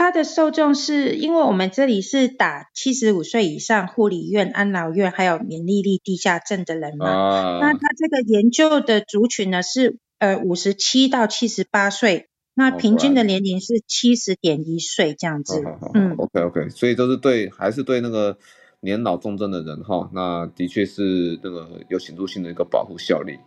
[0.00, 7.10] 他的受众是因为我们这里是打七十五岁以上护理院、安老院，还有免疫力低下症的人嘛。
[7.10, 7.58] 啊。
[7.60, 15.62] 那他这个研究的族群呢是呃五十七到七十八岁，那平均的年龄是七十点一岁这样子。
[15.92, 16.14] 嗯。
[16.16, 18.38] OK OK，所以都是对还是对那个
[18.80, 23.38] 年老重症的人哈，那的确是那个有显著性的一个保护效力。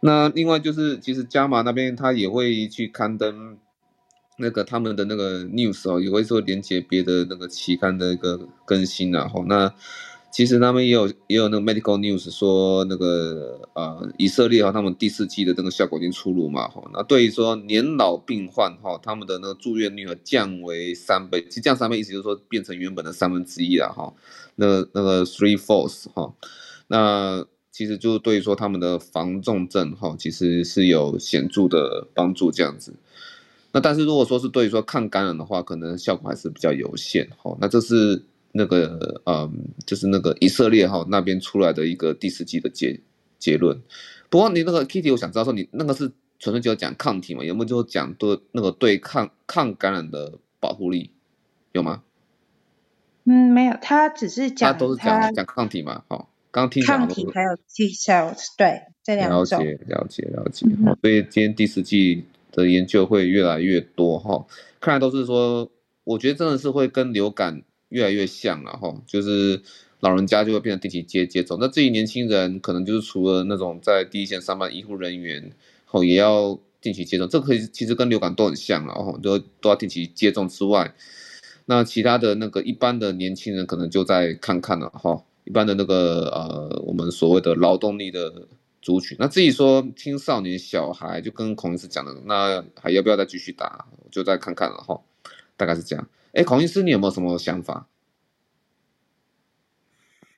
[0.00, 3.58] 那另外就是其实加码那边他也会去刊登。
[4.38, 9.74] 那个他们的那个 news 哦，也会说连接别的那个期刊的一个更新然后，那
[10.30, 16.82] 其实他们也有也有那个 medical news 说那个呃以色列哈，他们第四季的那个效果已经出炉嘛哈。
[16.92, 24.12] 那对于说年老病患哈，他们的那个住院率降为三倍，其实降三倍意思就是说变成原本的三分之一了哈。
[24.56, 26.32] 那那个 three fourths 哈，
[26.88, 32.92] 那其实就对于说他们的防重症哈，其实是有显著的帮助这样子。
[33.78, 37.28] 那但是如果说是对于说抗感染的话，可能效果还是比较有限。
[37.36, 42.98] 好，那这是那个嗯，就是那个以色列哈那边出来的一个第四季的结
[43.38, 43.80] 结论。
[44.28, 46.10] 不过你那个 Kitty，我想知道说你那个是
[46.40, 47.44] 纯粹就要讲抗体嘛？
[47.44, 51.12] 有没有就讲对那个对抗抗感染的保护力
[51.70, 52.02] 有吗？
[53.26, 56.02] 嗯，没有，他只是讲他都是讲讲抗体嘛。
[56.08, 59.40] 好，刚刚听抗体还有 T cells，对，这两种。
[59.40, 60.66] 了解了解了解。
[60.84, 62.24] 好，所以今天第四剂。
[62.52, 64.46] 的研究会越来越多哈，
[64.80, 65.70] 看来都是说，
[66.04, 69.60] 我觉得真的是会跟流感越来越像了哈，就是
[70.00, 75.52] 老人家就会变成定期接接种，那至于年轻人，可能就是除了那种在第一线上班医护人员，
[75.84, 80.94] 吼也要定期接种，这可以其实跟流感都很像了哈，都都要定期接种之外，
[81.66, 88.48] 那其他的那个一般的年轻人可能就再看看了哈，一般的那个呃我们所谓的劳动力的。
[88.88, 93.84] 族群，那至于说青少年小孩，就跟孔医师讲的，那还要不要再继续打？
[94.10, 94.98] 就再看看了哈，
[95.58, 96.08] 大概是这样。
[96.32, 97.86] 哎，孔医师，你有没有什么想法？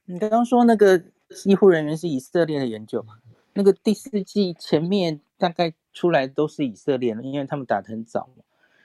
[0.06, 1.00] 你刚刚说那个
[1.44, 3.06] 医护人员是以色列的研究，
[3.52, 8.28] 那个第四季前面大概出来都是以色列的，因为他们打得很早，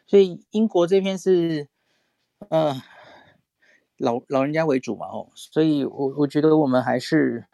[0.06, 1.68] 所以英国这边是
[2.50, 2.80] 呃
[3.98, 7.46] 老老人家为主嘛，哦，所以我我觉得我们还是。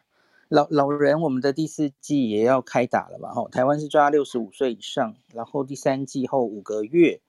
[0.52, 3.34] 老老人，我们的第四季也要开打了嘛？
[3.34, 7.22] 吼，台湾是抓六十五岁以上，然后第三季后五个月，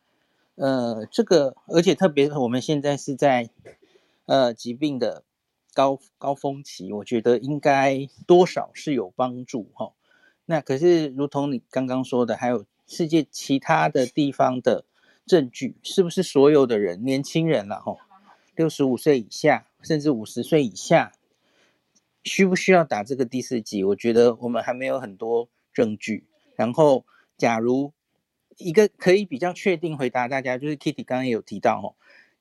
[0.56, 3.48] 呃，这个而且特别我们现在是在
[4.26, 5.22] 呃疾病的
[5.72, 9.92] 高高峰期，我觉得应该多少是有帮助哈。
[10.46, 14.84] 那可是如同你刚刚说的，还有世界其他的地方的
[15.24, 17.98] 证据，是不是所有的人年轻人了吼，
[18.56, 21.12] 六十五岁以下，甚至五十岁以下？
[22.24, 23.82] 需不需要打这个第四剂？
[23.84, 26.26] 我觉得我们还没有很多证据。
[26.54, 27.04] 然后，
[27.36, 27.92] 假如
[28.58, 31.96] 一个可以比较确定回答大家，就是 Kitty 刚刚也有提到哦，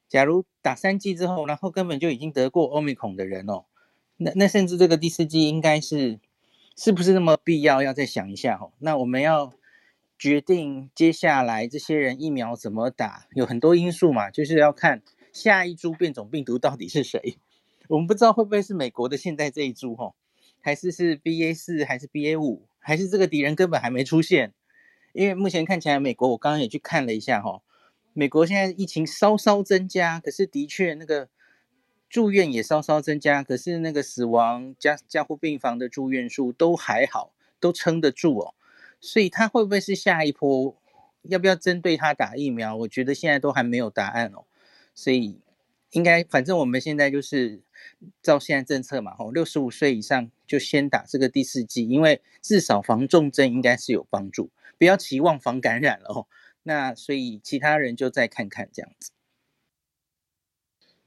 [0.09, 3.65] 假如打三剂之后，然后根本就已经得过 Omicron 的人哦，
[4.17, 6.19] 那那甚至这个第四剂应该是
[6.75, 7.81] 是不是那么必要？
[7.81, 8.73] 要再想一下哦。
[8.79, 9.53] 那我们要
[10.19, 15.01] 决定接下来这些人疫苗怎么打，有很多因素嘛，就是要看
[15.31, 17.37] 下一株变种病毒到底是谁。
[17.91, 20.13] 我们不知道会不会是美国的现在这一株哈，
[20.61, 24.53] 还是是 BA 四，还是 BA 五，还是这个敌人根本还没出现？
[25.11, 27.61] 因为目前看起来，美国我刚刚也去看了一下哈，
[28.13, 31.27] 美国现在疫情稍稍增加，可是的确那个
[32.09, 38.55] 住院也稍稍增加，可是那个死亡加加护病房的住院数都还好，都撑得住哦。
[39.01, 40.77] 所以它会不会是下一波？
[41.23, 42.73] 要不要针对它打疫苗？
[42.77, 44.45] 我觉得现在都还没有答案哦。
[44.95, 45.41] 所以
[45.91, 47.59] 应该，反正我们现在就是。
[48.21, 56.27] 照现在政策嘛，吼，六十五岁以上就先打这个第四剂，因为至少防重症应该是有帮助，不要期望防感染了哦。
[56.63, 59.11] 那所以其他人就再看看这样子。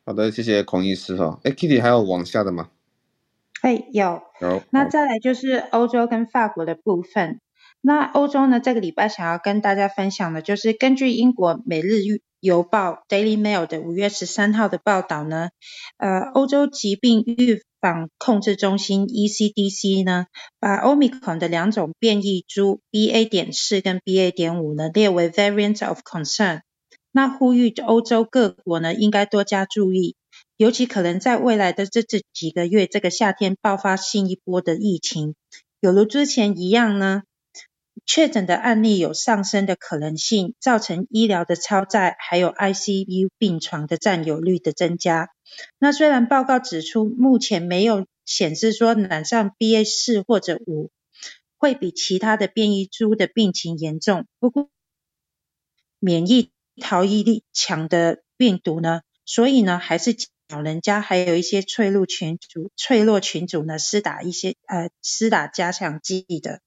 [0.04, 1.40] 好的，谢谢孔医师哈。
[1.44, 2.70] 哎，Kitty 还有往下的吗？
[3.62, 4.22] 哎，有。
[4.40, 4.62] 有。
[4.70, 7.40] 那再来就是欧洲跟法国的部分。
[7.80, 12.22] 那欧洲呢，这个礼拜想要跟大家分享的就是根据英国每日预。
[12.44, 15.48] 邮报 Daily Mail 的五月十三号的报道呢，
[15.96, 20.26] 呃，欧洲疾病预防控制中心 ECDC 呢，
[20.60, 26.60] 把 Omicron 的两种变异株 BA 点四跟 BA 点五呢列为 Variant of Concern，
[27.12, 30.14] 那呼吁欧洲各国呢应该多加注意，
[30.58, 35.34] 尤其可能在未来的这这几个月，这个夏天爆发新一波的疫情，
[35.80, 37.22] 有如之前一样呢。
[38.06, 45.30] 确诊的案例有上升的可能性，造成医疗的超载，还有 ICU 病床的占有率的增加。
[45.78, 50.90] 那虽然报告指出，目前没有显示说染上 BA 四或者五
[51.56, 54.68] 会比其他的变异株的病情严重，不过
[55.98, 56.50] 免疫
[56.80, 60.16] 逃逸力强的病毒呢，所以呢，还是
[60.48, 66.60] 老人家还有一些脆弱群组、脆弱群组呢，施打一些呃施打加强剂的。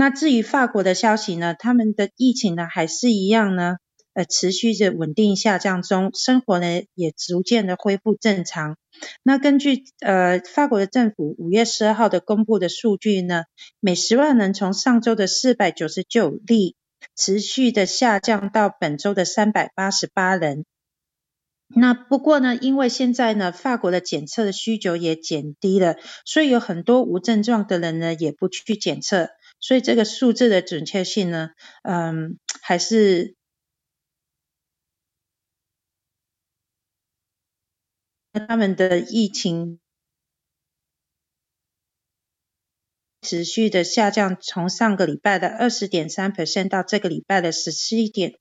[0.00, 3.76] 那至于法国的消息呢，他们的疫情呢还是一样呢，
[4.14, 8.78] 呃，持续着稳定下降中，生活呢也逐渐的恢复正常。
[9.22, 13.44] 那根据呃法国的政府五月十二号的公布的数据呢，
[13.78, 16.76] 每十万人从上周的四百九十九例
[17.14, 20.64] 持续的下降到本周的三百八十八人。
[21.72, 29.28] 那不过呢，因为现在呢，法国的检测的需求也减低了，所以有很多无症状的人呢也不去检测。
[29.60, 31.50] 所以这个数字的准确性呢，
[31.82, 33.36] 嗯，还是
[38.32, 39.78] 他们的疫情
[43.20, 48.38] 持续的下降，从上个礼拜的二十点三 percent 到这个礼拜的十七点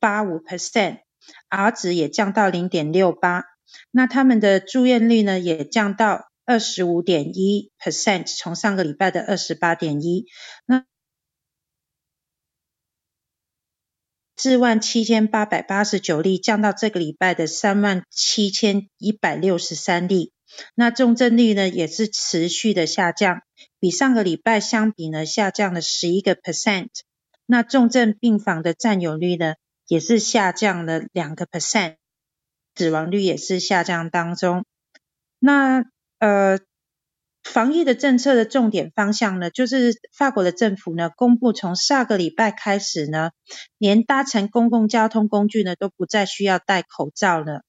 [0.00, 3.44] 八五 percent，R 值也降到零点六八，
[3.90, 6.31] 那他们的住院率呢也降到。
[6.44, 10.26] 二十五点一 percent，从上个礼拜的二十八点一，
[10.66, 10.84] 那
[14.36, 20.32] 四万七千八百八十九例降到这个礼拜的三万七千一百六十三例，
[20.74, 23.42] 那重症率呢也是持续的下降，
[23.78, 26.88] 比上个礼拜相比呢下降了十一个 percent。
[27.46, 29.54] 那重症病房的占有率呢，
[29.86, 31.96] 也是下降了两个 percent，
[32.74, 34.64] 死亡率也是下降当中。
[35.38, 35.84] 那
[36.22, 36.60] 呃，
[37.42, 43.32] 防疫的政策的重点方向呢，就是法国的政府呢公布，从下个礼拜开始呢，
[43.76, 47.64] 连搭乘公共交通工具呢都不再需要戴口罩了。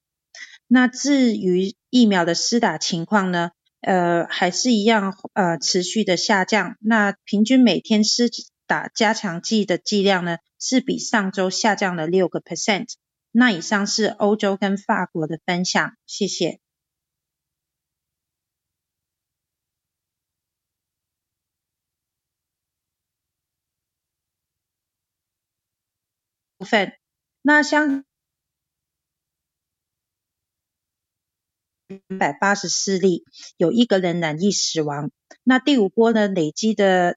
[0.68, 3.50] 那至于疫苗的施打情况呢，
[3.80, 6.76] 呃，还是一样呃持续的下降。
[6.78, 8.30] 那平均每天施
[8.68, 12.86] 打加强剂的剂量呢，是比上周下降了六个 percent。
[13.32, 16.63] 那以上是欧洲跟法国的分享，谢谢。
[26.64, 26.92] 分，
[27.42, 28.04] 那香港
[32.18, 33.24] 百八十四例，
[33.56, 35.10] 有一个人染疫死亡。
[35.42, 37.16] 那第五波呢，累积的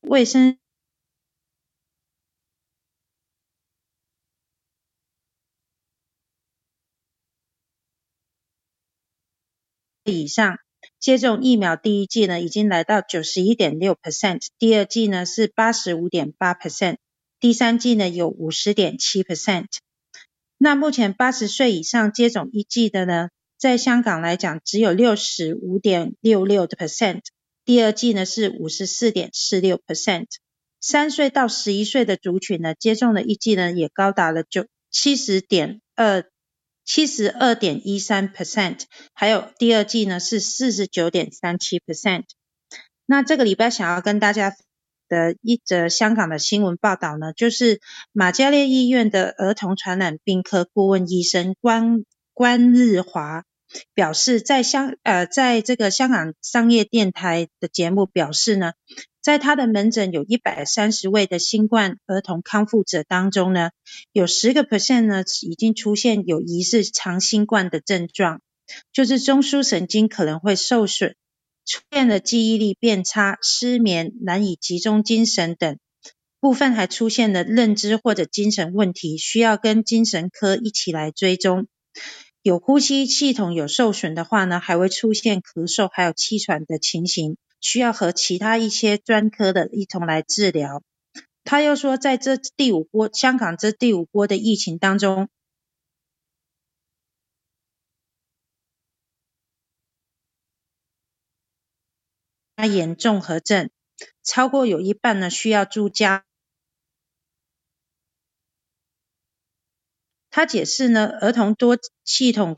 [0.00, 0.58] 卫生。
[10.12, 10.58] 以上
[10.98, 16.96] 接种疫苗第一剂呢，已经来到九十一点六 percent，第二剂呢是八十五点八 percent，
[17.38, 19.66] 第三剂呢有五十点七 percent。
[20.58, 23.28] 那目前八十岁以上接种一剂的呢，
[23.58, 27.20] 在香港来讲只有六十五点六六的 percent，
[27.64, 30.26] 第二剂呢是五十四点四六 percent。
[30.80, 36.24] 三岁到十一岁的族群呢，接种的一剂呢也高达了九七十点二。
[36.92, 38.80] 七十二点一三 percent，
[39.14, 42.24] 还有第二季呢是四十九点三七 percent。
[43.06, 44.56] 那这个礼拜想要跟大家
[45.08, 47.80] 的一则香港的新闻报道呢，就是
[48.10, 52.04] 马嘉烈医院的儿童传染病科顾问医生关
[52.34, 53.44] 关日华
[53.94, 58.72] 表示，在香呃在这个香港商业电台的节目表示呢。
[59.22, 63.70] 在他的门诊有一百三十位的新冠儿童康复者当中呢，
[64.12, 68.40] 有十个 percent 呢已经出现有疑似长新冠的症状，
[68.92, 71.16] 就是中枢神经可能会受损，
[71.66, 75.78] 出现了记忆力变差、失眠、难以集中精神等，
[76.40, 81.66] 部分还出现了认知或者精神问题，需要跟精神科一起来追踪。
[82.42, 87.36] 有呼吸系统有受损的话呢，还会出现咳嗽还有气喘的情形。
[87.60, 90.82] 需要和其他一些专科的一同来治疗。
[91.44, 95.28] 他又说，在这第五波香港这第五波的疫情当中，
[102.56, 103.70] 发炎综合症
[104.22, 106.24] 超过有一半呢需要住家。
[110.30, 112.56] 他解释呢，儿童多系统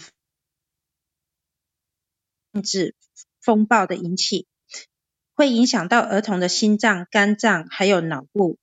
[2.53, 2.95] 性质
[3.41, 4.47] 风暴的引起。
[5.43, 8.59] 会影响到儿童的心脏、肝脏还有脑部。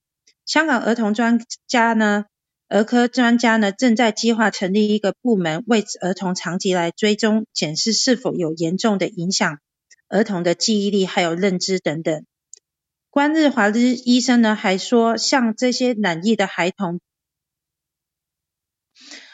[0.45, 2.23] 香港儿童专家呢，
[2.69, 9.59] 儿科专家呢，正在计划成立一个部门，为儿童长期来追踪检视是否有严重的影响
[10.07, 12.23] 儿童的记忆力还有认知等等。
[13.09, 17.01] 关日华的医生呢还说，像这些染疫的孩童，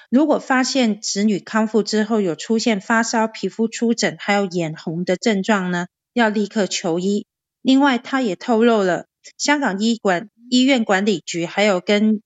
[0.09, 7.27] 如果发现子女康复之后有出现发烧、皮肤出疹还有眼红的症状呢，要立刻求医。
[7.65, 9.07] 另外，他也透露了
[9.39, 12.21] 香港医管医院管理局还有跟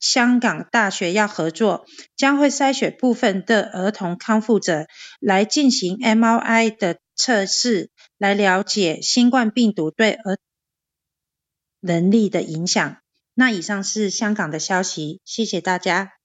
[0.00, 1.86] 香港大学要合作，
[2.16, 4.86] 将会筛选部分的儿童康复者
[5.20, 10.38] 来进行 MRI 的测试，来了解新冠病毒对儿
[11.78, 12.96] 能力的影响。
[13.34, 16.19] 那以上是香港的消息，谢谢大家。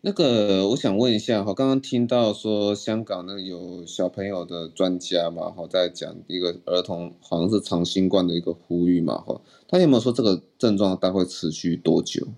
[0.00, 12.28] 那个，我想问一下哈，刚刚听到说香港呢有小朋友的专家嘛，哈，在讲一个儿童好像是长新冠的一个呼吁嘛，哈，他有没有说这个症状大概会持续多久？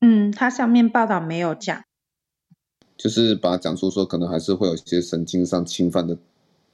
[0.00, 1.84] 嗯，他上面报道没有讲，
[2.96, 6.16] 就是把它讲出说可能还是会有一些神经上侵犯的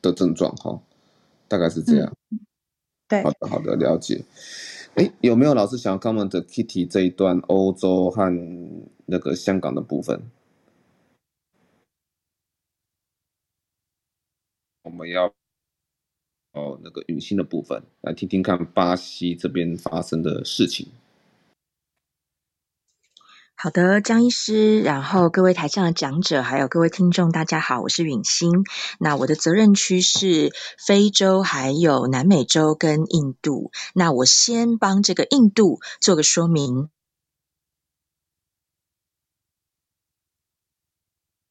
[0.01, 0.81] 的症状，哈，
[1.49, 2.17] 大概是这样。
[2.31, 2.39] 嗯，
[3.09, 4.25] 对，好的，好的，了解。
[4.95, 8.33] 哎，有没有老师想要 comment Kitty 这一段欧洲和
[9.11, 10.31] 那个香港的部分？
[14.83, 15.33] 我们要
[16.53, 20.89] 哦，那个允星的部分，来听听看巴西这边发生的事情。
[23.55, 28.51] 好的，江医师，然后各位台上的讲者，还有各位听众，大家好，我是允欣。
[29.01, 33.73] 那我的责任区是非洲、还有南美洲跟印度。
[33.95, 36.89] 那我先帮这个印度做个说明。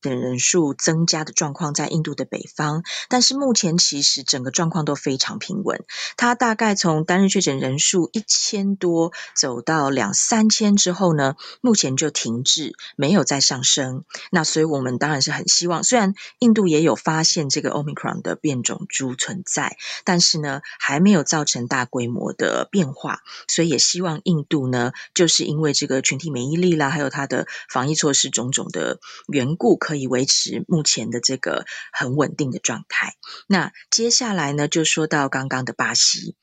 [0.01, 5.83] 人数增加的状况在印度的北方，但是目前其实整个状况都非常平稳。
[6.15, 14.03] 它大概从单日确诊人数一千多走到两三千之后呢，目前就停滞，没有再上升。
[14.31, 33.13] 那所以我们当然是很希望，虽然印度也有发现这个 Omicron 的变种株存在，但是呢还没有造成大规模的变化，所以也希望印度呢，就是因为这个群体免疫力啦，还有它的防疫措施种种的缘故，可以维持目前的这个很稳定的状态。
[33.47, 36.35] 那接下来呢，就说到刚刚的巴西。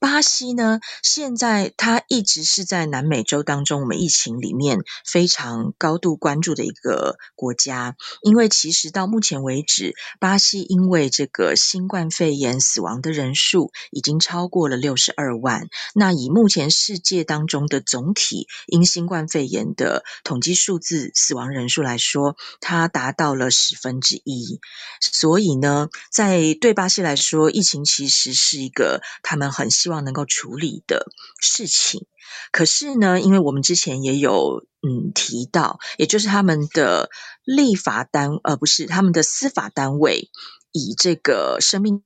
[0.00, 7.96] 巴西呢，现在它一直是在南美洲当中，我们疫情里面非常高度关注的一个国家。
[8.22, 15.68] 因为其实到目前为止，巴西因为这个新冠肺炎死亡的人数已经超过了六十二万。
[15.94, 24.60] 那以目前世界当中的总体因新冠肺炎的统计数字死亡人数来说，它达到了十分之一。
[25.00, 31.10] 所以呢，在对巴西来说，疫情其实是一个他们很很希望能够处理的
[31.40, 32.06] 事情，
[32.52, 37.08] 可是呢，因为我们之前也有嗯提到，也就是他们的
[37.44, 40.28] 立法单呃不是他们的司法单位，
[40.70, 42.02] 以这个生命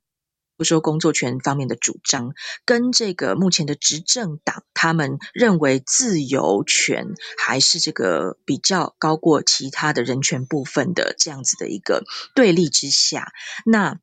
[0.55, 2.31] 不说工作权方面的主张，
[2.63, 7.07] 跟这个目前的执政党他们认为自由权
[7.37, 13.33] 还是这个比较高过其他的人权部分的这样子的一个对立之下，
[13.65, 13.99] 那。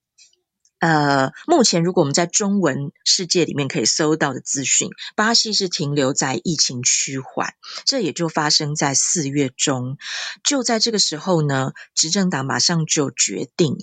[0.86, 9.98] 呃，目前如果我们在中文世界里面可以搜到的资讯，巴西是停留在疫情趋缓，这也就发生在四月中。
[10.44, 13.78] 就在这个时候呢，执政党马上就决定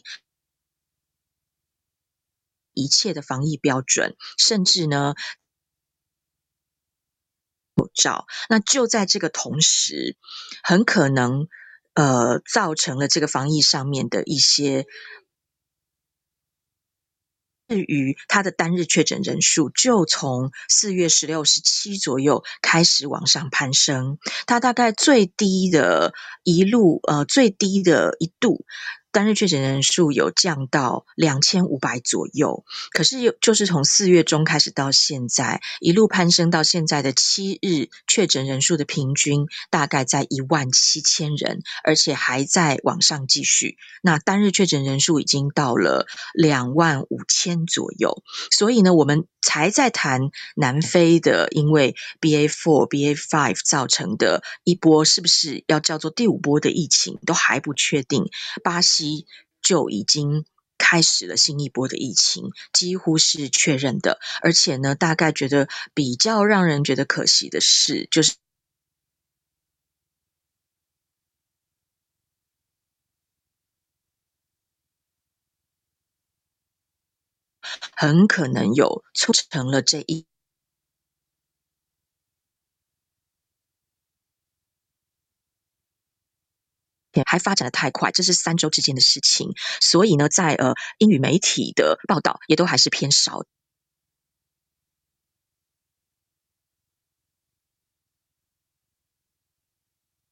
[2.74, 5.14] 一切的防疫标准，甚至呢
[7.76, 8.28] 口罩。
[8.48, 10.16] 那就在这个同时，
[10.64, 11.50] 很可能
[11.96, 14.86] 呃造成了这个防疫上面的一些。
[17.74, 26.14] 至于它的单日确诊人数，就从四月十六、十七左右开始往上攀升，它大概最低的
[26.44, 28.64] 一路，呃，最低的一度。
[29.14, 43.78] 单日确诊人数有降到两千五百左右，可是有就是从四月中开始到现在，一路攀升到现在的七日确诊人数的平均大概在一万七千人，而且还在往上继续。
[44.02, 58.26] 那单日确诊人数已经到了两万五千左右，所以呢，我们才在谈南非的因为 BA four、BA five 造成的一波，是不是要叫做第五波的疫情，都还不确定。
[58.64, 59.03] 巴西。
[59.62, 60.46] 就已经
[60.78, 64.20] 开始了新一波的疫情，几乎是确认的。
[64.42, 68.34] 而且呢，大概觉得比较让人觉得可惜的是，就是
[77.96, 80.26] 很可能有促成了这一。
[87.26, 93.44] 还发展得太快，这是三周之间的事情，所以呢，在呃英语媒体的报道也都还是偏少，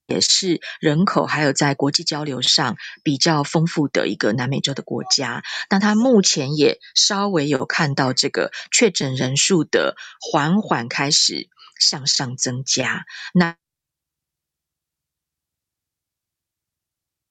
[0.08, 5.44] 也是人口还有在国际交流上比较丰富的一个南美洲的国家。
[5.70, 11.50] 那它目前也稍微有看到这个确诊人数的缓缓开始
[11.80, 13.56] 向上增加，那。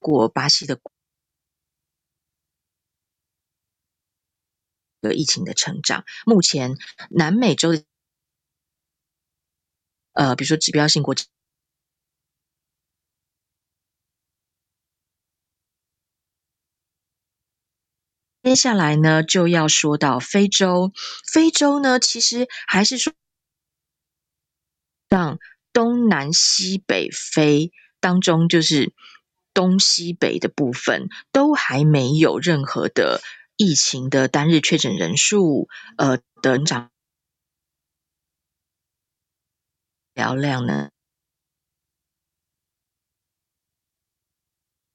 [0.00, 0.80] 过巴西的
[5.00, 6.76] 的疫情的成长，目前
[7.10, 7.84] 南美洲的
[10.14, 11.24] 呃，比如说指标性国家，
[18.42, 20.92] 接下来呢就要说到非洲，
[21.32, 23.12] 非洲呢其实还是说
[25.08, 25.38] 让
[25.72, 28.92] 东南西北非当中就是。
[29.54, 33.20] 东西北的部分都还没有任何的
[33.56, 36.90] 疫情的单日确诊人数，呃，等涨
[40.14, 40.90] 疗量呢，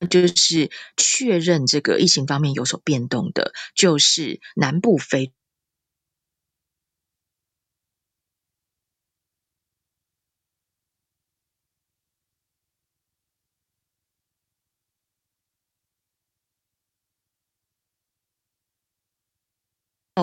[0.09, 5.33] 就是确认这个疫情方面有所变动的，就是南部非。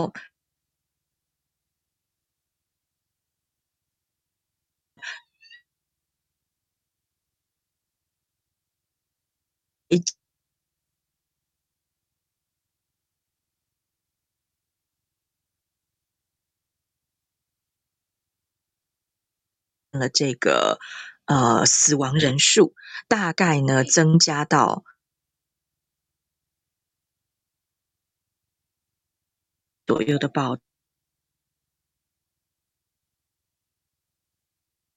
[0.03, 0.13] 哦，
[19.93, 20.79] 了这个
[21.27, 22.75] 呃死亡人数，
[23.09, 24.85] 大概呢增加到
[29.87, 30.59] 左右的报。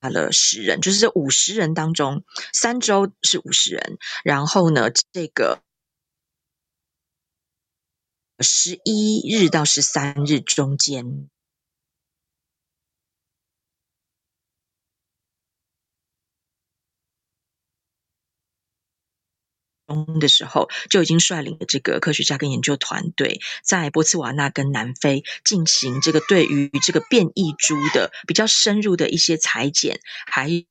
[0.08, 5.64] 了十人，就是这五十人当中，三周是五十人，然后呢，这个
[8.38, 11.28] 十一日到十三日中间
[20.20, 30.66] 的时候，就已经率领了这个科学家跟研究团队，在波茨瓦纳跟南非进行这个对于这个变异株的比较深入的一些裁剪，还。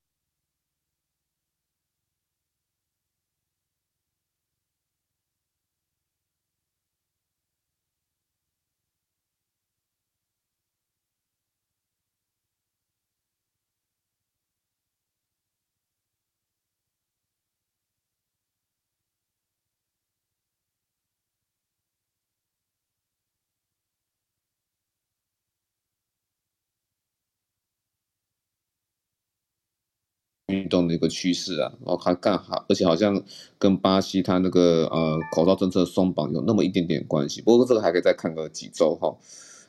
[30.64, 33.22] 运动的一个趋势啊，然后它干好，而且好像
[33.58, 37.42] 跟巴西它那个呃口罩政策松绑有那么一点点关系。
[37.42, 39.16] 不过这个还可以再看个几周哈。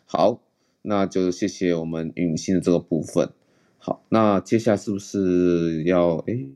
[0.05, 0.39] 好，
[0.83, 3.29] 那就谢谢我们允星的这个部分。
[3.77, 6.47] 好，那接下来是不是要哎？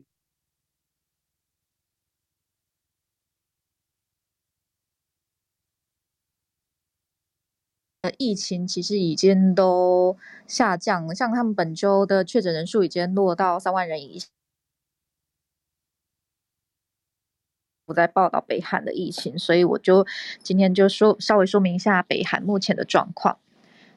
[8.16, 10.16] 疫情其实已经都
[10.46, 14.28] 下降，像他们本周的确诊人数已经落到三万人以下。
[17.86, 20.06] 我在报道北韩的疫情，所以我就
[20.42, 23.38] 今天就说稍微说明一下北韩目前的状况。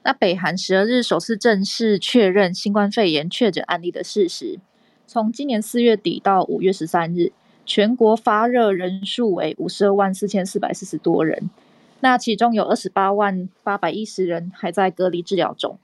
[0.04, 4.60] 那北韩十二日首次正式确认新冠肺炎确诊案例的事实。
[5.08, 7.32] 从今年四月底到五月十三日，
[7.66, 11.50] 全国发热人数为五十二万四千四百四十多人。
[12.04, 15.80] 那其中有二十八万八百一十人还在隔离治疗中。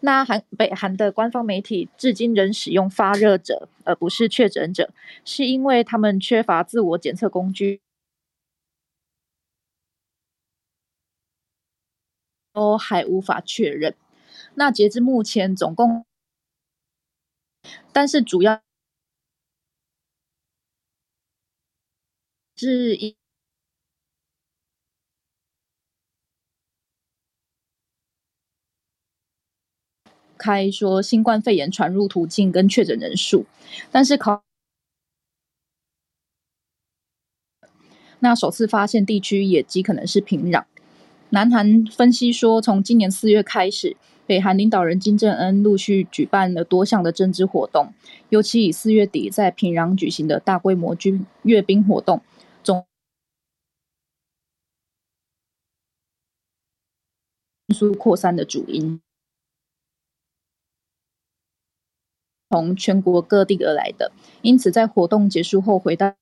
[0.00, 4.90] 那韩北韩的官方媒体至今仍使用发热者而不是确诊者，
[5.24, 7.80] 是因为他们缺乏自我检测工具，
[12.52, 13.94] 都还无法确认。
[14.56, 16.04] 那截至目前，总共，
[17.90, 18.60] 但是主要
[22.56, 23.16] 是一。
[30.38, 33.46] 开说新冠肺炎传入途径跟确诊人数，
[33.90, 34.42] 但是考
[38.20, 40.64] 那首次发现地区也极可能是平壤。
[41.30, 43.96] 南韩分析说，从今年四月开始，
[44.26, 47.92] 北韩领导人金正恩陆续举办了多项的政治活动，
[48.30, 52.22] 尤其以四月底在平壤举行的大规模军阅兵活动，
[52.62, 52.86] 总
[57.68, 59.03] 迅速扩散的主因。
[62.54, 66.14] 从全国各地而来的，因此在活动结束后回到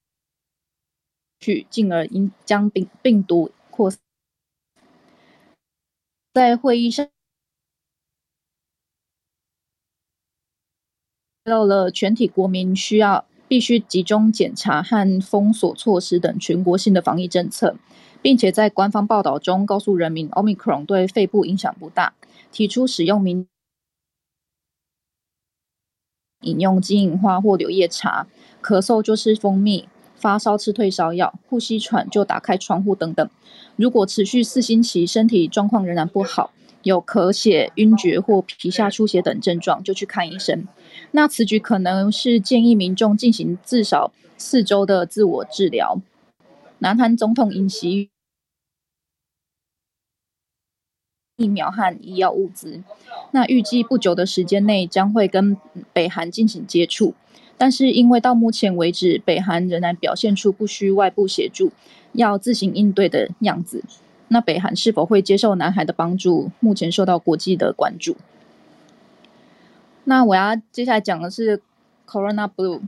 [1.41, 4.01] 去，进而因将病病毒扩散。
[6.33, 7.07] 在会议上，
[11.45, 17.77] 到了全体国民需要必须集中检查和封锁措施等全国性的防疫政策，
[18.23, 22.15] 并且在官方报道中告诉人民奥密克戎对肺部影响不大，
[22.51, 23.47] 提出使用民。
[26.43, 28.27] 饮用金银花或柳叶茶，
[28.63, 33.29] 咳嗽就吃蜂蜜，发烧吃退烧药，呼吸喘就打开窗户等等。
[33.77, 36.53] 如果持续四星期，身体状况仍然不好，
[36.83, 40.69] 有咳血、晕厥或皮下出血等症状，就去看医生。
[41.11, 46.01] 那此举可能是建议民众进行至少四周的自我治疗。
[46.79, 48.12] 南韩总统尹锡。
[51.37, 52.83] 疫苗和医药物资，
[53.31, 55.57] 那预计不久的时间内将会跟
[55.93, 57.15] 北韩进行接触，
[57.57, 61.73] 但是因为到目前为止，北韩仍然表现出不需外部协助，
[62.13, 63.83] 要自行应对的样子，
[64.29, 68.17] 那北韩是否会接受南海的帮助，目前受到国际的关注。
[70.05, 71.63] 那我要接下来讲的是
[72.07, 72.83] Corona Blue，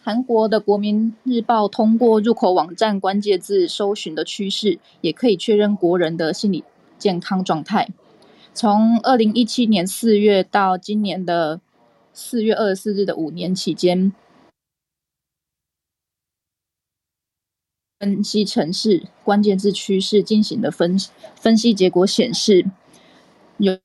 [0.00, 6.64] 韩国的国民日报通过入口网站关键字搜寻的趋势，也可以确认国人的心理。
[7.02, 7.88] 健康状态，
[8.54, 11.60] 从二零一七年四月到今年的
[12.12, 14.12] 四月二十四日的五年期间，
[17.98, 20.96] 分析城市关键字趋势进行的分
[21.34, 22.66] 分析，结果显示
[23.56, 23.80] 有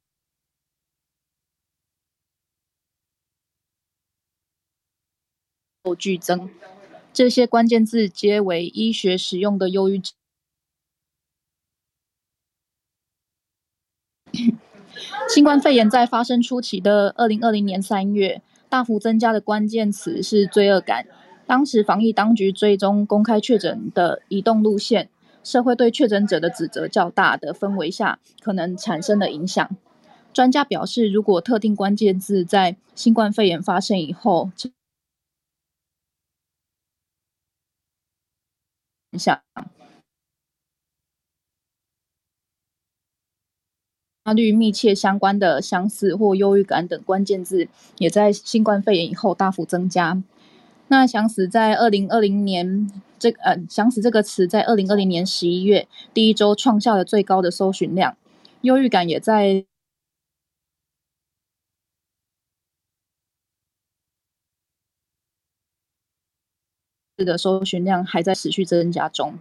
[5.95, 6.51] 剧增，
[7.11, 10.16] 这些关键字皆为医学使用的忧郁症。
[15.29, 21.05] 新冠肺炎在发生初期的二零二零年三月，大幅增加的关键词是罪恶感。
[21.45, 25.09] 当时防疫当局追踪公开确诊的移动路线，
[25.43, 29.69] 社会对确诊者的指责较大的氛围下，可能产生的影响。
[30.33, 34.51] 专家表示，如果特定关键字在新冠肺炎发生以后，
[39.11, 39.41] 影响。
[44.33, 47.67] 率密切相关的相似或忧郁感等关键字，
[47.97, 50.21] 也在新冠肺炎以后大幅增加。
[50.89, 52.89] 那想死在二零二零年
[53.19, 58.15] 这呃想死这个词在二零二零年十一月第一周创下了最高的搜寻量，
[58.61, 59.65] 忧郁感也在
[67.17, 69.33] 的搜寻量还在持续增加中。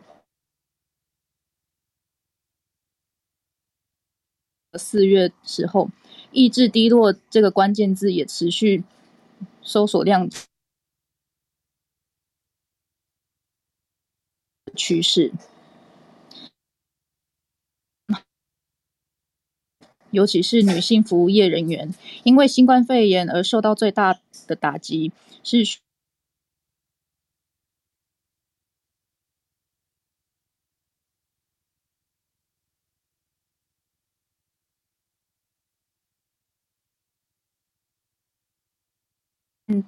[4.77, 5.91] 四月时候，
[6.33, 8.85] 意志低落这个关键字也持续
[9.63, 10.29] 搜索量
[14.75, 15.33] 趋势，
[20.11, 21.95] 尤其是女性服务业人员，
[22.25, 25.13] 因为新冠肺炎而受到最大的打击
[25.43, 25.79] 是。
[39.69, 39.85] 嗯，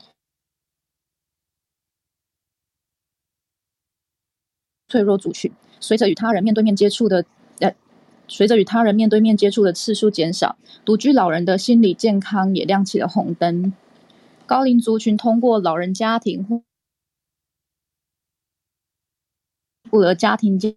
[4.88, 7.24] 脆弱族群，随着与他人面对面接触的，
[7.60, 7.74] 呃，
[8.26, 13.72] 随着与他人面对面接触的次数减少，独居老人的心理健康也亮起了红灯。
[14.46, 16.62] 高龄族群通过老人家庭
[19.90, 20.74] 或者家庭间。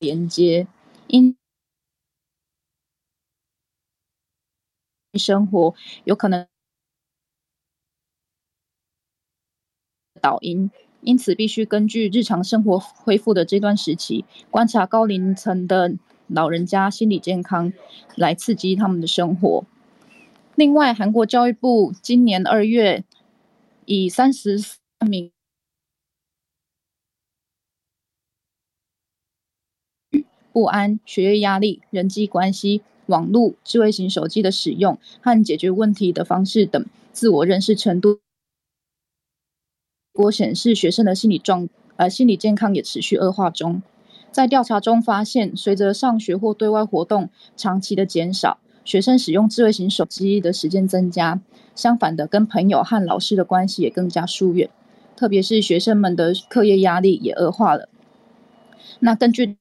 [0.00, 0.66] 连接，
[1.08, 1.36] 因
[5.18, 5.74] 生活
[6.04, 6.46] 有可能
[10.22, 10.70] 导因，
[11.02, 15.92] 因此必须根据日常生活恢复的这段时期，观察高龄层的
[16.28, 17.72] 老人家心理健康，
[18.16, 19.66] 来刺激他们的生活。
[20.54, 23.04] 另外，韩国教育部今年二月
[23.84, 24.56] 以三十
[25.00, 25.30] 万名。
[30.52, 38.20] 不安、学业压力、人际关系、网络、智慧型手机的使用和解决问题的方式等自我认识程度，结
[40.14, 43.82] 果显示学生的心理状呃心理健康也持续恶化中。
[44.32, 51.40] 在调查中发现，随着上学或对外活动长期的减少，学生使用智慧型手机的时间增加。
[51.74, 54.68] 相反的，跟朋友和老师的关系也更加疏远，
[55.16, 57.88] 特别是学生们的课业压力也恶化了。
[58.98, 59.59] 那根据。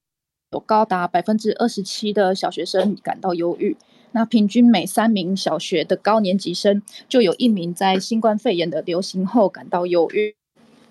[0.52, 3.78] 有高达百分之二十七的小学生感到忧郁，
[4.14, 10.36] 那平均每三名小学的高年级生就有一名在新冠肺炎的流行后感到忧郁，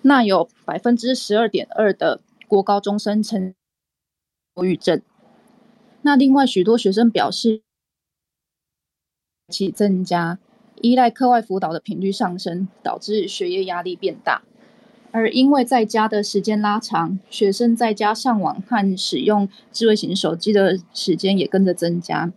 [0.03, 3.53] 那有百分之十二点二的国高中生称
[4.55, 5.01] 忧郁症，
[6.03, 7.61] 那另外许多学生表示
[9.49, 10.39] 其增加，
[10.81, 14.43] 依赖课外辅导的频率上升，导致学业压力变大。
[15.11, 22.31] 而因为在家的时间拉长，学生在家上网和使用智慧型手机的时间也跟着增加。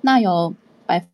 [0.00, 0.54] 那有
[0.86, 1.08] 百分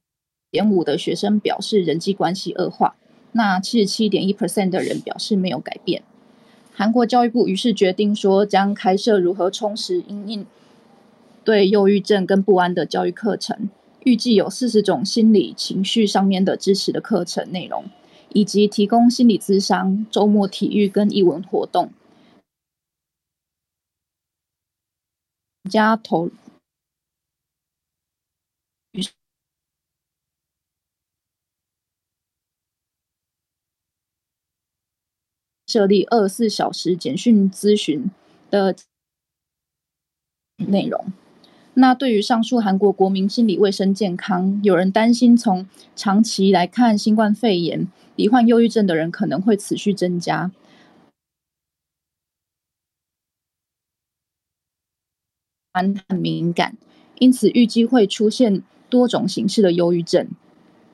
[0.51, 2.97] 点五的学生表示人际关系恶化，
[3.33, 6.03] 那七十七点一 percent 的人表示没有改变。
[6.73, 10.47] 韩国教育部于是决定说，将开设如何充实因应
[11.45, 13.69] 对忧郁症跟不安的教育课程，
[14.05, 17.85] 预计有四十种心理情绪上面的支持的课程内容。
[18.33, 21.93] 以及提供心理咨商、周末体育跟艺文活动，
[25.71, 26.31] 加投
[35.67, 38.11] 设立二十四小时简讯咨询
[38.51, 38.75] 的
[40.57, 41.13] 内容。
[41.81, 45.67] 那对于上述韩国国民心理卫生健康，有人担心从
[45.97, 47.89] 长期来看，新冠肺炎。
[48.17, 50.51] 罹患忧郁症的人可能会持续增加。
[55.73, 56.77] 很敏感，
[57.19, 60.29] 因此预计会出现多种形式的忧郁症。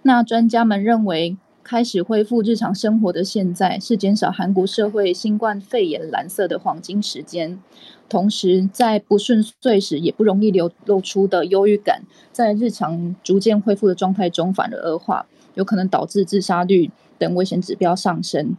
[0.03, 1.37] 那专家们认为，
[1.67, 7.61] 开始恢复日常生活的现在，是减少韩国社会新冠肺炎蓝色的黄金时间。
[8.09, 18.57] 同时，在不顺遂时也不容易流露出的忧郁感，在日常逐渐恢复的状态中反而恶化，有可能导致自杀率等危险指标上升。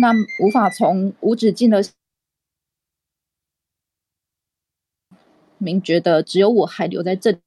[0.00, 1.82] 那无法从无止境的，
[5.58, 7.38] 明觉得只有我还留在这里。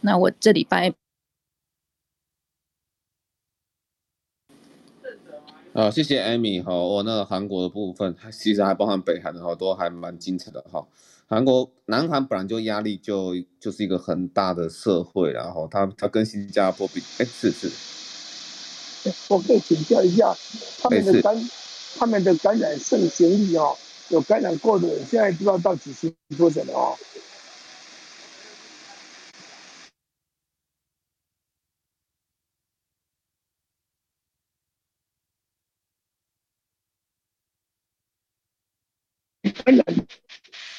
[0.00, 1.01] 那我这礼拜。
[5.74, 10.86] 啊，谢谢艾米哈，我那个韩国的部分，其实还包含北韩的哈，都还蛮精彩的哈。
[11.26, 17.70] 韩国、南韩本来就压力就就是一个很大的社会，然后他他跟新加坡比，哎，是是。
[19.28, 20.36] 我可以请教一下，
[20.78, 21.50] 他们的感
[21.96, 23.74] 他们的感染盛行率哦，
[24.10, 26.94] 有感染过的人，现在不知道到几十多人了哦。
[39.64, 39.84] 感染，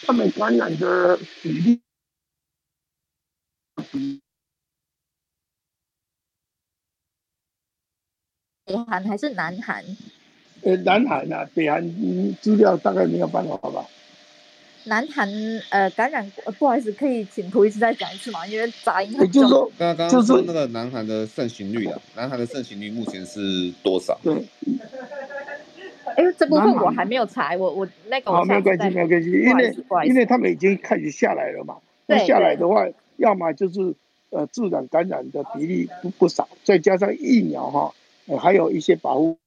[0.05, 1.81] 他们感染的比例，
[8.65, 9.83] 北韩还是南韩？
[10.63, 11.81] 呃，南韩啊，北韩
[12.41, 13.85] 资料大概没有办法吧。
[14.85, 15.29] 南韩
[15.69, 16.29] 呃感染，
[16.59, 18.45] 不好意思，可以请涂医师再讲一次吗？
[18.47, 19.41] 因为杂音很重。
[19.41, 24.19] 就是说，刚刚说那个南韩的盛行率啊，南韩的盛行率目前是多少？
[24.21, 24.45] 对。
[26.15, 29.75] 哎，这部分我还没有查，我我那个我没有关系，没有关系，因为
[30.07, 31.77] 因为他们已经开始下来了嘛。
[32.05, 32.85] 那下来的话，
[33.15, 33.95] 要么就是
[34.29, 37.93] 呃自然感染的比例不不少，再加上疫苗哈、
[38.27, 39.37] 呃，还有一些保护。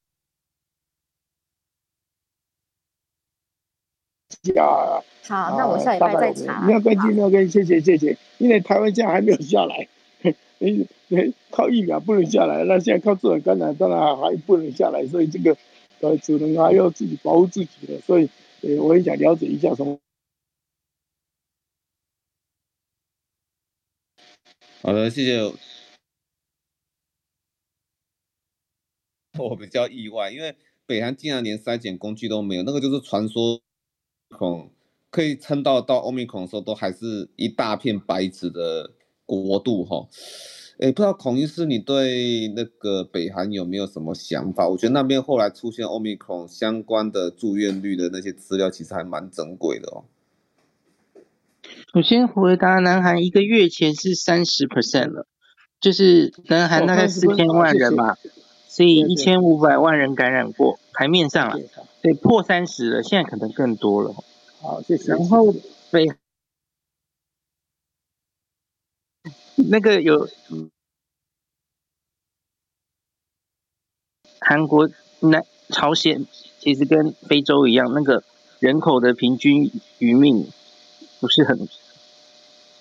[5.29, 6.63] 好，那我下礼拜再查。
[6.63, 8.17] 没有关系，没有关系，谢谢谢谢。
[8.39, 9.87] 因为台湾现在还没有下来，
[11.51, 15.57] 靠疫苗不能下来，那现在靠自然感染当然还不能下来，所以这个。
[16.01, 18.29] 呃，只能还要自己保护自己的，所以，
[18.63, 19.99] 呃，我也想了解一下什么。
[24.83, 25.41] 好的，谢谢。
[29.39, 30.55] 我比较意外，因为
[30.87, 33.61] 北韩竟然连筛检工具都没有，那个就是传说，
[34.31, 34.71] 孔
[35.11, 38.93] 可以撑到到欧米孔的时候，都还是一大片白纸的
[39.27, 40.09] 国度哈。
[40.79, 44.69] 哎，不知道孔医师，你对那个北韩有没有什么想法？
[44.69, 50.05] 我觉得那边后来出现 Omicron 相关的住院率的那些资料，其实还蛮珍贵的哦。
[51.95, 55.27] 我先回答，南韩一个月前是三十 percent 了，
[55.81, 58.17] 就是南韩大概四千万人嘛，
[58.69, 61.59] 所以一千五百万人感染过，台面上了，
[62.03, 64.15] 对，破三十了，现在可能更多了。
[64.61, 65.13] 好，谢谢。
[65.13, 65.55] 然后
[65.91, 66.07] 北。
[69.71, 70.29] 那个有，
[74.39, 74.89] 韩国、
[75.21, 76.27] 南朝鲜
[76.61, 78.23] 其实跟非洲一样，那个
[78.61, 80.47] 人口的平均余命
[81.21, 81.67] 不是很，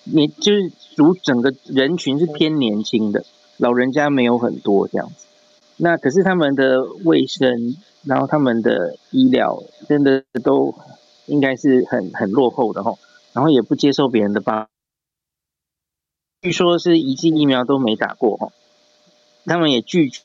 [0.04, 3.24] 你就是主整个人群是偏年轻的，
[3.56, 5.26] 老人家没有很多这样子。
[5.78, 10.74] 那可是他们的卫生，然后他们的医疗真的都
[11.24, 12.98] 应该是很很落后的吼，
[13.32, 14.68] 然后也不接受别人的帮。
[16.46, 18.52] 据说是一剂疫苗都没打过哦，
[19.46, 20.20] 他们也拒绝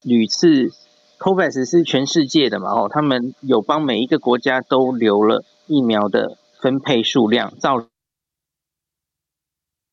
[0.00, 0.70] 屡次
[1.18, 7.86] ，COVAX 是全世界的嘛，哦，他们有帮每一个国家都留了疫苗的分配数量，照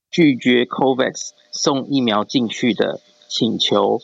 [0.09, 3.99] 拒绝 COVAX 送疫苗进去的请求，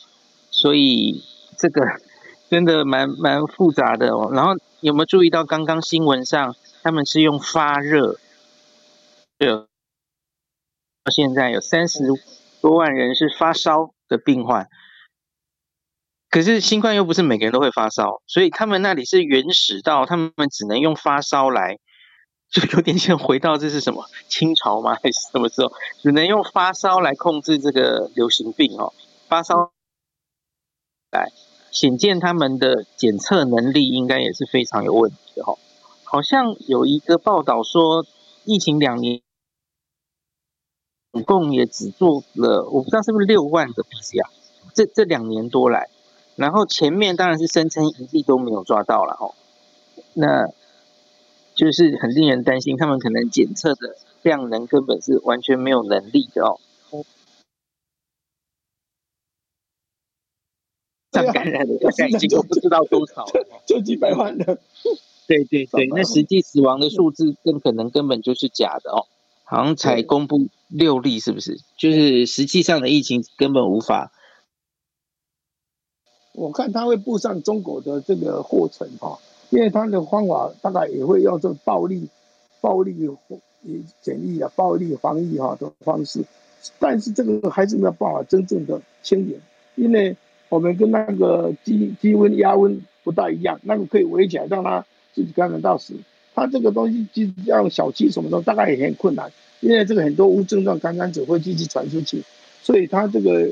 [0.52, 1.24] 所以
[1.58, 1.86] 这个
[2.52, 4.30] 真的蛮蛮复杂的哦。
[4.34, 6.54] 然后有没有注意到刚刚新闻上
[6.84, 8.18] 他们是用发热
[9.38, 9.70] 热？
[11.10, 12.00] 现在有三十
[12.62, 14.68] 多万人是发烧的病患，
[16.30, 21.78] 可是新冠又不是每个人都会发烧，所以他们那里是原始到他们只能用发烧来，
[22.50, 24.96] 就有点像回到这是什么 清朝吗？
[24.96, 25.72] 还是什么时候
[26.02, 28.94] 只能用发烧来控制这个流行病哦？
[29.28, 29.72] 发烧
[31.12, 31.32] 来
[31.72, 35.54] 显见他们的检测能力应该也是非常有问题的哈。
[36.04, 38.06] 好像有一个报道说，
[38.46, 39.27] 疫情两年。
[41.18, 44.28] 总共也只做了，我不知道是不是六万个 PCR，
[44.74, 45.90] 这这两年多来，
[46.36, 49.34] 然后前面当然是声称一例都没有抓到了哦，
[50.14, 50.48] 那
[51.56, 56.60] 就是很令人担心，他们可能检测的量能根本是完全没有能力的哦。
[61.14, 64.60] 上感染的大概已经都不知道多少了，就几百万了。
[65.28, 69.08] 对对对，那实际死亡的数字更可能根本就是假的哦，
[69.44, 71.60] 好像才公布六例，是不是？
[71.78, 74.12] 就是实际上的疫情根本无法。
[76.34, 79.20] 我看他会步上中国的这个后尘哈，
[79.50, 82.10] 因为他的方法大概也会用这种暴力、
[82.62, 83.10] 暴力
[84.02, 86.24] 检疫啊、暴力防疫哈的方式，
[86.80, 89.40] 但是这个还是没有办法真正的清零，
[89.76, 90.16] 因为
[90.50, 94.86] 我们跟那个低低温压温不大一样，那个可以围起来让它。
[95.14, 95.96] 自己感染到死，
[96.36, 102.24] 他这个东西就像小鸡什么的，大概也很困难，因为这个很多无症状感染者会继续传出去，
[102.62, 103.50] 所以他这个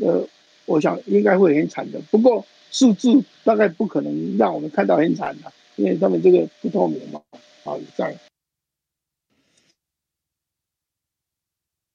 [0.00, 0.26] 呃，
[0.66, 2.00] 我想应该会很惨的。
[2.10, 7.20] 不过数字大概不可能让我们看到很惨的，因为他们这个不透明嘛。
[7.64, 8.12] 好，这样。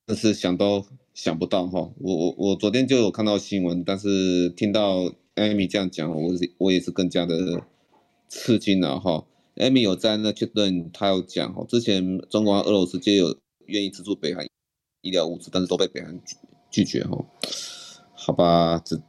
[0.07, 7.63] 真是想都想不到哈，我我我昨天就有看到新闻，但是听到艾米这样讲，我我也是更加的。
[8.27, 9.23] 刺激了哈
[9.55, 14.45] ，Amy 有在那确认，他有讲哈，之前中国和俄罗斯就有愿意资助北韩
[15.01, 16.35] 医疗物资，但是都被北韩拒
[16.69, 17.17] 拒绝哈。
[18.13, 18.99] 好吧，这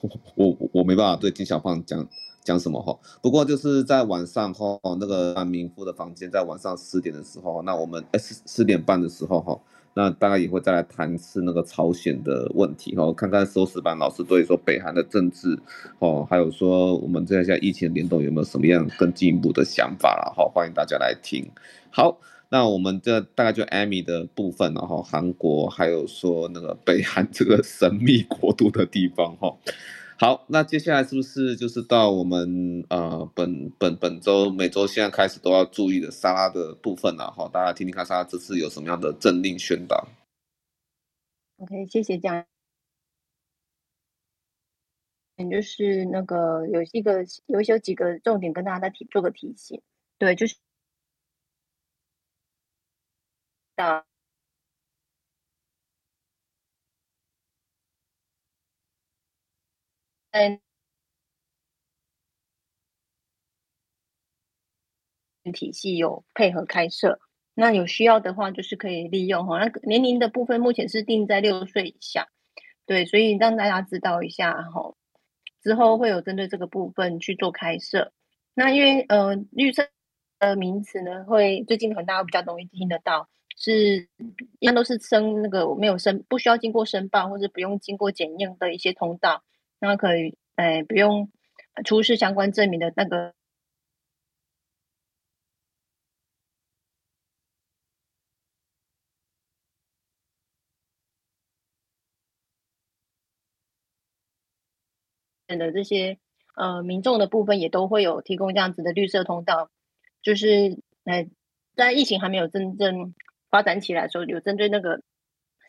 [0.00, 2.08] 我我我没办法对金小胖讲
[2.44, 2.98] 讲什么哈。
[3.20, 9.60] 不过就是在晚上哈，那个民夫的房间在晚上十点的时候，那我们哎十十点半的时候哈。
[9.94, 15.54] 那大概也会再来谈次那个朝鲜的问题哈，看看收视班老师对说北韩的政治
[15.98, 21.46] 哦，还有说我们这现在疫情联动有没有什么样更进一步的想法了哈，欢迎大家来听。
[21.90, 22.18] 好，
[22.52, 29.56] 那我们这大概就 Amy 的部分然后韩国还有说那个北韩这个神秘国度的地方哈。
[30.18, 37.48] 好，那接下来是不是就是到我们呃本本本周每周现在开始都要注意的沙拉的部分了哈？
[37.50, 40.06] 大家听听看沙拉这次有什么样的政令宣导
[41.56, 42.44] ？OK，谢谢江。
[45.38, 49.80] 嗯，就是那个有一个有有几个重点跟大家再提做个提醒，
[50.18, 50.56] 对，就是
[53.76, 54.04] 的。
[60.32, 60.58] 嗯，
[65.52, 67.18] 体系有配合开设，
[67.54, 69.58] 那有需要的话就是可以利用哈。
[69.58, 72.28] 那年龄的部分目前是定在六岁以下，
[72.86, 74.94] 对，所以让大家知道一下哈。
[75.62, 78.12] 之后会有针对这个部分去做开设。
[78.54, 79.88] 那因为呃绿色
[80.38, 84.08] 的名词呢，会最近可能大家比较容易听得到，是
[84.60, 89.42] 一般都是申那个没有申不需要经过申报或者不用经过检验的一些通道。
[89.78, 91.30] 那可以，哎，不用
[91.84, 93.34] 出示相关证明的那个
[105.48, 106.18] 的这些
[106.56, 109.70] 呃民众的部分，也都会有提供这样子的绿色通道，
[110.22, 111.28] 就是哎，
[111.76, 113.14] 在疫情还没有真正
[113.52, 115.02] 发展起来的时候，有针对那个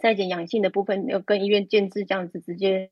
[0.01, 2.89] 筛检阳性的部分，有跟医院建置这样子直接。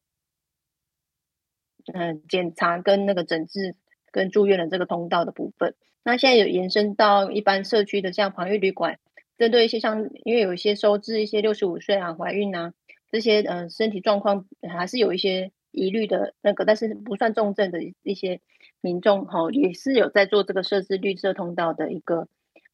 [1.91, 3.75] 嗯，检查跟那个诊治
[4.11, 5.73] 跟住院的这个通道的部分，
[6.03, 8.99] 那现在有延伸到一般社区的像防疫旅馆，
[9.35, 12.75] 针对一些像因为有一些收治一些六十五岁啊、怀孕啊
[13.09, 18.41] 这些呃身体状况还是有一些疑虑的那个，但是不算重症的一些
[18.79, 22.27] 民众哈，也是有在做这个设置绿色通道的一个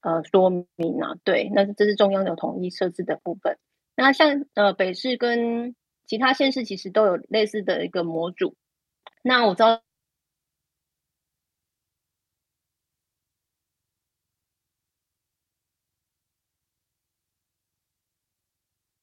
[0.08, 1.16] 呃说明啊。
[1.26, 3.58] 对，那这是中央有统一设置的部分。
[3.96, 5.76] 那像呃北市跟
[6.06, 8.56] 其他县市其实都有类似的一个模组。
[9.24, 9.82] 那我知道，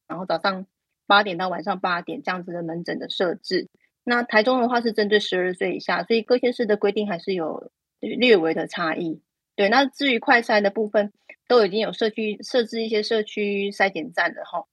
[0.06, 0.66] 然后早上
[1.06, 3.68] 八点到晚上八点这样子的门诊的设置。
[4.04, 7.70] 那台中的话是针对十二岁以下，所以各县市的规定还是有
[8.00, 9.20] 略微的差异。
[9.56, 11.12] 对，那至于快筛的部分，
[11.48, 14.64] 都已经有社区设置一些社区筛检站了哈。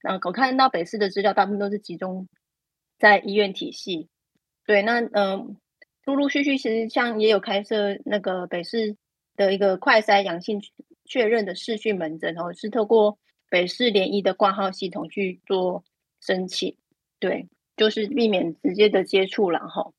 [0.00, 2.28] 然后我看到北市的资料，大部分都是集中
[2.98, 4.08] 在医院体系。
[4.66, 5.56] 对，那嗯。
[6.04, 8.96] 陆陆续续，其实像也有开设那个北市
[9.36, 10.58] 的一个快筛阳性
[11.04, 13.18] 确认的视讯门诊哦，是透过
[13.50, 15.84] 北市联医的挂号系统去做
[16.22, 16.78] 申请，
[17.20, 17.46] 对，
[17.76, 19.92] 就是避免直接的接触了哈。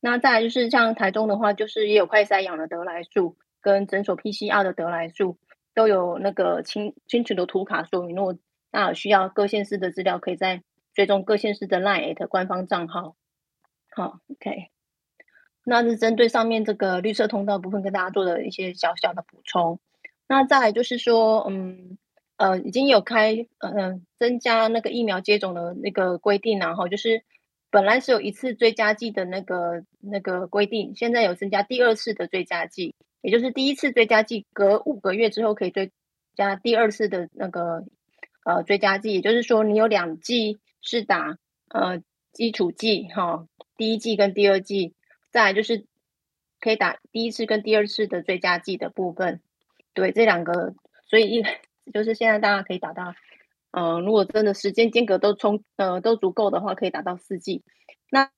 [0.00, 5.38] 那再来就是像台中的话，就是也有快筛阳的得来数跟诊所 PCR 的得来数
[5.74, 8.14] 都有那个清清楚的图卡说明。
[8.14, 8.38] 如果
[8.70, 10.62] 那有需要各县市的资料，可以在
[10.94, 13.16] 追踪各县市的 LINE@ 官方账号。
[13.90, 14.70] 好，OK。
[15.64, 19.80] 那是针对上面这个绿色通道部分跟大家做的一些小小的补充。
[20.28, 21.98] 那再来就是说，嗯，
[22.36, 27.24] 呃，已经有开，嗯、呃，增加那个疫苗接种的那个规定，然后就是
[27.70, 32.94] 本来是有一次追加剂的那个那个规定，现在有增加第二次的追加剂，
[33.26, 35.90] 也就是第一次追加剂隔五个月之后可以追
[36.36, 37.84] 加第二次的那个
[38.44, 41.36] 呃追加剂，也就是说你有两剂是打
[41.68, 42.00] 呃
[42.32, 44.94] 基础剂哈，第一剂跟第二剂，
[45.32, 45.86] 再来就是
[46.60, 49.40] 可以打第一次跟第二次的追加剂的部分，
[49.92, 50.76] 对这两个，
[51.08, 51.44] 所以一
[51.92, 53.12] 就是现在大家可以打到，
[53.72, 57.64] 嗯、如果真的时间间隔都充呃都足够的话，可以打到四剂。
[58.08, 58.30] 那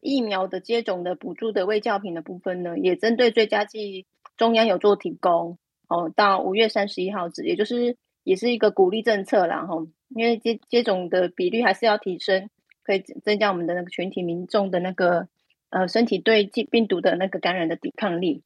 [0.00, 4.06] 疫苗的接种的补助的卫教品的部分呢，也针对追加剂，
[4.36, 5.58] 中央有做提供
[5.88, 12.48] 哦，到五月三十一号止，也就是也是一个鼓励政策啦吼，因为接接种的比率还是要提升，
[12.82, 15.28] 可以增加我们的那个群体民众的那个
[15.70, 18.42] 呃身体对病病毒的那个感染的抵抗力。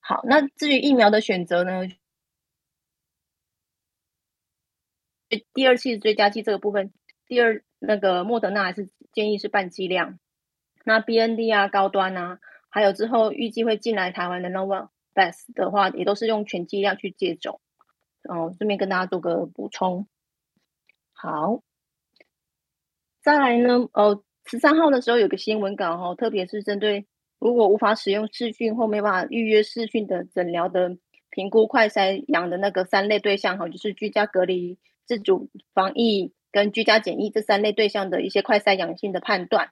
[0.00, 1.88] 好，那至于疫苗的选择呢，
[5.54, 6.92] 第二期追加剂这个部分，
[7.26, 10.18] 第二那个莫德纳还是建议是半剂量。
[10.84, 12.38] 那 B N D 啊，高端啊，
[12.68, 17.60] 还有之后预计会进来台湾的 Novavax 的话，也都是用全剂量去接种。
[18.28, 20.06] 哦，顺便跟大家做个补充。
[21.12, 21.62] 好，
[23.22, 27.06] 再来呢，哦，十三号的时候有个新闻稿、哦，特别是针对
[27.38, 30.96] 如果无法使用视讯或没办法预约视讯的诊疗的
[31.30, 39.70] 评估快筛阳的那个三类对象哈、哦，就是居家隔离、自主防疫跟居家检疫这三类对象的一些快筛阳性的判断。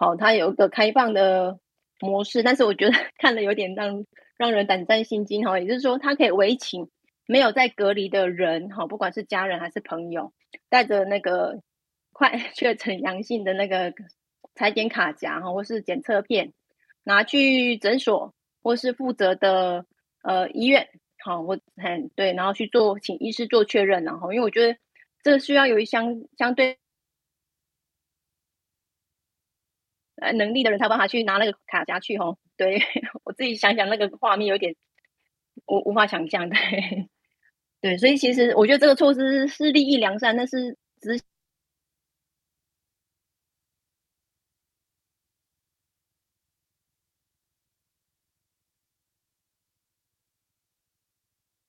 [0.00, 1.58] 好，它有一个开放的
[1.98, 4.06] 模式，但是我觉得 看了有点让
[4.36, 5.58] 让人胆战心惊哈。
[5.58, 6.88] 也就是说，它可以围请
[7.26, 10.32] 没有在隔离的人，哈，不管是家人还是朋友，
[10.68, 11.60] 带着那个
[12.14, 13.92] 快确诊阳性的那个
[14.54, 16.52] 采检卡夹哈，或是检测片，
[17.02, 19.84] 拿去诊所或是负责的
[20.22, 20.88] 呃医院，
[21.24, 24.78] 好，我很对，然后去做，请医师做确认，然后因为我觉得
[25.24, 26.78] 这需要有一相相对。
[30.20, 32.78] 呃，能力的人才有办法去拿那个卡夹去吼，对，
[33.24, 34.74] 我自己想想那个画面有点
[35.66, 37.08] 无无法想象， 对，
[37.80, 41.20] 对，所以其实我觉得这个措施是利益良善，但是只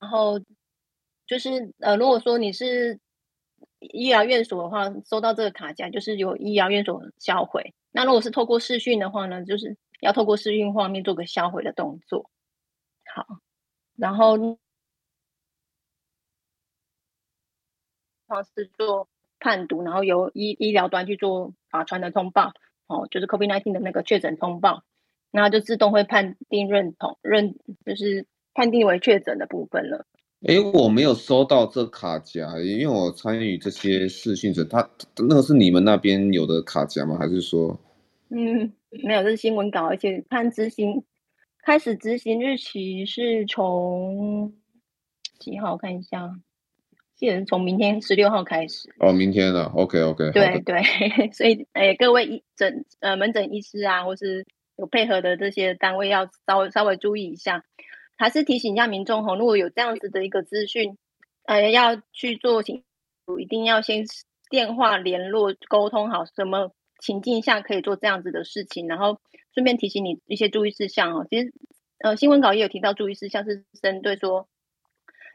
[0.00, 0.40] 然后
[1.26, 2.98] 就是呃，如果说你是
[3.80, 7.74] 医疗院所的话，收到这个卡夹就是由医疗院所销毁。
[7.90, 12.30] 那如果是透过视讯的话呢，就是要透过视讯画面做个销毁的动作。
[13.12, 13.40] 好，
[13.96, 14.36] 然后
[18.26, 19.08] 方式做
[19.40, 22.52] 判读，然后由医医疗端去做法传的通报，
[22.86, 24.84] 哦，就是 COVID-19 的那个确诊通报，
[25.32, 30.06] 那就自动会判定认同认，就是判定为确诊的部分了。
[30.46, 34.88] 哎，我没有收到这卡夹，因为我参与这些试训者，他
[35.18, 37.18] 那个是你们那边有的卡夹吗？
[37.18, 37.78] 还是说？
[38.30, 41.04] 嗯，没有，这是新闻稿，而且看执行
[41.62, 44.54] 开始执行日期是从
[45.38, 45.72] 几号？
[45.72, 46.34] 我看一下，
[47.16, 48.88] 记得是从明天十六号开始。
[48.98, 50.30] 哦，明天了，OK OK。
[50.30, 50.82] 对对，
[51.36, 54.46] 所以哎，各位医诊呃门诊医师啊，或是
[54.76, 57.62] 有配合的这些单位，要稍微稍微注意一下。
[58.20, 60.98] 还是提醒一下民众哈，如果有这样子的一个资讯，
[61.46, 62.84] 呃，要去做请，
[63.38, 64.04] 一定要先
[64.50, 69.18] 电话联络沟通好，什么情境下可以做这样子的事情，然后
[69.54, 71.26] 顺便提醒你一些注意事项哦。
[71.30, 71.50] 其实，
[72.00, 74.48] 呃，新闻稿也有提到注意事项，是针对说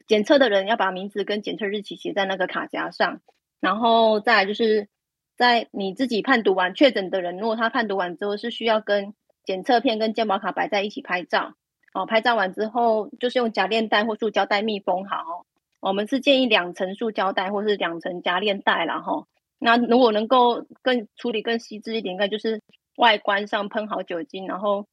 [0.06, 3.20] 检测的人要把名字跟检测日期写在那个卡夹上，
[3.60, 4.90] 然后再来就是
[5.36, 11.56] 在你自己判读完确诊的人，如果他判读完之后是需要跟检测片跟健保卡摆在一起拍照。
[11.96, 15.46] 哦，拍照完之后就是用夹链袋或塑胶袋密封好。
[15.80, 19.28] 我们是建议两层塑胶袋或是两层夹链袋啦齁。
[19.60, 22.62] 那如果能够更处理更细致一点，应该就是
[22.98, 24.88] 外观上喷好酒精，然后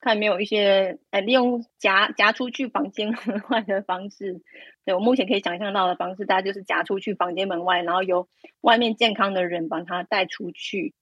[0.00, 4.40] 看没有一些呃利用夹夹出去房间门外的方式。
[4.86, 8.28] 对，我目前可以想象到的方式，大家就是夹出去房间门外，然后由
[8.62, 10.94] 外面健康的人把它带出去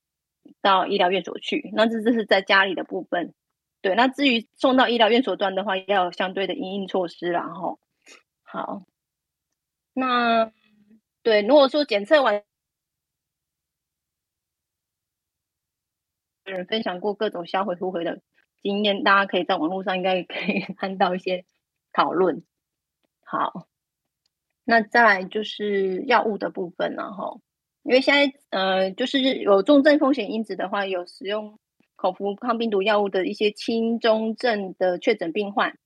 [0.63, 1.71] 到医疗院所去。
[1.75, 3.35] 那这这是在家里的部分。
[3.85, 7.79] 对，那至于送到医疗院所端的话，要有相对的因应措施，然后
[8.43, 8.87] 好，
[9.93, 10.51] 那
[11.23, 12.43] 对，如果说检测完，
[16.47, 18.23] 有人分享过各种销毁复回的
[18.63, 21.45] 经验，大家可以在网络上应该也可以 看到一些
[21.93, 22.43] 讨论。
[23.23, 23.67] 好，
[24.65, 27.43] 那再来就是药物的部分，然后
[27.83, 31.59] 因为现在呃，就是有重症风险因子的话，有使用。
[32.05, 35.79] 口服抗病毒药物的一些轻中症的确诊病患，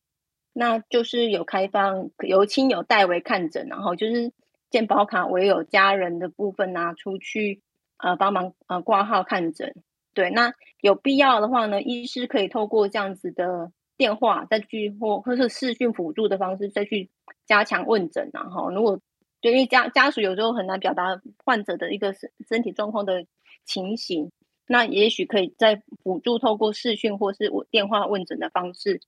[0.52, 4.32] 那就是有开放由亲友代为看诊，然后就是
[4.68, 7.62] 健保卡唯有家人的部分拿出去
[7.98, 9.76] 呃帮忙呃挂号看诊。
[10.12, 17.10] 对，那有必要的话呢，医师可以透过这样子的电话再去或或是视讯辅助的方式再去
[17.46, 18.98] 加强问诊，然后如果
[19.40, 23.24] 就因为家家属有时候很难表达患者的一个身身体状况的
[23.64, 24.32] 情形，
[24.68, 29.00] 那也许可以在辅助透过视讯或是我电话问诊的方式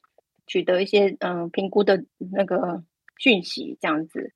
[0.47, 2.83] 取得一些嗯、评估的那个
[3.19, 4.33] 讯息，这样子。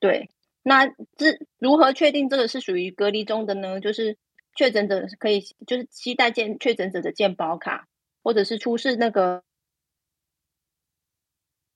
[0.00, 0.28] 对，
[0.62, 0.86] 那
[1.16, 3.80] 这如何确定这个是属于隔离中的呢？
[3.80, 4.18] 就是
[4.54, 7.88] 确诊者可以就是期待见确诊者的健保卡，
[8.22, 9.42] 或者是出示那个。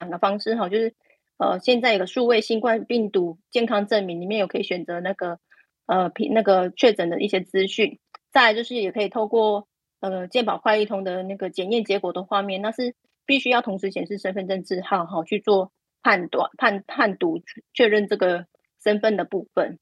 [0.00, 0.94] 两个方式哈，就是
[1.38, 5.40] 呃，现在有个数位新冠病毒健康证明，里面有可以选择那个
[5.86, 7.98] 呃，那个确诊的一些资讯。
[8.30, 9.68] 再就是也可以透过
[10.00, 12.94] 呃健保快易通的那个检验结果的画面，那是
[13.26, 15.72] 必须要同时显示身份证字号哈，去做
[16.02, 17.42] 判断判判读
[17.72, 18.46] 确认这个
[18.82, 19.78] 身份的部分。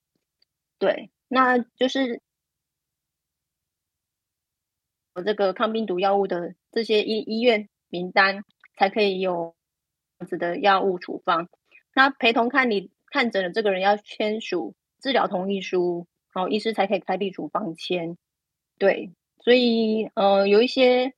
[0.78, 2.20] 对，那就是
[5.14, 8.44] 我这个抗病毒药物的这些医医院名单
[8.77, 9.55] 才可以有
[10.18, 10.24] 这。
[10.24, 11.47] 样子的药物处方，
[11.94, 18.16] 那陪同看你看诊的这个人要签署治疗同意书，好，医师才可以开立处方签。
[18.78, 21.14] 对，所以呃，有一些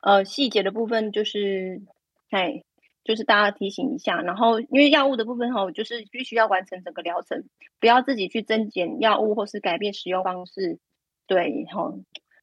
[0.00, 1.82] 呃细节的部分，就是
[2.30, 2.64] 哎，
[3.04, 4.20] 就是大家提醒一下。
[4.22, 7.44] 然后，因为药物的部分哈，就是必须要完成整个疗程，
[7.78, 10.80] 不要自己去增减药物或是改变使用方式。
[11.28, 11.94] 对，哈。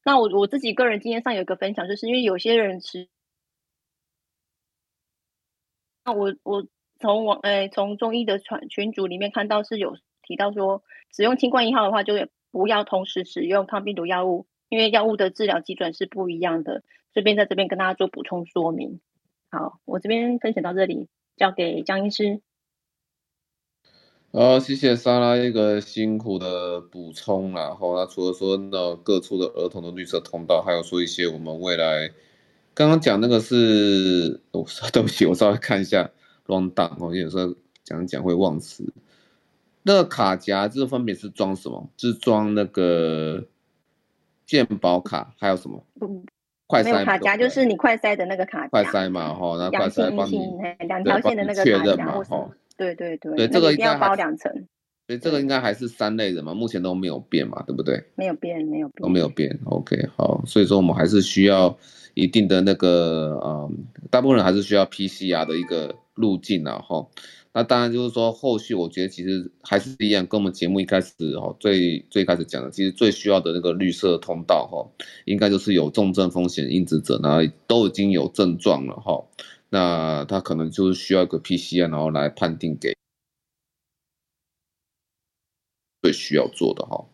[0.04, 3.08] 那我我自己个人经验上有一个分享，就是因为有些人吃。
[6.04, 6.66] 那我我
[7.00, 10.82] 从网诶从中医的传群组里面看到是有提到说，
[11.14, 12.14] 使用清冠一号的话，就
[12.50, 16.82] 不要同时使用抗病毒药物，因为药物的治疗基准是不一样的。
[17.12, 18.98] 这边在这边跟大家做补充说明。
[19.48, 21.06] 好，我这边分享到这里，
[21.36, 22.40] 交给江医师。
[24.32, 32.10] 好，谢谢莎拉一个辛苦的补充，然后那除了说那各处的儿童的绿色通道，还有说一些我们未来。
[32.74, 36.10] 刚刚讲那个是，哦， 对不起，我稍微看一下
[36.46, 38.92] rundown 哦，有时候讲讲会忘词。
[39.84, 41.88] 那个卡夹这分别是装什么？
[41.96, 43.46] 是装那个
[44.46, 45.84] 健保卡，还有什么？
[46.00, 46.24] 嗯，
[46.66, 46.84] 快筛。
[46.84, 48.68] 没有卡夹，就是你快筛的那个卡。
[48.68, 50.38] 快筛嘛，哈，那快筛帮你
[50.86, 52.50] 两条线的那个确认嘛，哈。
[52.76, 53.34] 对对对。
[53.36, 54.52] 对，这个应该包两层。
[55.06, 58.02] 所以这个应该还是三类人嘛，目前都没有变嘛，对不对？
[58.16, 59.02] 没有变，没有变。
[59.02, 61.76] 都没有变，OK，好，所以说我们还是需要。
[62.16, 67.10] 一定的那个，嗯，大部分人还是需要 PCR 的一个路径然后，
[67.54, 74.90] 那当然就是说，后续我觉得其实还是一样，跟我们节目一开始哈，最最开始讲的，其实最需要的那个绿色通道哈，
[75.24, 79.24] 应该就是有重症风险因子者，然后都已经有症状了哈，
[79.70, 82.96] 那他可能就是需要一个 PCR，然后来判定给
[86.02, 87.06] 最需要做的哈。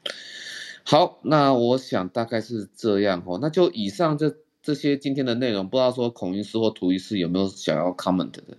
[0.84, 4.36] 好，那我想大概是这样哈，那就以上这。
[4.62, 8.58] 这些今天的内容，不知道说孔医师或涂医师有没有想要 comment 的？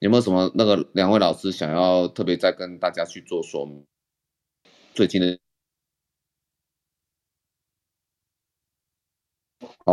[0.00, 3.86] 有没有什么那个两位老师想要特别再跟大家去做说明？
[4.94, 5.38] 最近的，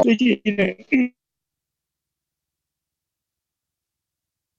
[0.02, 0.64] 最近呢，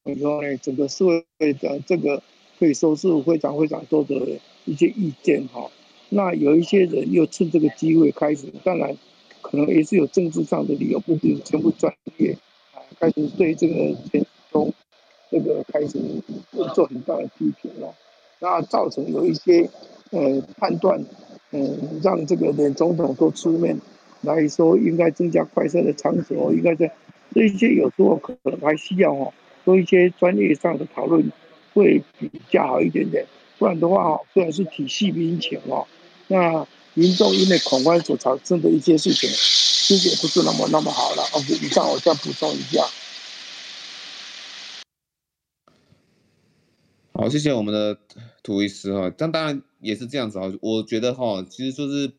[0.04, 1.06] 你说呢，整个社
[1.38, 2.22] 会的这个
[2.58, 4.14] 可以说是非常非常多的
[4.64, 5.70] 一些意见哈。
[6.10, 8.96] 那有一些人又趁这个机会开始，当然。
[9.40, 12.36] 可能也是有政治上的理由，不一定全部专业，
[12.98, 14.74] 开始对这个前中
[15.30, 15.98] 这个开始
[16.74, 17.94] 做很大的批评了，
[18.40, 19.68] 那造成有一些
[20.10, 21.04] 呃判断，
[21.50, 23.80] 嗯、让这个连总统都出面
[24.22, 26.92] 来说，应该增加快筛的场所，应该在
[27.34, 29.32] 这一些有时候可能还需要哦，
[29.64, 31.30] 做一些专业上的讨论
[31.74, 33.26] 会比较好一点点，
[33.58, 35.86] 不然的话哦，虽然是体系民情哦，
[36.26, 36.66] 那。
[36.94, 41.22] 民众因为恐慌所产生的一些事情，其实也不是那么那么好了。
[41.30, 42.84] OK，以上我再补充一下。
[47.20, 47.98] 好，谢谢我们的
[48.44, 49.12] 涂医师哈。
[49.18, 52.12] 但当然也是这样子哈，我觉得哈，其实就是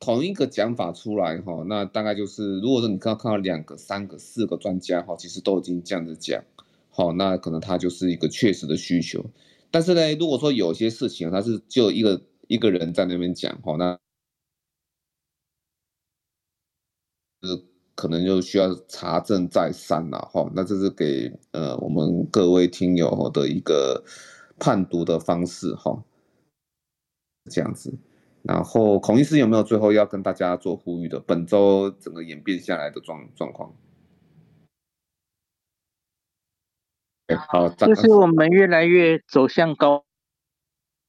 [0.00, 6.42] 同一个讲法出来哈，那大概就是，如果说你刚刚看到两个、三个、四个专家哈，其实都已经这样子讲，
[6.88, 9.22] 好，那可能他就是一个确实的需求。
[9.70, 13.98] 但是呢，如果说有些事情他是就一个一个人在那边讲哈，那
[17.42, 17.62] 呃，
[17.94, 20.50] 可能就需要查证再三了哈。
[20.54, 24.02] 那这是给呃我们各位听友的一个
[24.58, 26.04] 判读的方式哈，
[27.50, 27.98] 这样子。
[28.42, 31.20] 然后孔医师有没有最后要跟大家做呼吁的？
[31.20, 33.74] 本周整个演变下来的状状况。
[37.48, 40.06] 好，就是我们越来越走向高，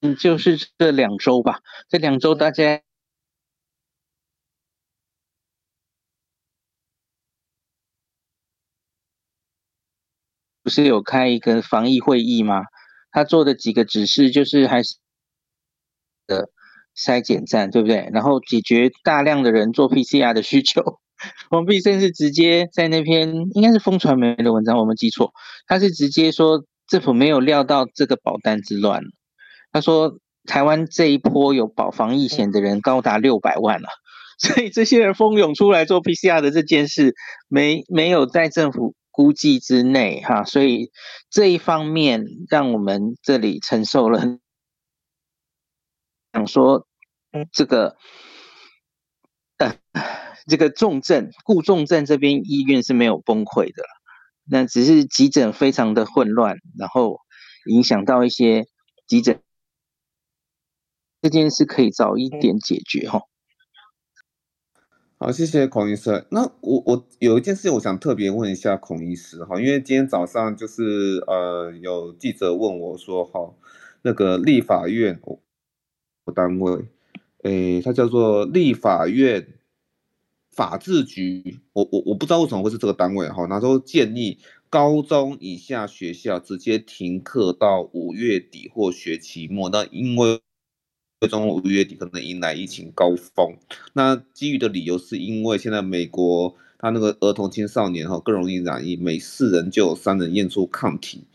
[0.02, 2.82] 嗯，就是这两周吧，这两周大家。
[10.62, 12.64] 不是有开一个防疫会议吗？
[13.12, 14.96] 他做的几个指示就是还是
[16.28, 16.50] 的
[16.96, 18.10] 筛检站，对不对？
[18.14, 21.00] 然后解决大量的人做 PCR 的需求。
[21.50, 25.34] 王必胜是直接在那篇应该是风传媒的文章，我们记错，
[25.68, 29.04] 他是直接说政府没有料到这个保单之乱。
[29.72, 33.90] 他说台湾这一波有保防疫险的人高达六百万了，
[34.40, 37.14] 所以这些人蜂拥出来做 PCR 的这件事
[37.50, 40.92] 没没有在政府估计之内哈，所以
[41.30, 44.40] 这一方面让我们这里承受了，
[46.32, 46.88] 想说
[47.52, 47.98] 这个
[49.58, 49.76] 呃。
[50.48, 53.84] 这个重症顾重症这边医院是没有崩溃的，
[54.46, 57.20] 那只是急诊非常的混乱，然后
[57.68, 58.66] 影响到一些
[59.06, 59.44] 急诊，
[61.22, 63.22] 这件事可以早一点解决哈。
[65.22, 66.26] 好，谢谢孔医师。
[66.30, 73.54] 那我我有一件事我想特别问一下孔医师哈，因为今天早上就是呃有记者问我说哈，
[74.02, 76.86] 那个立法院我单位，
[77.44, 79.46] 诶，它叫做立法院。
[80.52, 84.40] 法制局，我我我不知道为什么会是这个单位哈，那时候建议
[84.70, 90.42] 高中以下学校直接停课到五月底或学期末，那因为
[91.20, 93.58] 最终五月底可能迎来疫情高峰，
[93.92, 101.26] 那基于的理由是因为现在美国他那个儿童青少年哈更容易染疫，每四人就有三人验出抗体，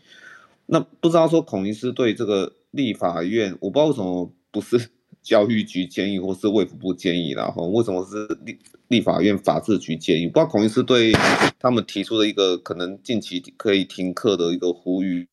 [0.65, 4.89] 那不知道说孔医师对这个立法院，我不知道为什么不是。
[5.25, 10.27] 教育局建议，或是卫福部建议，然后为什么是立立法院法制局建议？
[10.27, 11.11] 不知道孔医师对
[11.57, 15.27] 他们提出的一个可能近期可以停课的一个呼吁。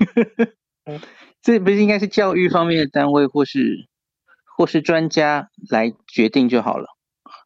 [1.42, 3.88] 这不是应该是教育方面的单位，或是
[4.56, 6.86] 或是专家来决定就好了？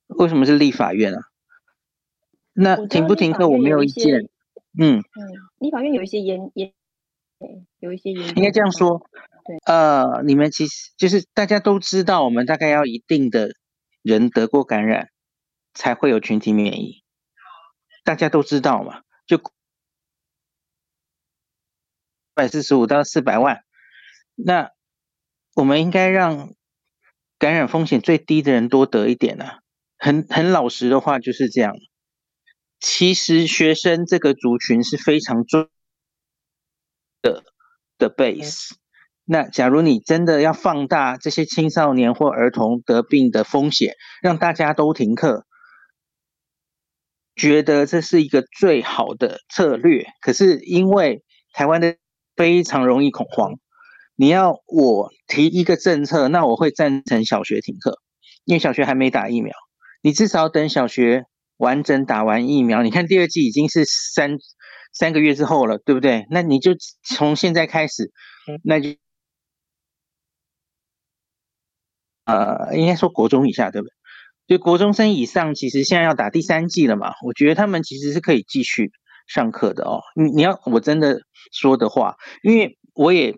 [0.09, 1.21] 为什么是立法院啊？
[2.53, 4.29] 那停不停课我没有意见。
[4.79, 5.03] 嗯嗯，
[5.59, 6.73] 立法院有一些严严。
[7.79, 9.07] 有一些原因，应该这样说，
[9.45, 13.51] 对，呃，你们其实就是大家都知道，我们大概要一定的
[14.01, 15.09] 人得过感染，
[15.75, 17.03] 才会有群体免疫，
[18.03, 19.39] 大家都知道嘛，就
[22.35, 23.63] 百四十五到四百万，
[24.35, 24.71] 那
[25.55, 26.55] 我们应该让
[27.39, 29.59] 感染风险最低的人多得一点呢、啊，
[29.97, 31.75] 很很老实的话就是这样，
[32.81, 35.69] 其实学生这个族群是非常重。
[37.23, 37.43] 的
[37.97, 38.73] 的 base，
[39.25, 45.47] 那假如你真的要放大这些青少年或儿童得病的风险，让大家都停课，
[47.35, 50.05] 觉得这是一个最好的策略。
[50.21, 51.97] 可是因为台湾的
[52.37, 53.59] 非常容易恐慌，
[54.17, 58.01] 你要我提一个政策，那我会赞成小学停课，
[58.45, 59.55] 因为小学还没打疫苗，
[60.03, 64.39] 你至少等小学完整打完疫苗，你看第二季已经是三。
[64.97, 66.25] 三个月之后了，对不对？
[66.31, 68.13] 那你就从现在开始，
[68.63, 68.91] 那就，
[72.27, 73.93] 呃，应该说国中以下，对不对？
[74.47, 77.13] 就国中生以上，其实现在要打第三季了嘛。
[77.27, 78.93] 我觉得他们其实是可以继续
[79.27, 80.01] 上课的哦。
[80.15, 81.21] 你你要我真的
[81.53, 83.37] 说的话，因为我也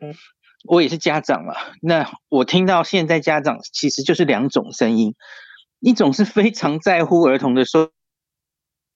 [0.65, 1.55] 我也是家长嘛。
[1.83, 5.15] 那我听到现在家长其实就是两种声音，
[5.81, 7.91] 一种是非常在乎儿童的说，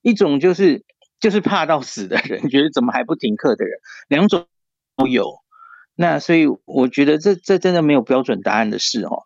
[0.02, 0.84] 一种就是。
[1.20, 3.78] 就是怕到死的人，觉得怎么还不停课的人，
[4.08, 4.46] 两种
[4.96, 5.34] 都有。
[5.94, 9.24] 那所以我觉得这这真的没有标准答案的事哦。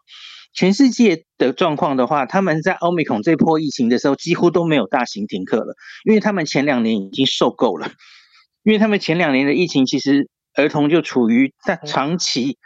[0.55, 5.75] 全世界的状况的话，他们在欧米孔这波疫情的时候，几乎都没有大型停课了，
[6.05, 7.91] 因为他们前两年已经受够了。
[8.63, 12.57] 因为他们前两年的疫情，其实儿童就处于在长期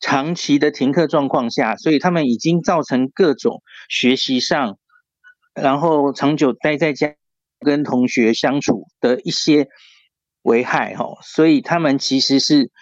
[0.00, 4.78] 长期的停课状况下，所以他们已经造成各种学习上，
[5.54, 7.14] 然后长久待在家。
[7.64, 9.68] 跟同学相处的一些
[10.42, 12.72] 危害哈，所以他们其实是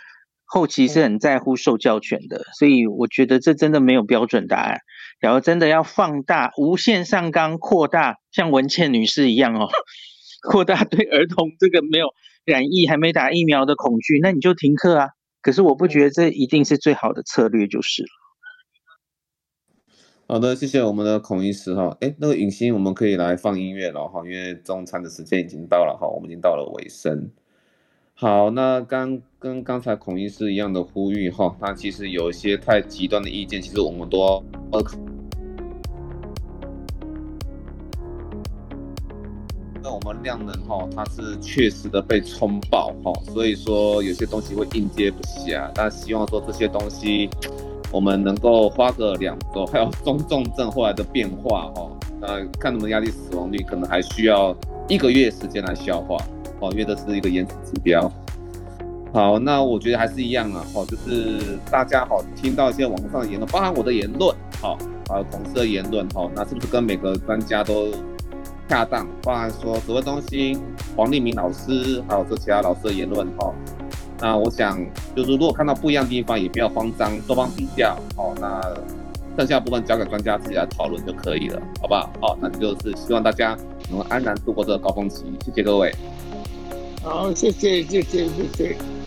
[0.52, 4.80] 后期是很在乎受教权的，所以我觉得这真的没有标准答案。
[5.20, 9.68] 然后真的要放大、无限上纲、扩大，像文倩女士一样哦，
[10.50, 12.06] 扩大对儿童这个没有
[12.44, 15.10] 染疫、还没打疫苗的恐惧，那你就停课啊。
[15.40, 18.08] 可是我不觉得这一定是最好的策略，就是了。
[20.26, 21.96] 好的，谢谢我们的孔医师哈。
[22.00, 27.30] 哎，那个允欣，我们可以来放音乐了哈，因为中餐的时间已经到了哈，我们已经到了尾声。
[28.20, 34.44] 好，那刚跟刚才孔医师一样的呼吁哈，他其实有一些太极端的意见，其实我们都要。
[39.82, 47.30] 那我们量能哈，它是确实的被冲爆哈，所以说有些东西会应接不暇，但希望说这些东西。
[47.90, 51.90] 我们能够花个两周，还有中重症后来的变化哈，
[52.20, 54.54] 呃，看能不能压低死亡率，可能还需要
[54.88, 56.18] 一个月时间来消化
[56.60, 58.10] 哦，因为这是一个延迟指标。
[59.12, 64.32] 好，那我觉得还是一样啊，哦，就是大家好听到一些网上的言论，包含我的言论，
[64.62, 67.88] 好，还有同事的言论，好，那是不是跟每个专家都
[68.68, 69.04] 恰当？
[69.22, 70.60] 包含说指挥中心
[70.96, 73.52] 黄立明老师，还有这其他老师的言论，哈，
[74.20, 74.78] 那我想
[75.16, 78.60] 就是如果看到不一样的地方，也不要慌张，多方比较，好，那
[79.36, 82.08] 剩下部分交给专家自己来讨论就可以了，好不好？
[82.20, 83.56] 好，那就是希望大家
[83.90, 85.92] 能安然度过这个高峰期，谢谢各位。
[87.02, 88.99] 好，谢谢，谢谢，谢谢。